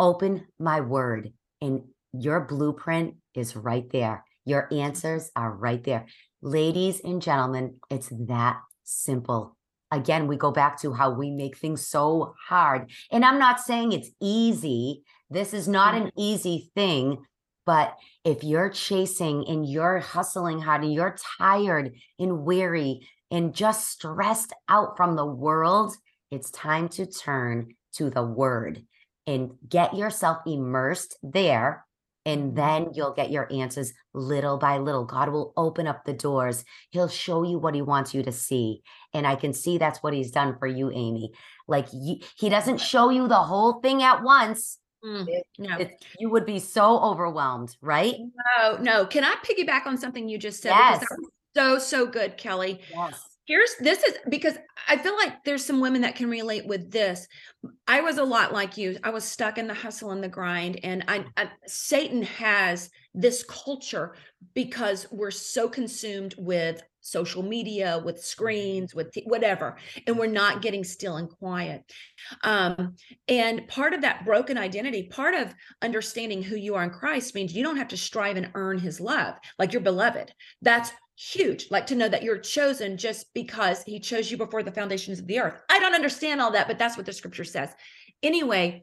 open 0.00 0.46
my 0.58 0.80
word. 0.80 1.32
And 1.60 1.82
your 2.12 2.40
blueprint 2.40 3.16
is 3.34 3.54
right 3.54 3.88
there. 3.90 4.24
Your 4.44 4.72
answers 4.72 5.30
are 5.36 5.52
right 5.52 5.82
there. 5.84 6.06
Ladies 6.40 7.00
and 7.04 7.20
gentlemen, 7.20 7.76
it's 7.90 8.08
that 8.26 8.60
simple. 8.84 9.56
Again, 9.92 10.26
we 10.26 10.36
go 10.36 10.50
back 10.50 10.80
to 10.80 10.92
how 10.92 11.10
we 11.10 11.30
make 11.30 11.56
things 11.56 11.86
so 11.86 12.34
hard. 12.48 12.90
And 13.12 13.24
I'm 13.24 13.38
not 13.38 13.60
saying 13.60 13.92
it's 13.92 14.10
easy. 14.20 15.02
This 15.30 15.52
is 15.52 15.66
not 15.66 15.94
an 15.94 16.04
mm-hmm. 16.04 16.20
easy 16.20 16.70
thing, 16.74 17.18
but 17.64 17.96
if 18.24 18.44
you're 18.44 18.70
chasing 18.70 19.44
and 19.48 19.68
you're 19.68 19.98
hustling 19.98 20.60
hard 20.60 20.84
and 20.84 20.92
you're 20.92 21.16
tired 21.38 21.94
and 22.18 22.44
weary 22.44 23.08
and 23.30 23.54
just 23.54 23.88
stressed 23.90 24.52
out 24.68 24.96
from 24.96 25.16
the 25.16 25.26
world, 25.26 25.94
it's 26.30 26.50
time 26.50 26.88
to 26.90 27.06
turn 27.06 27.74
to 27.94 28.08
the 28.08 28.22
word 28.22 28.84
and 29.26 29.50
get 29.68 29.96
yourself 29.96 30.38
immersed 30.46 31.16
there. 31.22 31.84
And 32.24 32.52
mm-hmm. 32.52 32.56
then 32.56 32.88
you'll 32.94 33.14
get 33.14 33.32
your 33.32 33.52
answers 33.52 33.92
little 34.14 34.58
by 34.58 34.78
little. 34.78 35.04
God 35.04 35.30
will 35.30 35.52
open 35.56 35.88
up 35.88 36.04
the 36.04 36.12
doors. 36.12 36.64
He'll 36.90 37.08
show 37.08 37.42
you 37.42 37.58
what 37.58 37.74
he 37.74 37.82
wants 37.82 38.14
you 38.14 38.22
to 38.22 38.32
see. 38.32 38.82
And 39.12 39.26
I 39.26 39.34
can 39.34 39.52
see 39.52 39.78
that's 39.78 40.02
what 40.02 40.14
he's 40.14 40.30
done 40.30 40.56
for 40.58 40.68
you, 40.68 40.90
Amy. 40.90 41.32
Like 41.66 41.88
he 41.88 42.48
doesn't 42.48 42.80
show 42.80 43.10
you 43.10 43.26
the 43.26 43.34
whole 43.34 43.80
thing 43.80 44.04
at 44.04 44.22
once 44.22 44.78
Mm, 45.06 45.28
it, 45.28 45.46
no. 45.58 45.76
It, 45.78 46.04
you 46.18 46.30
would 46.30 46.44
be 46.44 46.58
so 46.58 46.98
overwhelmed, 47.00 47.76
right? 47.80 48.16
No, 48.58 48.76
no. 48.78 49.06
Can 49.06 49.24
I 49.24 49.36
piggyback 49.44 49.86
on 49.86 49.96
something 49.96 50.28
you 50.28 50.36
just 50.36 50.62
said? 50.62 50.70
Yes. 50.70 51.04
so, 51.54 51.78
so 51.78 52.06
good, 52.06 52.36
Kelley. 52.36 52.80
Yes. 52.90 53.22
Here's 53.46 53.76
this 53.78 54.02
is 54.02 54.14
because 54.28 54.58
I 54.88 54.96
feel 54.96 55.14
like 55.16 55.44
there's 55.44 55.64
some 55.64 55.80
women 55.80 56.00
that 56.02 56.16
can 56.16 56.28
relate 56.28 56.66
with 56.66 56.90
this. 56.90 57.28
I 57.86 58.00
was 58.00 58.18
a 58.18 58.24
lot 58.24 58.52
like 58.52 58.76
you. 58.76 58.98
I 59.04 59.10
was 59.10 59.22
stuck 59.22 59.56
in 59.56 59.68
the 59.68 59.74
hustle 59.74 60.10
and 60.10 60.20
the 60.20 60.28
grind, 60.28 60.80
and 60.82 61.04
I, 61.06 61.24
I 61.36 61.48
Satan 61.68 62.22
has 62.22 62.90
this 63.14 63.44
culture 63.44 64.16
because 64.52 65.06
we're 65.12 65.30
so 65.30 65.68
consumed 65.68 66.34
with 66.36 66.82
social 67.06 67.42
media, 67.42 68.00
with 68.04 68.22
screens, 68.22 68.94
with 68.94 69.12
t- 69.12 69.22
whatever, 69.26 69.76
and 70.06 70.18
we're 70.18 70.26
not 70.26 70.62
getting 70.62 70.84
still 70.84 71.16
and 71.16 71.30
quiet. 71.30 71.82
Um, 72.42 72.96
and 73.28 73.66
part 73.68 73.94
of 73.94 74.02
that 74.02 74.24
broken 74.24 74.58
identity, 74.58 75.04
part 75.04 75.34
of 75.34 75.54
understanding 75.82 76.42
who 76.42 76.56
you 76.56 76.74
are 76.74 76.84
in 76.84 76.90
Christ 76.90 77.34
means 77.34 77.54
you 77.54 77.62
don't 77.62 77.76
have 77.76 77.88
to 77.88 77.96
strive 77.96 78.36
and 78.36 78.50
earn 78.54 78.78
his 78.78 79.00
love 79.00 79.36
like 79.58 79.72
you're 79.72 79.82
beloved. 79.82 80.32
That's 80.62 80.90
huge. 81.16 81.68
Like 81.70 81.86
to 81.86 81.94
know 81.94 82.08
that 82.08 82.22
you're 82.22 82.38
chosen 82.38 82.96
just 82.96 83.32
because 83.34 83.82
he 83.82 84.00
chose 84.00 84.30
you 84.30 84.36
before 84.36 84.62
the 84.62 84.72
foundations 84.72 85.18
of 85.18 85.26
the 85.26 85.38
earth. 85.38 85.60
I 85.70 85.78
don't 85.78 85.94
understand 85.94 86.40
all 86.40 86.50
that, 86.52 86.66
but 86.66 86.78
that's 86.78 86.96
what 86.96 87.06
the 87.06 87.12
scripture 87.12 87.44
says. 87.44 87.70
Anyway, 88.22 88.82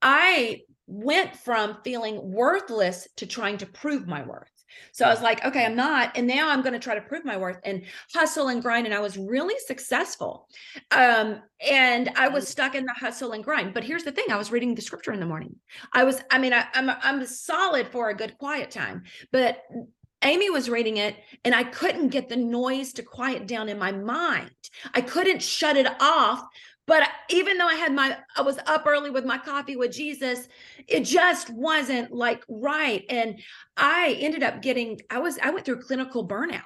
I 0.00 0.60
went 0.86 1.36
from 1.36 1.78
feeling 1.82 2.32
worthless 2.32 3.08
to 3.16 3.26
trying 3.26 3.58
to 3.58 3.66
prove 3.66 4.06
my 4.06 4.22
worth 4.22 4.50
So 4.92 5.04
I 5.04 5.10
was 5.10 5.22
like, 5.22 5.44
okay, 5.44 5.64
I'm 5.64 5.76
not. 5.76 6.16
And 6.16 6.26
now 6.26 6.50
I'm 6.50 6.62
going 6.62 6.72
to 6.72 6.78
try 6.78 6.94
to 6.94 7.00
prove 7.00 7.24
my 7.24 7.36
worth 7.36 7.58
and 7.64 7.82
hustle 8.12 8.48
and 8.48 8.62
grind. 8.62 8.86
And 8.86 8.94
I 8.94 9.00
was 9.00 9.16
really 9.16 9.58
successful. 9.66 10.48
Um, 10.90 11.42
and 11.60 12.10
I 12.16 12.28
was 12.28 12.48
stuck 12.48 12.74
in 12.74 12.84
the 12.84 12.92
hustle 12.92 13.32
and 13.32 13.42
grind. 13.42 13.74
But 13.74 13.84
here's 13.84 14.04
the 14.04 14.12
thing 14.12 14.26
I 14.30 14.36
was 14.36 14.52
reading 14.52 14.74
the 14.74 14.82
scripture 14.82 15.12
in 15.12 15.20
the 15.20 15.26
morning. 15.26 15.56
I 15.92 16.04
was, 16.04 16.22
I 16.30 16.38
mean, 16.38 16.52
I, 16.52 16.66
I'm, 16.74 16.90
I'm 16.90 17.26
solid 17.26 17.88
for 17.88 18.10
a 18.10 18.14
good 18.14 18.38
quiet 18.38 18.70
time, 18.70 19.02
but 19.32 19.62
Amy 20.22 20.48
was 20.48 20.70
reading 20.70 20.96
it 20.96 21.16
and 21.44 21.54
I 21.54 21.64
couldn't 21.64 22.08
get 22.08 22.28
the 22.28 22.36
noise 22.36 22.94
to 22.94 23.02
quiet 23.02 23.46
down 23.46 23.68
in 23.68 23.78
my 23.78 23.92
mind. 23.92 24.50
I 24.94 25.02
couldn't 25.02 25.42
shut 25.42 25.76
it 25.76 25.86
off 26.00 26.42
but 26.86 27.08
even 27.30 27.56
though 27.56 27.66
I 27.66 27.74
had 27.74 27.94
my, 27.94 28.16
I 28.36 28.42
was 28.42 28.58
up 28.66 28.86
early 28.86 29.10
with 29.10 29.24
my 29.24 29.38
coffee 29.38 29.76
with 29.76 29.92
Jesus, 29.92 30.46
it 30.86 31.00
just 31.00 31.50
wasn't 31.50 32.12
like 32.12 32.44
right. 32.48 33.04
And 33.08 33.40
I 33.76 34.16
ended 34.20 34.42
up 34.42 34.60
getting, 34.60 35.00
I 35.10 35.18
was, 35.18 35.38
I 35.42 35.50
went 35.50 35.64
through 35.64 35.82
clinical 35.82 36.26
burnout. 36.28 36.60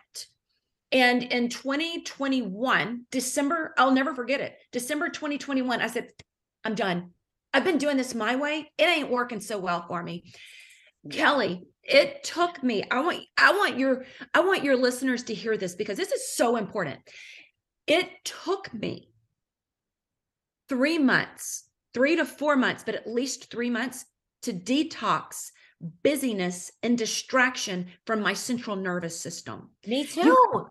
And 0.91 1.23
in 1.23 1.49
2021, 1.51 3.07
December, 3.11 3.75
I'll 3.77 3.93
never 3.93 4.15
forget 4.15 4.41
it. 4.41 4.57
December 4.73 5.09
2021, 5.11 5.81
I 5.81 5.87
said, 5.87 6.09
I'm 6.65 6.75
done. 6.75 7.11
I've 7.53 7.65
been 7.65 7.79
doing 7.79 7.97
this 7.97 8.15
my 8.15 8.37
way. 8.37 8.71
It 8.79 8.89
ain't 8.89 9.11
working 9.11 9.41
so 9.41 9.59
well 9.59 9.85
for 9.87 10.03
me. 10.03 10.33
Kelley, 11.11 11.67
it 11.83 12.23
took 12.25 12.63
me. 12.63 12.85
I 12.91 13.01
want 13.01 13.23
I 13.39 13.53
want 13.53 13.79
your 13.79 14.05
I 14.35 14.41
want 14.41 14.65
your 14.65 14.77
listeners 14.77 15.25
to 15.25 15.35
hear 15.35 15.57
this 15.57 15.75
because 15.75 15.97
this 15.97 16.13
is 16.13 16.35
so 16.35 16.57
important. 16.57 17.01
It 17.87 18.11
took 18.25 18.73
me 18.75 19.08
three 20.69 20.99
months, 20.99 21.65
three 21.95 22.17
to 22.17 22.25
four 22.25 22.57
months, 22.57 22.83
but 22.85 22.95
at 22.95 23.07
least 23.07 23.51
three 23.51 23.71
months 23.71 24.05
to 24.43 24.53
detox 24.53 25.51
busyness 26.03 26.71
and 26.83 26.99
distraction 26.99 27.87
from 28.05 28.21
my 28.21 28.33
central 28.33 28.77
nervous 28.77 29.19
system. 29.19 29.71
Me 29.87 30.05
too. 30.05 30.23
You, 30.23 30.71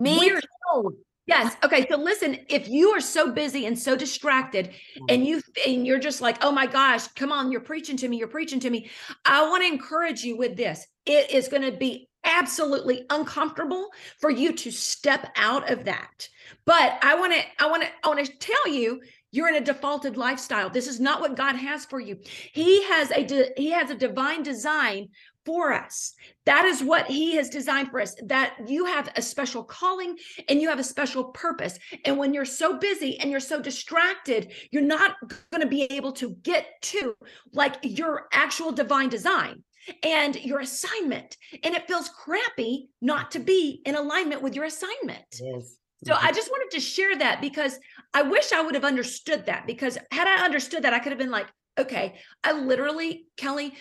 Me 0.00 0.30
too. 0.30 0.96
Yes. 1.26 1.56
Okay. 1.64 1.86
So 1.88 1.96
listen, 1.96 2.38
if 2.50 2.68
you 2.68 2.90
are 2.90 3.00
so 3.00 3.32
busy 3.32 3.64
and 3.64 3.78
so 3.78 3.96
distracted 3.96 4.72
and 5.08 5.24
you 5.24 5.40
and 5.66 5.86
you're 5.86 5.98
just 5.98 6.20
like, 6.20 6.36
oh 6.42 6.52
my 6.52 6.66
gosh, 6.66 7.06
come 7.08 7.32
on, 7.32 7.50
you're 7.50 7.62
preaching 7.62 7.96
to 7.96 8.08
me, 8.08 8.18
you're 8.18 8.28
preaching 8.28 8.60
to 8.60 8.68
me. 8.68 8.90
I 9.24 9.48
want 9.48 9.62
to 9.62 9.68
encourage 9.68 10.22
you 10.22 10.36
with 10.36 10.56
this. 10.56 10.86
It 11.06 11.30
is 11.30 11.48
going 11.48 11.62
to 11.62 11.72
be 11.72 12.08
absolutely 12.24 13.06
uncomfortable 13.10 13.90
for 14.20 14.30
you 14.30 14.52
to 14.52 14.70
step 14.70 15.32
out 15.36 15.70
of 15.70 15.84
that. 15.84 16.28
But 16.64 16.98
I 17.02 17.14
want 17.14 17.32
to, 17.34 17.40
I 17.58 17.68
want 17.68 17.82
to, 17.82 17.88
I 18.02 18.08
want 18.08 18.24
to 18.24 18.38
tell 18.38 18.68
you, 18.68 19.00
you're 19.34 19.48
in 19.48 19.56
a 19.56 19.60
defaulted 19.60 20.16
lifestyle. 20.16 20.70
This 20.70 20.86
is 20.86 21.00
not 21.00 21.20
what 21.20 21.36
God 21.36 21.56
has 21.56 21.84
for 21.84 21.98
you. 21.98 22.18
He 22.52 22.84
has 22.84 23.10
a 23.10 23.52
he 23.56 23.70
has 23.70 23.90
a 23.90 23.96
divine 23.96 24.44
design 24.44 25.08
for 25.44 25.72
us. 25.72 26.14
That 26.46 26.64
is 26.64 26.82
what 26.82 27.06
he 27.06 27.34
has 27.34 27.48
designed 27.48 27.90
for 27.90 28.00
us. 28.00 28.14
That 28.24 28.54
you 28.66 28.84
have 28.86 29.10
a 29.16 29.22
special 29.22 29.64
calling 29.64 30.16
and 30.48 30.60
you 30.60 30.68
have 30.68 30.78
a 30.78 30.84
special 30.84 31.24
purpose. 31.24 31.78
And 32.04 32.16
when 32.16 32.32
you're 32.32 32.44
so 32.44 32.78
busy 32.78 33.18
and 33.18 33.28
you're 33.28 33.40
so 33.40 33.60
distracted, 33.60 34.52
you're 34.70 34.82
not 34.82 35.16
going 35.50 35.62
to 35.62 35.66
be 35.66 35.82
able 35.92 36.12
to 36.12 36.30
get 36.42 36.66
to 36.82 37.16
like 37.52 37.76
your 37.82 38.28
actual 38.32 38.70
divine 38.70 39.08
design 39.08 39.64
and 40.02 40.36
your 40.36 40.60
assignment. 40.60 41.36
And 41.62 41.74
it 41.74 41.86
feels 41.86 42.08
crappy 42.08 42.90
not 43.00 43.30
to 43.32 43.38
be 43.38 43.82
in 43.84 43.94
alignment 43.94 44.42
with 44.42 44.54
your 44.54 44.64
assignment. 44.64 45.40
Yes. 45.40 45.76
So 46.04 46.14
I 46.14 46.32
just 46.32 46.50
wanted 46.50 46.74
to 46.74 46.80
share 46.80 47.16
that 47.16 47.40
because 47.40 47.78
I 48.12 48.22
wish 48.22 48.52
I 48.52 48.60
would 48.60 48.74
have 48.74 48.84
understood 48.84 49.46
that 49.46 49.66
because 49.66 49.96
had 50.10 50.28
I 50.28 50.44
understood 50.44 50.82
that, 50.82 50.92
I 50.92 50.98
could 50.98 51.12
have 51.12 51.18
been 51.18 51.30
like, 51.30 51.46
okay, 51.78 52.16
I 52.42 52.52
literally, 52.52 53.26
Kelley, 53.36 53.74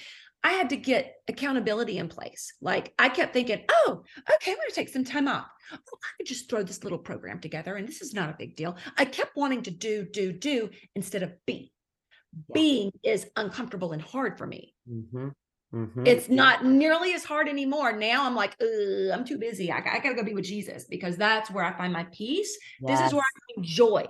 I 0.44 0.54
had 0.54 0.70
to 0.70 0.78
get 0.78 1.16
accountability 1.28 1.98
in 1.98 2.10
place. 2.10 2.54
Like 2.62 2.94
I 2.98 3.10
kept 3.10 3.34
thinking, 3.34 3.64
oh, 3.70 4.04
okay, 4.36 4.52
I'm 4.52 4.58
going 4.58 4.70
to 4.70 4.76
take 4.76 4.90
some 4.90 5.04
time 5.04 5.28
off. 5.28 5.48
Oh, 5.72 5.78
I 5.78 6.10
could 6.18 6.28
just 6.28 6.50
throw 6.50 6.64
this 6.64 6.84
little 6.84 6.98
program 6.98 7.40
together 7.40 7.76
and 7.76 7.88
this 7.88 8.02
is 8.02 8.14
not 8.14 8.30
a 8.30 8.36
big 8.38 8.56
deal. 8.56 8.76
I 8.98 9.06
kept 9.06 9.36
wanting 9.36 9.64
to 9.64 9.72
do, 9.72 10.06
do, 10.06 10.34
do 10.34 10.70
instead 10.96 11.24
of 11.24 11.34
be. 11.46 11.72
Yeah. 12.50 12.54
Being 12.54 12.92
is 13.04 13.28
uncomfortable 13.36 13.92
and 13.92 14.02
hard 14.02 14.38
for 14.38 14.48
me. 14.48 14.74
Mm-hmm. 14.90 15.30
Mm-hmm. 15.74 16.06
It's 16.06 16.30
not 16.30 16.66
nearly 16.66 17.14
as 17.14 17.24
hard 17.24 17.50
anymore. 17.50 17.98
Now 17.98 18.26
I'm 18.26 18.36
like, 18.36 18.56
I'm 18.62 19.26
too 19.26 19.40
busy. 19.40 19.72
I, 19.72 19.78
I 19.78 20.00
got 20.00 20.10
to 20.10 20.16
go 20.16 20.24
be 20.24 20.36
with 20.36 20.46
Jesus 20.46 20.86
because 20.86 21.18
that's 21.18 21.50
where 21.50 21.64
I 21.64 21.76
find 21.76 21.92
my 21.92 22.06
peace. 22.12 22.58
Yes. 22.80 23.00
This 23.00 23.08
is 23.08 23.14
where 23.14 23.24
I 23.24 23.54
find 23.56 23.66
joy. 23.66 24.06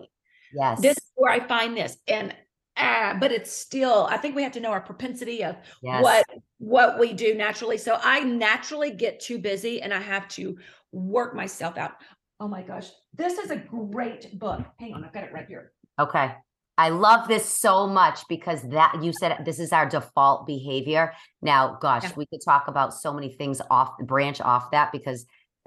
Yes. 0.54 0.82
This 0.82 0.98
is 0.98 1.12
where 1.16 1.32
I 1.32 1.40
find 1.40 1.76
this. 1.78 1.98
And 2.08 2.36
ah, 2.76 3.16
but 3.20 3.32
it's 3.32 3.52
still, 3.52 4.08
I 4.10 4.18
think 4.18 4.36
we 4.36 4.44
have 4.44 4.52
to 4.54 4.60
know 4.60 4.72
our 4.72 4.82
propensity 4.82 5.44
of 5.44 5.56
yes. 5.82 6.04
what 6.04 6.26
what 6.58 7.00
we 7.00 7.14
do 7.14 7.34
naturally. 7.34 7.78
So 7.78 7.98
I 8.02 8.20
naturally 8.22 8.92
get 8.92 9.20
too 9.20 9.40
busy 9.40 9.82
and 9.82 9.94
I 9.94 10.00
have 10.00 10.28
to 10.30 10.58
work 10.92 11.34
myself 11.34 11.78
out. 11.78 11.94
Oh 12.40 12.48
my 12.48 12.62
gosh. 12.62 12.90
This 13.14 13.38
is 13.38 13.52
a 13.52 13.58
great 13.58 14.38
book. 14.38 14.62
Hang 14.80 14.94
on, 14.94 15.06
I've 15.06 15.14
got 15.14 15.24
it 15.24 15.32
right 15.34 15.48
here. 15.48 15.72
Okay. 16.00 16.36
I 16.78 16.90
love 16.90 17.28
this 17.28 17.46
so 17.46 17.88
much 17.88 18.22
because 18.28 18.62
that 18.70 19.04
you 19.04 19.14
said 19.14 19.44
this 19.46 19.60
is 19.60 19.72
our 19.72 19.88
default 19.88 20.48
behavior. 20.48 21.14
Now, 21.42 21.78
gosh, 21.80 22.04
yeah. 22.04 22.12
we 22.16 22.26
could 22.26 22.42
talk 22.44 22.68
about 22.68 22.94
so 22.94 23.14
many 23.14 23.30
things 23.30 23.62
off 23.70 23.98
branch 24.00 24.42
off 24.42 24.72
that 24.72 24.92
because 24.92 25.26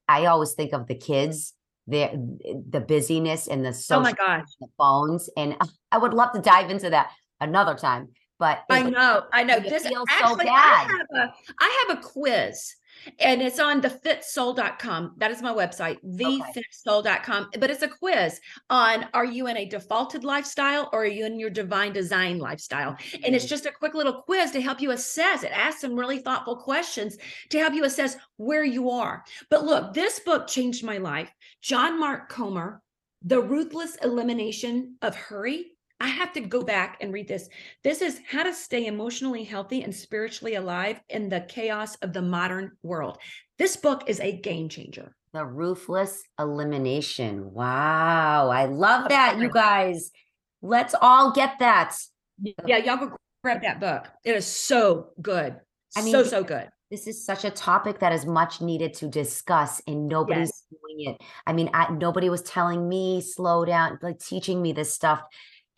I 0.09 0.27
always 0.27 0.55
think 0.55 0.73
of 0.73 0.89
the 0.89 0.97
kids, 0.97 1.55
the 1.87 2.11
the 2.69 2.81
busyness 2.81 3.47
and 3.47 3.65
the 3.65 3.71
oh 3.71 3.73
social 3.73 4.01
oh 4.01 4.03
my 4.03 4.13
gosh. 4.13 4.47
the 4.61 4.69
phones. 4.77 5.31
And 5.37 5.57
I 5.93 5.99
would 5.99 6.13
love 6.13 6.33
to 6.33 6.41
dive 6.41 6.71
into 6.71 6.91
that 6.91 7.11
another 7.41 7.75
time. 7.75 8.09
But 8.39 8.65
I 8.69 8.83
know, 8.83 9.23
I 9.33 9.45
know. 9.45 9.61
This 9.61 9.87
feels 9.87 10.07
actually, 10.11 10.45
so 10.45 10.51
bad. 10.51 10.89
I 10.89 10.99
have 10.99 11.29
a 11.29 11.35
I 11.61 11.87
have 11.89 11.99
a 11.99 12.03
quiz 12.03 12.75
and 13.19 13.43
it's 13.43 13.59
on 13.59 13.81
thefitsoul.com. 13.83 15.15
That 15.19 15.31
is 15.31 15.43
my 15.43 15.53
website, 15.53 15.99
thefitsoul.com. 16.05 17.51
But 17.59 17.71
it's 17.71 17.83
a 17.83 17.89
quiz 17.89 18.41
on 18.71 19.07
are 19.15 19.25
you 19.25 19.47
in 19.47 19.57
a 19.57 19.67
defaulted 19.67 20.25
lifestyle 20.25 20.89
or 20.93 21.03
are 21.03 21.07
you 21.07 21.27
in 21.27 21.39
your 21.39 21.51
divine 21.51 21.93
design 21.93 22.39
lifestyle? 22.39 22.97
And 23.25 23.35
it's 23.35 23.45
mm-hmm. 23.45 23.51
just 23.51 23.67
a 23.67 23.73
quick 23.73 23.95
little 23.95 24.23
quiz 24.23 24.51
to 24.53 24.61
help 24.61 24.81
you 24.81 24.91
assess. 24.91 25.43
It 25.43 25.53
asks 25.53 25.81
some 25.81 25.99
really 25.99 26.19
thoughtful 26.19 26.57
questions 26.57 27.17
to 27.51 27.59
help 27.59 27.75
you 27.75 27.85
assess 27.85 28.17
where 28.37 28.65
you 28.65 28.91
are. 28.91 29.25
But 29.51 29.65
look, 29.65 29.95
this 29.95 30.21
book 30.21 30.47
changed 30.47 30.85
my 30.85 30.99
life. 30.99 31.31
John 31.63 31.99
Mark 31.99 32.29
Comer, 32.29 32.83
The 33.23 33.41
Ruthless 33.41 33.97
Elimination 33.97 34.97
of 35.03 35.15
Hurry 35.15 35.76
I 35.99 36.09
have 36.09 36.33
to 36.35 36.41
go 36.41 36.63
back 36.63 36.99
and 37.01 37.13
read 37.13 37.29
this. 37.29 37.49
This 37.83 38.03
is 38.03 38.21
how 38.29 38.43
to 38.43 38.53
stay 38.53 38.87
emotionally 38.87 39.45
healthy 39.45 39.83
and 39.83 39.95
spiritually 39.95 40.57
alive 40.57 41.01
in 41.09 41.29
the 41.29 41.41
chaos 41.41 41.97
of 41.97 42.13
the 42.13 42.23
modern 42.23 42.73
world. 42.83 43.19
This 43.59 43.77
book 43.77 44.05
is 44.07 44.21
a 44.21 44.37
game 44.37 44.69
changer. 44.69 45.17
The 45.33 45.45
Ruthless 45.45 46.23
Elimination. 46.39 47.53
Wow. 47.53 48.51
I 48.51 48.67
love 48.67 49.09
that, 49.09 49.39
you 49.39 49.49
guys. 49.49 50.11
Let's 50.61 50.95
all 51.01 51.33
get 51.33 51.59
that. 51.61 51.97
Yeah, 52.67 52.79
y'all 52.79 52.97
go 52.97 53.17
grab 53.43 53.63
that 53.63 53.81
book. 53.81 54.09
It 54.25 54.37
is 54.37 54.47
so 54.47 55.11
good. 55.23 55.57
I 55.97 56.03
mean, 56.03 56.13
so, 56.13 56.25
so 56.25 56.45
good. 56.45 56.69
This 56.91 57.07
is 57.07 57.25
such 57.25 57.45
a 57.45 57.51
topic 57.51 58.01
that 58.01 58.13
is 58.13 58.27
much 58.27 58.61
needed 58.61 58.95
to 58.95 59.09
discuss, 59.09 59.81
and 59.87 60.07
nobody's 60.07 60.49
yes. 60.49 60.65
doing 60.71 61.15
it. 61.15 61.21
I 61.47 61.53
mean, 61.53 61.71
I, 61.73 61.91
nobody 61.91 62.29
was 62.29 62.43
telling 62.43 62.89
me 62.89 63.23
slow 63.23 63.65
down, 63.65 63.99
like 64.03 64.19
teaching 64.19 64.61
me 64.61 64.73
this 64.73 64.93
stuff 64.95 65.23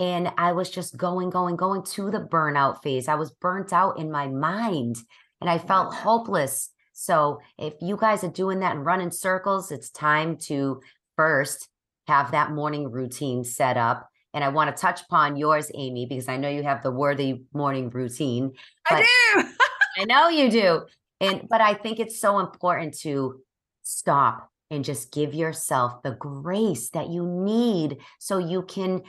and 0.01 0.31
I 0.39 0.53
was 0.53 0.71
just 0.71 0.97
going, 0.97 1.31
going, 1.31 1.57
going 1.57 1.83
to 1.83 2.11
the 2.11 2.21
burnout 2.21 2.83
phase. 2.83 3.09
I 3.09 3.17
was 3.17 3.33
burnt 3.33 3.73
out 3.73 3.99
in 3.99 4.11
my 4.11 4.29
mind 4.29 4.97
and 5.41 5.51
I 5.51 5.59
felt 5.59 5.95
hopeless. 5.95 6.71
So 6.93 7.41
if 7.59 7.75
you 7.81 7.97
guys 7.97 8.23
are 8.23 8.31
doing 8.31 8.61
that 8.61 8.77
and 8.77 8.87
running 8.87 9.11
circles, 9.11 9.73
it's 9.73 9.91
time 9.91 10.37
to 10.43 10.81
first 11.17 11.69
have 12.07 12.31
that 12.31 12.53
morning 12.53 12.91
routine 12.91 13.45
set 13.45 13.77
up. 13.77 14.09
And 14.35 14.45
I 14.45 14.51
want 14.51 14.75
to 14.75 14.81
touch 14.81 15.03
upon 15.03 15.37
yours, 15.37 15.71
Amy, 15.75 16.07
because 16.07 16.29
I 16.29 16.37
know 16.37 16.49
you 16.49 16.63
have 16.63 16.83
the 16.83 16.91
worthy 16.91 17.43
morning 17.53 17.91
routine. 17.91 18.53
I 18.89 19.03
do. 19.03 19.49
I 20.03 20.05
know 20.05 20.29
you 20.29 20.51
do. 20.51 20.83
And 21.21 21.49
but 21.49 21.61
I 21.61 21.75
think 21.75 21.99
it's 21.99 22.21
so 22.21 22.39
important 22.39 22.97
to 23.01 23.41
stop 23.83 24.51
and 24.71 24.85
just 24.85 25.13
give 25.13 25.35
yourself 25.35 26.03
the 26.03 26.13
grace 26.13 26.91
that 26.91 27.09
you 27.09 27.27
need 27.27 27.99
so 28.19 28.39
you 28.39 28.63
can 28.63 29.03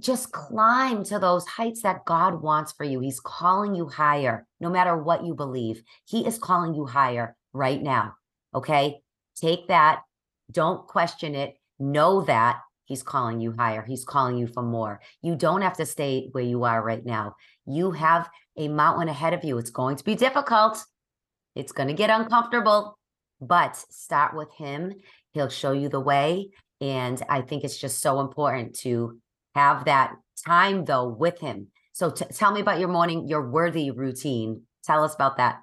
just 0.00 0.32
climb 0.32 1.04
to 1.04 1.18
those 1.18 1.46
heights 1.46 1.82
that 1.82 2.04
God 2.04 2.42
wants 2.42 2.72
for 2.72 2.84
you. 2.84 3.00
He's 3.00 3.20
calling 3.20 3.74
you 3.74 3.86
higher, 3.88 4.46
no 4.60 4.68
matter 4.68 4.96
what 4.96 5.24
you 5.24 5.34
believe. 5.34 5.82
He 6.04 6.26
is 6.26 6.38
calling 6.38 6.74
you 6.74 6.84
higher 6.84 7.36
right 7.52 7.82
now. 7.82 8.14
Okay. 8.54 9.00
Take 9.36 9.68
that. 9.68 10.02
Don't 10.50 10.86
question 10.86 11.34
it. 11.34 11.54
Know 11.78 12.22
that 12.22 12.60
He's 12.86 13.02
calling 13.02 13.40
you 13.40 13.52
higher. 13.52 13.82
He's 13.82 14.04
calling 14.04 14.38
you 14.38 14.46
for 14.46 14.62
more. 14.62 15.00
You 15.20 15.34
don't 15.34 15.62
have 15.62 15.76
to 15.76 15.86
stay 15.86 16.28
where 16.30 16.44
you 16.44 16.62
are 16.64 16.82
right 16.82 17.04
now. 17.04 17.34
You 17.66 17.90
have 17.90 18.30
a 18.56 18.68
mountain 18.68 19.08
ahead 19.08 19.34
of 19.34 19.44
you. 19.44 19.58
It's 19.58 19.70
going 19.70 19.96
to 19.96 20.04
be 20.04 20.14
difficult. 20.14 20.82
It's 21.56 21.72
going 21.72 21.88
to 21.88 21.94
get 21.94 22.10
uncomfortable, 22.10 22.96
but 23.40 23.76
start 23.76 24.36
with 24.36 24.52
Him. 24.56 24.94
He'll 25.32 25.48
show 25.48 25.72
you 25.72 25.88
the 25.88 26.00
way. 26.00 26.50
And 26.80 27.20
I 27.28 27.40
think 27.40 27.64
it's 27.64 27.78
just 27.78 28.00
so 28.00 28.20
important 28.20 28.78
to 28.80 29.18
have 29.56 29.86
that 29.86 30.14
time 30.44 30.84
though 30.84 31.08
with 31.08 31.40
him. 31.40 31.68
So 31.92 32.10
t- 32.10 32.26
tell 32.26 32.52
me 32.52 32.60
about 32.60 32.78
your 32.78 32.88
morning, 32.88 33.26
your 33.26 33.50
worthy 33.50 33.90
routine. 33.90 34.62
Tell 34.84 35.02
us 35.02 35.14
about 35.14 35.38
that. 35.38 35.60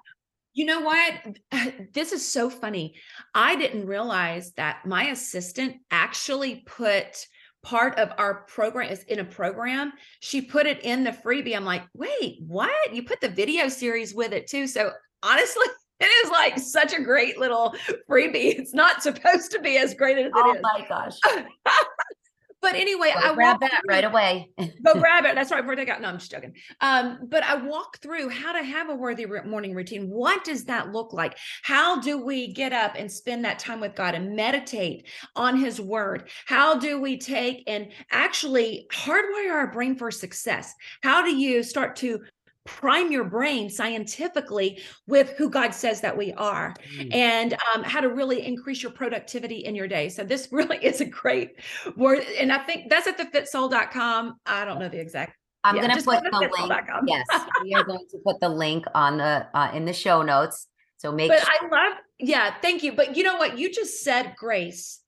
You 0.52 0.66
know 0.66 0.80
what? 0.80 1.14
This 1.92 2.12
is 2.12 2.26
so 2.26 2.50
funny. 2.50 2.96
I 3.34 3.54
didn't 3.54 3.86
realize 3.86 4.52
that 4.54 4.84
my 4.84 5.04
assistant 5.04 5.76
actually 5.92 6.64
put 6.66 7.26
part 7.62 7.96
of 7.98 8.10
our 8.18 8.42
program 8.48 8.90
is 8.90 9.04
in 9.04 9.20
a 9.20 9.24
program. 9.24 9.92
She 10.20 10.42
put 10.42 10.66
it 10.66 10.84
in 10.84 11.04
the 11.04 11.12
freebie. 11.12 11.56
I'm 11.56 11.64
like, 11.64 11.84
wait, 11.94 12.38
what? 12.46 12.92
You 12.92 13.04
put 13.04 13.20
the 13.20 13.28
video 13.28 13.68
series 13.68 14.12
with 14.12 14.32
it 14.32 14.48
too. 14.48 14.66
So 14.66 14.90
honestly, 15.22 15.66
it 16.00 16.06
is 16.24 16.30
like 16.30 16.58
such 16.58 16.92
a 16.92 17.02
great 17.02 17.38
little 17.38 17.74
freebie. 18.10 18.58
It's 18.58 18.74
not 18.74 19.02
supposed 19.02 19.52
to 19.52 19.60
be 19.60 19.78
as 19.78 19.94
great 19.94 20.18
as 20.18 20.26
it 20.26 20.32
oh 20.34 20.54
is. 20.54 20.60
my 20.62 20.84
gosh. 20.88 21.16
But 22.64 22.76
anyway, 22.76 23.10
Go 23.14 23.20
I 23.20 23.34
grab 23.34 23.52
walk 23.52 23.60
that 23.60 23.80
through- 23.82 23.94
right 23.94 24.04
away. 24.04 24.50
Go 24.84 24.94
grab 24.94 25.24
it. 25.26 25.34
That's 25.34 25.50
right. 25.50 25.60
Before 25.60 25.78
out. 25.88 26.00
No, 26.00 26.08
I'm 26.08 26.18
just 26.18 26.30
joking. 26.30 26.54
Um, 26.80 27.20
but 27.28 27.42
I 27.42 27.56
walk 27.56 27.98
through 28.00 28.30
how 28.30 28.52
to 28.52 28.62
have 28.62 28.88
a 28.88 28.94
worthy 28.94 29.26
morning 29.26 29.74
routine. 29.74 30.08
What 30.08 30.44
does 30.44 30.64
that 30.64 30.92
look 30.92 31.12
like? 31.12 31.36
How 31.62 32.00
do 32.00 32.24
we 32.24 32.52
get 32.52 32.72
up 32.72 32.94
and 32.96 33.10
spend 33.10 33.44
that 33.44 33.58
time 33.58 33.80
with 33.80 33.94
God 33.94 34.14
and 34.14 34.34
meditate 34.34 35.08
on 35.36 35.58
His 35.58 35.80
Word? 35.80 36.28
How 36.46 36.78
do 36.78 37.00
we 37.00 37.18
take 37.18 37.64
and 37.66 37.88
actually 38.10 38.86
hardwire 38.92 39.52
our 39.52 39.70
brain 39.70 39.96
for 39.96 40.10
success? 40.10 40.74
How 41.02 41.22
do 41.22 41.34
you 41.34 41.62
start 41.62 41.96
to 41.96 42.20
prime 42.64 43.12
your 43.12 43.24
brain 43.24 43.68
scientifically 43.68 44.80
with 45.06 45.30
who 45.36 45.50
God 45.50 45.74
says 45.74 46.00
that 46.00 46.16
we 46.16 46.32
are? 46.34 46.74
Mm. 46.96 47.14
and 47.14 47.54
um, 47.74 47.82
how 47.82 48.00
to 48.00 48.08
really 48.08 48.44
increase 48.44 48.82
your 48.82 48.92
productivity 48.92 49.64
in 49.64 49.74
your 49.74 49.88
day. 49.88 50.08
So 50.08 50.24
this 50.24 50.48
really 50.52 50.78
is 50.78 51.00
a 51.00 51.04
great 51.04 51.56
word. 51.96 52.20
And 52.38 52.52
I 52.52 52.58
think 52.58 52.90
that's 52.90 53.06
at 53.06 53.18
thefitsoul.com. 53.18 54.36
I 54.46 54.64
don't 54.64 54.78
know 54.78 54.88
the 54.88 55.00
exact. 55.00 55.36
I'm 55.64 55.76
yeah, 55.76 55.82
gonna 55.82 55.94
just 55.94 56.06
put 56.06 56.22
the 56.22 56.50
link. 56.58 56.72
Yes, 57.06 57.26
we 57.62 57.72
are 57.72 57.84
going 57.84 58.06
to 58.10 58.18
put 58.18 58.38
the 58.38 58.50
link 58.50 58.84
on 58.94 59.16
the 59.16 59.46
uh, 59.54 59.70
in 59.72 59.86
the 59.86 59.94
show 59.94 60.22
notes. 60.22 60.68
So 60.98 61.10
make 61.10 61.30
But 61.30 61.40
sure 61.40 61.48
I 61.48 61.68
love, 61.68 61.98
yeah, 62.18 62.54
thank 62.60 62.82
you. 62.82 62.92
But 62.92 63.16
you 63.16 63.24
know 63.24 63.36
what? 63.36 63.58
You 63.58 63.72
just 63.72 64.02
said 64.02 64.34
grace. 64.36 65.00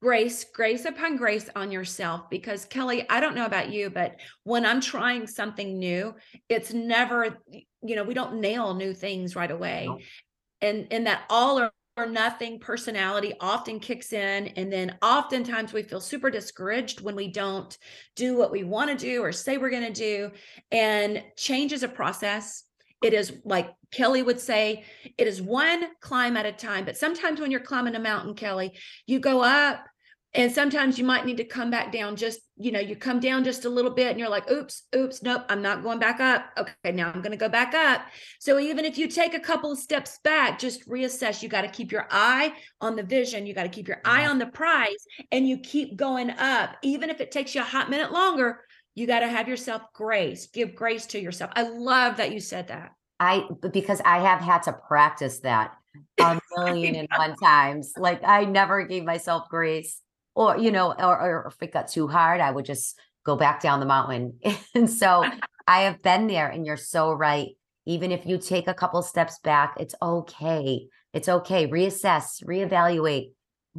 Grace, 0.00 0.44
grace 0.44 0.84
upon 0.84 1.16
grace 1.16 1.50
on 1.56 1.72
yourself. 1.72 2.30
Because 2.30 2.64
Kelley, 2.64 3.08
I 3.10 3.20
don't 3.20 3.34
know 3.34 3.46
about 3.46 3.72
you, 3.72 3.90
but 3.90 4.16
when 4.44 4.64
I'm 4.64 4.80
trying 4.80 5.26
something 5.26 5.78
new, 5.78 6.14
it's 6.48 6.72
never, 6.72 7.38
you 7.82 7.96
know, 7.96 8.04
we 8.04 8.14
don't 8.14 8.40
nail 8.40 8.74
new 8.74 8.94
things 8.94 9.34
right 9.34 9.50
away. 9.50 9.86
Nope. 9.88 10.00
And 10.60 10.86
and 10.90 11.06
that 11.06 11.22
all 11.30 11.58
or, 11.58 11.70
or 11.96 12.06
nothing 12.06 12.60
personality 12.60 13.34
often 13.40 13.80
kicks 13.80 14.12
in. 14.12 14.48
And 14.48 14.72
then 14.72 14.96
oftentimes 15.02 15.72
we 15.72 15.82
feel 15.82 16.00
super 16.00 16.30
discouraged 16.30 17.00
when 17.00 17.16
we 17.16 17.28
don't 17.28 17.76
do 18.14 18.36
what 18.36 18.52
we 18.52 18.62
want 18.62 18.90
to 18.90 18.96
do 18.96 19.22
or 19.22 19.32
say 19.32 19.58
we're 19.58 19.70
going 19.70 19.92
to 19.92 19.92
do. 19.92 20.30
And 20.70 21.24
change 21.36 21.72
is 21.72 21.82
a 21.82 21.88
process. 21.88 22.64
It 23.02 23.14
is 23.14 23.32
like 23.44 23.70
Kelley 23.92 24.22
would 24.22 24.40
say, 24.40 24.84
it 25.16 25.26
is 25.26 25.40
one 25.40 25.84
climb 26.00 26.36
at 26.36 26.46
a 26.46 26.52
time. 26.52 26.84
But 26.84 26.96
sometimes 26.96 27.40
when 27.40 27.50
you're 27.50 27.60
climbing 27.60 27.94
a 27.94 28.00
mountain, 28.00 28.34
Kelley, 28.34 28.72
you 29.06 29.20
go 29.20 29.42
up 29.42 29.84
and 30.34 30.52
sometimes 30.52 30.98
you 30.98 31.04
might 31.04 31.24
need 31.24 31.38
to 31.38 31.44
come 31.44 31.70
back 31.70 31.90
down 31.90 32.14
just, 32.14 32.40
you 32.58 32.70
know, 32.70 32.80
you 32.80 32.96
come 32.96 33.18
down 33.18 33.44
just 33.44 33.64
a 33.64 33.68
little 33.68 33.90
bit 33.90 34.10
and 34.10 34.20
you're 34.20 34.28
like, 34.28 34.50
oops, 34.50 34.82
oops, 34.94 35.22
nope, 35.22 35.42
I'm 35.48 35.62
not 35.62 35.82
going 35.82 35.98
back 35.98 36.20
up. 36.20 36.44
Okay, 36.58 36.92
now 36.92 37.10
I'm 37.10 37.22
going 37.22 37.30
to 37.30 37.38
go 37.38 37.48
back 37.48 37.74
up. 37.74 38.02
So 38.38 38.58
even 38.58 38.84
if 38.84 38.98
you 38.98 39.08
take 39.08 39.32
a 39.32 39.40
couple 39.40 39.72
of 39.72 39.78
steps 39.78 40.18
back, 40.22 40.58
just 40.58 40.86
reassess. 40.86 41.42
You 41.42 41.48
got 41.48 41.62
to 41.62 41.68
keep 41.68 41.90
your 41.90 42.06
eye 42.10 42.52
on 42.80 42.94
the 42.94 43.02
vision. 43.02 43.46
You 43.46 43.54
got 43.54 43.62
to 43.62 43.70
keep 43.70 43.88
your 43.88 44.02
eye 44.04 44.22
mm-hmm. 44.22 44.32
on 44.32 44.38
the 44.38 44.46
prize 44.46 45.06
and 45.32 45.48
you 45.48 45.58
keep 45.58 45.96
going 45.96 46.30
up. 46.30 46.76
Even 46.82 47.08
if 47.08 47.22
it 47.22 47.30
takes 47.30 47.54
you 47.54 47.62
a 47.62 47.64
hot 47.64 47.88
minute 47.88 48.12
longer, 48.12 48.60
you 48.98 49.06
got 49.06 49.20
to 49.20 49.28
have 49.28 49.48
yourself 49.48 49.82
grace. 49.92 50.48
Give 50.48 50.74
grace 50.74 51.06
to 51.06 51.20
yourself. 51.20 51.52
I 51.54 51.62
love 51.62 52.16
that 52.16 52.32
you 52.32 52.40
said 52.40 52.68
that. 52.68 52.92
I 53.20 53.44
because 53.72 54.00
I 54.04 54.18
have 54.18 54.40
had 54.40 54.62
to 54.64 54.72
practice 54.72 55.40
that 55.40 55.72
a 56.20 56.40
million 56.56 56.94
and 56.94 57.08
one 57.16 57.36
times. 57.36 57.92
Like 57.96 58.22
I 58.24 58.44
never 58.44 58.84
gave 58.84 59.04
myself 59.04 59.48
grace, 59.48 60.00
or 60.34 60.58
you 60.58 60.70
know, 60.70 60.92
or, 60.92 61.20
or 61.20 61.46
if 61.48 61.62
it 61.62 61.72
got 61.72 61.88
too 61.88 62.08
hard, 62.08 62.40
I 62.40 62.50
would 62.50 62.64
just 62.64 62.98
go 63.24 63.36
back 63.36 63.60
down 63.60 63.80
the 63.80 63.86
mountain. 63.86 64.38
and 64.74 64.90
so 64.90 65.24
I 65.66 65.82
have 65.82 66.02
been 66.02 66.26
there, 66.26 66.48
and 66.48 66.66
you're 66.66 66.76
so 66.76 67.12
right. 67.12 67.48
Even 67.86 68.12
if 68.12 68.26
you 68.26 68.38
take 68.38 68.68
a 68.68 68.74
couple 68.74 69.00
steps 69.02 69.38
back, 69.38 69.76
it's 69.80 69.94
okay. 70.02 70.86
It's 71.14 71.28
okay. 71.28 71.66
Reassess, 71.66 72.44
reevaluate. 72.44 73.30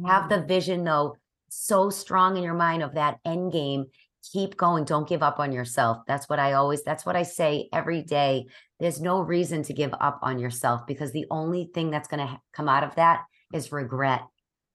Have 0.04 0.24
mm. 0.24 0.28
the 0.30 0.42
vision 0.42 0.84
though 0.84 1.16
so 1.50 1.90
strong 1.90 2.36
in 2.36 2.42
your 2.42 2.54
mind 2.54 2.82
of 2.82 2.94
that 2.94 3.18
end 3.24 3.52
game. 3.52 3.86
Keep 4.32 4.56
going. 4.56 4.84
Don't 4.84 5.08
give 5.08 5.22
up 5.22 5.38
on 5.38 5.52
yourself. 5.52 5.98
That's 6.06 6.28
what 6.28 6.38
I 6.38 6.52
always. 6.52 6.82
That's 6.82 7.06
what 7.06 7.16
I 7.16 7.22
say 7.22 7.68
every 7.72 8.02
day 8.02 8.46
there's 8.80 9.00
no 9.00 9.20
reason 9.20 9.62
to 9.64 9.74
give 9.74 9.92
up 10.00 10.20
on 10.22 10.38
yourself 10.38 10.86
because 10.86 11.12
the 11.12 11.26
only 11.30 11.70
thing 11.72 11.90
that's 11.90 12.08
going 12.08 12.26
to 12.26 12.40
come 12.52 12.68
out 12.68 12.82
of 12.82 12.94
that 12.96 13.20
is 13.52 13.70
regret 13.70 14.22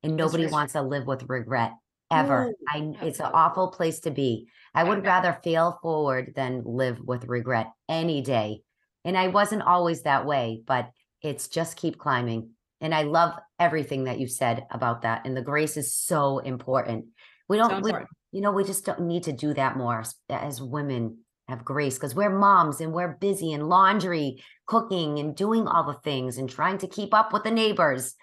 and 0.04 0.16
nobody 0.16 0.46
wants 0.48 0.74
to 0.74 0.82
live 0.82 1.08
with 1.08 1.28
regret 1.28 1.74
ever 2.12 2.54
i 2.70 2.93
it's 3.02 3.20
an 3.20 3.32
awful 3.34 3.70
place 3.70 4.02
to 4.02 4.12
be 4.12 4.48
i 4.76 4.84
would 4.84 5.04
rather 5.04 5.39
fail 5.43 5.80
forward 5.82 6.34
than 6.36 6.62
live 6.64 7.00
with 7.00 7.26
regret 7.26 7.72
any 7.89 8.22
day 8.22 8.62
and 9.04 9.18
i 9.18 9.28
wasn't 9.28 9.64
always 9.64 10.04
that 10.04 10.26
way 10.26 10.62
but 10.68 10.91
it's 11.24 11.48
just 11.48 11.78
keep 11.78 11.98
climbing 11.98 12.52
and 12.80 12.93
i 12.93 13.02
love 13.02 13.34
everything 13.60 14.04
that 14.04 14.20
you 14.20 14.28
said 14.28 14.68
about 14.70 15.02
that 15.02 15.26
and 15.26 15.36
the 15.36 15.41
grace 15.41 15.78
is 15.78 15.96
so 15.96 16.38
important 16.38 17.06
we 17.48 17.58
don't 17.58 17.70
So 17.70 17.80
we, 17.80 17.93
you 18.32 18.41
know 18.41 18.52
we 18.52 18.64
just 18.64 18.86
don't 18.86 19.02
need 19.02 19.24
to 19.24 19.32
do 19.32 19.54
that 19.54 19.78
more 19.78 20.02
as, 20.02 20.16
as 20.30 20.62
women 20.62 21.20
have 21.48 21.64
grace 21.64 21.96
because 21.96 22.16
we're 22.16 22.38
moms 22.38 22.82
and 22.82 22.91
we're 22.91 23.18
busy 23.18 23.54
and 23.54 23.70
laundry 23.70 24.43
cooking 24.66 25.20
and 25.20 25.36
doing 25.36 25.68
all 25.68 25.84
the 25.86 26.00
things 26.04 26.38
and 26.38 26.50
trying 26.50 26.80
to 26.80 26.88
keep 26.88 27.14
up 27.14 27.32
with 27.32 27.43
the 27.43 27.52
neighbors. 27.52 28.16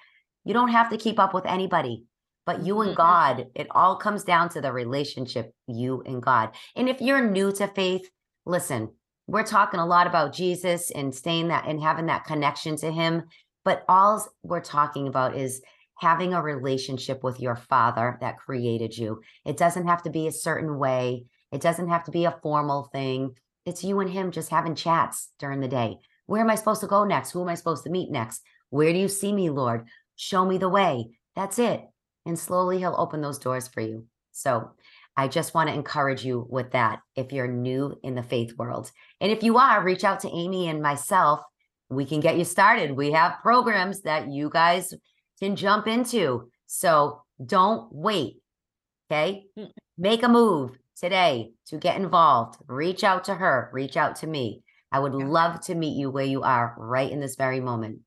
You 0.45 0.55
don't 0.55 0.71
have 0.71 0.91
to 0.91 0.97
keep 0.97 1.21
up 1.21 1.35
with 1.35 1.47
anybody 1.47 2.05
but 2.45 2.65
you 2.65 2.81
and 2.81 2.93
Mhm. 2.93 2.97
god 2.97 3.47
it 3.55 3.69
all 3.71 3.97
comes 3.97 4.25
down 4.25 4.49
to 4.51 4.61
the 4.61 4.73
relationship 4.73 5.53
you 5.67 6.03
and 6.05 6.23
god. 6.23 6.51
And 6.77 6.89
if 6.89 7.01
you're 7.01 7.31
new 7.31 7.53
to 7.53 7.69
faith 7.69 8.09
listen 8.45 8.91
we're 9.29 9.45
talking 9.45 9.79
a 9.79 9.87
lot 9.87 10.09
about 10.09 10.33
jesus 10.33 10.91
and 10.91 11.15
staying 11.15 11.49
that 11.49 11.67
and 11.69 11.81
having 11.81 12.07
that 12.07 12.25
connection 12.25 12.77
to 12.77 12.91
him 12.91 13.23
but 13.65 13.85
all 13.89 14.27
we're 14.43 14.61
talking 14.61 15.07
about 15.07 15.37
is 15.37 15.63
having 15.99 16.35
a 16.35 16.43
relationship 16.43 17.23
with 17.23 17.41
your 17.41 17.57
father 17.57 18.19
that 18.21 18.39
created 18.39 18.97
you 18.97 19.21
it 19.45 19.57
doesn't 19.57 19.87
have 19.87 20.03
to 20.03 20.11
be 20.11 20.27
a 20.27 20.33
certain 20.33 20.79
way 20.79 21.25
it 21.53 21.61
doesn't 21.61 21.89
have 21.89 22.05
to 22.05 22.11
be 22.11 22.25
a 22.25 22.39
formal 22.43 22.85
thing. 22.93 23.37
It's 23.67 23.85
you 23.85 24.01
and 24.01 24.11
him 24.11 24.33
just 24.33 24.49
having 24.49 24.75
chats 24.75 25.31
during 25.39 25.61
the 25.61 25.69
day. 25.69 25.99
Where 26.27 26.41
am 26.41 26.51
I 26.51 26.55
supposed 26.55 26.81
to 26.81 26.87
go 26.87 27.05
next? 27.05 27.31
Who 27.31 27.43
am 27.43 27.49
I 27.49 27.55
supposed 27.55 27.85
to 27.85 27.91
meet 27.91 28.11
next? 28.11 28.43
Where 28.71 28.93
do 28.93 28.99
you 28.99 29.09
see 29.09 29.33
me, 29.33 29.51
Lord? 29.51 29.87
Show 30.17 30.47
me 30.47 30.57
the 30.57 30.71
way. 30.71 31.11
That's 31.37 31.59
it. 31.59 31.85
And 32.25 32.39
slowly 32.39 32.79
he'll 32.79 32.97
open 32.97 33.21
those 33.21 33.39
doors 33.39 33.69
for 33.69 33.83
you. 33.83 34.07
So 34.33 34.71
I 35.15 35.29
just 35.29 35.53
want 35.53 35.69
to 35.69 35.75
encourage 35.75 36.25
you 36.25 36.47
with 36.49 36.71
that 36.71 37.01
if 37.17 37.33
you're 37.33 37.49
new 37.49 37.99
in 38.03 38.15
the 38.15 38.23
faith 38.23 38.57
world. 38.57 38.91
And 39.21 39.31
if 39.31 39.43
you 39.43 39.59
are, 39.59 39.85
reach 39.85 40.05
out 40.05 40.21
to 40.21 40.35
Amy 40.35 40.69
and 40.69 40.81
myself. 40.81 41.43
We 41.91 42.07
can 42.07 42.21
get 42.21 42.39
you 42.39 42.45
started. 42.45 42.93
We 42.93 43.13
have 43.13 43.43
programs 43.43 44.01
that 44.03 44.29
you 44.29 44.49
guys 44.49 44.95
can 45.43 45.57
jump 45.57 45.89
into. 45.89 46.49
So 46.67 47.23
don't 47.45 47.93
wait. 47.93 48.37
Okay. 49.11 49.47
Mm. 49.59 49.71
Make 49.99 50.23
a 50.23 50.29
move 50.29 50.79
today 50.97 51.51
to 51.67 51.79
get 51.79 51.97
involved. 51.97 52.59
Reach 52.69 53.03
out 53.03 53.25
to 53.25 53.35
her, 53.35 53.69
reach 53.73 53.97
out 53.97 54.17
to 54.17 54.27
me. 54.27 54.63
I 54.93 55.01
would 55.01 55.15
love 55.15 55.61
to 55.63 55.75
meet 55.75 55.97
you 55.97 56.11
where 56.11 56.25
you 56.25 56.43
are 56.43 56.75
right 56.79 57.11
in 57.11 57.19
this 57.19 57.37
very 57.37 57.61
moment. 57.61 58.01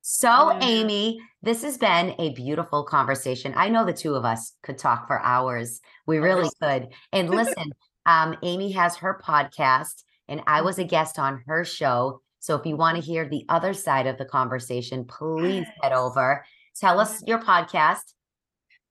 So, 0.00 0.58
Amy, 0.60 1.20
this 1.42 1.62
has 1.62 1.78
been 1.78 2.16
a 2.18 2.30
beautiful 2.30 2.82
conversation. 2.82 3.52
I 3.54 3.68
know 3.68 3.84
the 3.84 3.92
two 3.92 4.14
of 4.14 4.24
us 4.24 4.54
could 4.62 4.76
talk 4.76 5.06
for 5.06 5.20
hours. 5.20 5.80
We 6.06 6.18
really 6.18 6.48
could. 6.60 6.88
And 7.12 7.30
listen, 7.30 7.70
um, 8.06 8.36
Amy 8.42 8.72
has 8.72 8.96
her 8.96 9.20
podcast, 9.24 10.02
and 10.26 10.42
I 10.48 10.62
was 10.62 10.80
a 10.80 10.84
guest 10.84 11.20
on 11.20 11.44
her 11.46 11.64
show. 11.64 12.20
So, 12.40 12.56
if 12.56 12.66
you 12.66 12.76
want 12.76 12.96
to 12.96 13.02
hear 13.02 13.28
the 13.28 13.44
other 13.48 13.74
side 13.74 14.08
of 14.08 14.18
the 14.18 14.24
conversation, 14.24 15.04
please 15.04 15.66
head 15.80 15.92
over. 15.92 16.44
Tell 16.78 16.98
us 17.00 17.22
your 17.26 17.38
podcast. 17.38 18.14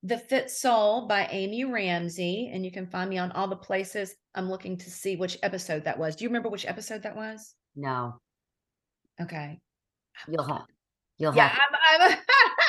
The 0.04 0.18
Fit 0.18 0.50
Soul 0.50 1.08
by 1.08 1.28
Amy 1.32 1.64
Ramsey. 1.66 2.50
And 2.54 2.66
you 2.66 2.72
can 2.72 2.88
find 2.88 3.10
me 3.10 3.18
on 3.18 3.32
all 3.34 3.48
the 3.48 3.56
places. 3.56 4.16
I'm 4.34 4.50
looking 4.50 4.78
to 4.78 4.90
see 4.90 5.16
which 5.16 5.38
episode 5.44 5.84
that 5.84 5.98
was. 6.00 6.16
Do 6.16 6.24
you 6.24 6.30
remember 6.30 6.50
which 6.50 6.66
episode 6.66 7.04
that 7.04 7.16
was? 7.16 7.54
No, 7.76 8.20
Okay. 9.22 9.60
you'll 10.28 10.44
have, 10.44 10.66
you'll 11.18 11.36
Yeah. 11.36 11.50
have. 11.50 11.62
I'm, 12.00 12.18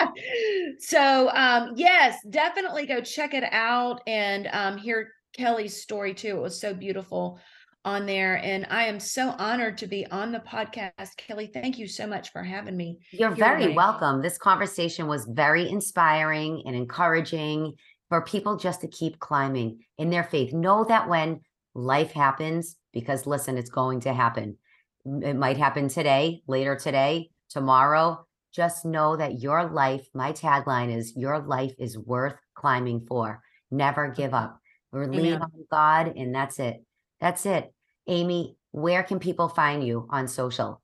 I'm 0.01 0.13
so 0.79 1.31
um 1.33 1.73
yes, 1.77 2.19
definitely 2.29 2.87
go 2.87 3.01
check 3.01 3.35
it 3.35 3.45
out 3.53 4.01
and 4.07 4.49
um 4.53 4.77
hear 4.79 5.13
Kelley's 5.37 5.81
story 5.83 6.15
too. 6.15 6.37
It 6.37 6.43
was 6.43 6.61
so 6.61 6.75
beautiful 6.75 7.41
on 7.85 8.07
there. 8.07 8.37
And 8.37 8.67
I 8.71 8.87
am 8.87 9.01
so 9.01 9.31
honored 9.39 9.79
to 9.79 9.87
be 9.87 10.07
on 10.07 10.33
the 10.33 10.41
podcast. 10.41 11.17
Kelley, 11.17 11.51
thank 11.53 11.79
you 11.79 11.89
so 11.89 12.07
much 12.07 12.33
for 12.33 12.43
having 12.43 12.77
me. 12.77 12.99
You're 13.11 13.31
very 13.31 13.75
welcome. 13.75 14.23
This 14.23 14.39
conversation 14.39 15.07
was 15.07 15.27
very 15.27 15.69
inspiring 15.69 16.63
and 16.67 16.77
encouraging 16.77 17.75
for 18.09 18.23
people 18.23 18.57
just 18.57 18.83
to 18.83 18.89
keep 18.89 19.19
climbing 19.19 19.81
in 19.99 20.11
their 20.11 20.25
faith. 20.25 20.53
Know 20.53 20.85
that 20.85 21.09
when 21.09 21.41
life 21.75 22.13
happens, 22.13 22.77
because 22.93 23.27
listen, 23.27 23.57
it's 23.57 23.71
going 23.71 24.01
to 24.01 24.13
happen. 24.13 24.59
It 25.05 25.35
might 25.35 25.57
happen 25.57 25.89
today, 25.89 26.43
later 26.47 26.77
today, 26.77 27.31
tomorrow, 27.49 28.27
just 28.53 28.85
know 28.85 29.17
that 29.17 29.41
your 29.41 29.65
life, 29.71 30.07
my 30.15 30.33
tagline 30.33 30.95
is 30.95 31.15
your 31.17 31.41
life 31.41 31.73
is 31.79 31.99
worth 31.99 32.37
climbing 32.55 33.07
for. 33.09 33.43
Never 33.71 34.09
give 34.09 34.35
up. 34.35 34.61
Lean 34.93 35.41
on 35.41 35.51
God, 35.71 36.13
and 36.17 36.35
that's 36.35 36.59
it. 36.59 36.85
That's 37.23 37.47
it. 37.47 37.73
Amy, 38.09 38.57
where 38.73 39.05
can 39.05 39.21
people 39.21 39.49
find 39.49 39.87
you 39.87 40.09
on 40.11 40.27
social? 40.27 40.83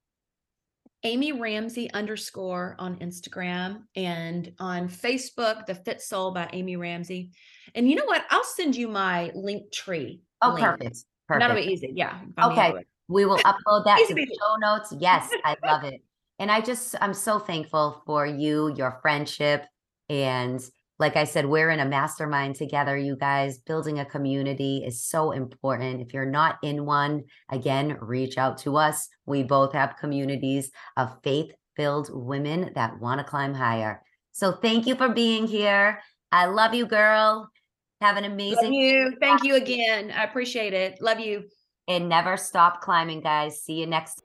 Amy 1.02 1.32
Ramsey 1.32 1.90
underscore 1.92 2.76
on 2.78 2.96
Instagram 2.98 3.82
and 3.96 4.52
on 4.60 4.88
Facebook, 4.88 5.66
The 5.66 5.74
Fit 5.74 6.00
Soul 6.00 6.30
by 6.30 6.48
Amy 6.52 6.76
Ramsey. 6.76 7.32
And 7.74 7.90
you 7.90 7.96
know 7.96 8.04
what? 8.04 8.24
I'll 8.30 8.44
send 8.44 8.76
you 8.76 8.86
my 8.86 9.32
link 9.34 9.72
tree. 9.72 10.22
Oh, 10.40 10.50
link. 10.50 10.64
perfect. 10.64 11.04
Perfect. 11.26 11.40
That'll 11.40 11.56
be 11.56 11.72
easy. 11.72 11.92
Yeah. 11.94 12.18
Okay. 12.40 12.72
We 13.08 13.24
will 13.24 13.38
upload 13.38 13.84
that 13.84 14.04
to 14.06 14.14
the 14.14 14.26
show 14.40 14.56
notes. 14.60 14.94
Yes, 14.98 15.28
I 15.44 15.56
love 15.64 15.82
it. 15.82 16.02
And 16.38 16.52
I 16.52 16.60
just, 16.60 16.94
I'm 17.00 17.14
so 17.14 17.40
thankful 17.40 18.02
for 18.06 18.26
you, 18.26 18.72
your 18.76 19.00
friendship. 19.02 19.64
And 20.08 20.60
like 20.98 21.16
I 21.16 21.24
said, 21.24 21.46
we're 21.46 21.70
in 21.70 21.80
a 21.80 21.84
mastermind 21.84 22.56
together, 22.56 22.96
you 22.96 23.16
guys. 23.16 23.58
Building 23.58 24.00
a 24.00 24.04
community 24.04 24.82
is 24.84 25.04
so 25.04 25.30
important. 25.30 26.00
If 26.00 26.12
you're 26.12 26.24
not 26.24 26.58
in 26.62 26.86
one, 26.86 27.24
again, 27.50 27.96
reach 28.00 28.36
out 28.36 28.58
to 28.58 28.76
us. 28.76 29.08
We 29.24 29.44
both 29.44 29.72
have 29.74 29.96
communities 29.98 30.70
of 30.96 31.16
faith 31.22 31.52
filled 31.76 32.10
women 32.12 32.72
that 32.74 32.98
want 32.98 33.20
to 33.20 33.24
climb 33.24 33.54
higher. 33.54 34.02
So 34.32 34.52
thank 34.52 34.86
you 34.86 34.96
for 34.96 35.08
being 35.08 35.46
here. 35.46 36.00
I 36.32 36.46
love 36.46 36.74
you, 36.74 36.86
girl. 36.86 37.48
Have 38.00 38.16
an 38.16 38.24
amazing 38.24 38.64
love 38.64 38.72
you. 38.72 39.16
Thank 39.20 39.44
you 39.44 39.54
again. 39.54 40.10
I 40.10 40.24
appreciate 40.24 40.74
it. 40.74 41.00
Love 41.00 41.20
you. 41.20 41.44
And 41.86 42.08
never 42.08 42.36
stop 42.36 42.80
climbing, 42.80 43.20
guys. 43.20 43.62
See 43.62 43.74
you 43.74 43.86
next. 43.86 44.20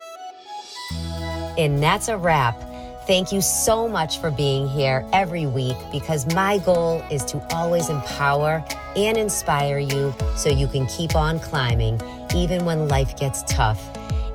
And 1.57 1.81
that's 1.81 2.07
a 2.07 2.17
wrap. 2.17 2.72
Thank 3.05 3.33
you 3.33 3.41
so 3.41 3.89
much 3.89 4.19
for 4.19 4.31
being 4.31 4.65
here 4.65 5.05
every 5.11 5.45
week 5.45 5.75
because 5.91 6.25
my 6.33 6.57
goal 6.59 7.03
is 7.11 7.25
to 7.25 7.45
always 7.53 7.89
empower 7.89 8.63
and 8.95 9.17
inspire 9.17 9.77
you 9.77 10.15
so 10.37 10.47
you 10.47 10.67
can 10.67 10.85
keep 10.85 11.13
on 11.13 11.37
climbing 11.37 11.99
even 12.33 12.63
when 12.63 12.87
life 12.87 13.17
gets 13.17 13.43
tough. 13.43 13.81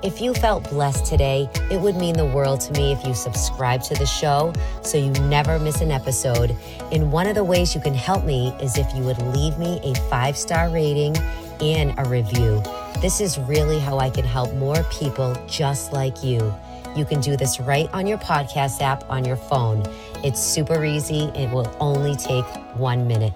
If 0.03 0.21
you 0.21 0.35
felt 0.35 0.69
blessed 0.69 1.07
today, 1.07 1.49
it 1.71 1.81
would 1.81 1.97
mean 1.97 2.15
the 2.15 2.27
world 2.27 2.61
to 2.61 2.73
me 2.75 2.93
if 2.93 3.07
you 3.07 3.15
subscribe 3.15 3.83
to 3.85 3.95
the 3.95 4.05
show 4.05 4.53
so 4.83 4.99
you 4.99 5.13
never 5.13 5.59
miss 5.59 5.81
an 5.81 5.91
episode. 5.91 6.55
And 6.93 7.11
one 7.11 7.27
of 7.27 7.37
the 7.37 7.45
ways 7.45 7.75
you 7.75 7.81
can 7.81 7.95
help 7.95 8.23
me 8.23 8.49
is 8.61 8.77
if 8.77 8.95
you 8.95 9.03
would 9.03 9.21
leave 9.35 9.59
me 9.59 9.81
a 9.83 9.95
five 10.11 10.37
star 10.37 10.69
rating 10.69 11.17
and 11.63 11.95
a 11.99 12.07
review. 12.07 12.63
This 13.01 13.23
is 13.23 13.39
really 13.39 13.79
how 13.79 13.99
I 13.99 14.11
can 14.11 14.27
help 14.27 14.53
more 14.55 14.83
people 14.91 15.35
just 15.47 15.95
like 15.95 16.23
you. 16.23 16.55
You 16.97 17.05
can 17.05 17.21
do 17.21 17.37
this 17.37 17.61
right 17.61 17.89
on 17.93 18.07
your 18.07 18.19
podcast 18.19 18.81
app 18.81 19.09
on 19.11 19.25
your 19.25 19.37
phone. 19.37 19.85
It's 20.25 20.41
super 20.41 20.85
easy. 20.85 21.25
It 21.35 21.51
will 21.51 21.75
only 21.81 22.17
take 22.17 22.45
one 22.77 23.07
minute. 23.07 23.35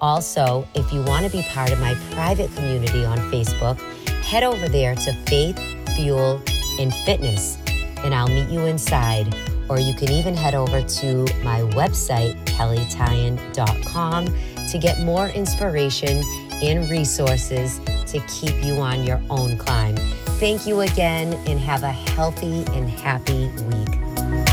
Also, 0.00 0.66
if 0.74 0.92
you 0.92 1.02
want 1.02 1.26
to 1.26 1.32
be 1.32 1.42
part 1.50 1.70
of 1.70 1.80
my 1.80 1.94
private 2.12 2.54
community 2.54 3.04
on 3.04 3.18
Facebook, 3.30 3.78
head 4.22 4.42
over 4.42 4.68
there 4.68 4.94
to 4.94 5.12
Faith, 5.26 5.58
Fuel, 5.96 6.40
and 6.78 6.94
Fitness, 6.94 7.58
and 7.98 8.14
I'll 8.14 8.28
meet 8.28 8.48
you 8.48 8.60
inside. 8.60 9.34
Or 9.68 9.78
you 9.78 9.94
can 9.94 10.10
even 10.10 10.34
head 10.34 10.54
over 10.54 10.82
to 10.82 11.24
my 11.44 11.60
website, 11.74 12.34
kelleytyan.com, 12.46 14.26
to 14.68 14.78
get 14.78 15.00
more 15.00 15.28
inspiration 15.28 16.22
and 16.62 16.90
resources 16.90 17.78
to 18.06 18.20
keep 18.26 18.64
you 18.64 18.74
on 18.74 19.04
your 19.04 19.20
own 19.30 19.56
climb. 19.58 19.96
Thank 20.40 20.66
you 20.66 20.80
again 20.80 21.34
and 21.46 21.60
have 21.60 21.82
a 21.82 21.92
healthy 21.92 22.64
and 22.72 22.88
happy 22.88 23.48
week. 23.48 24.49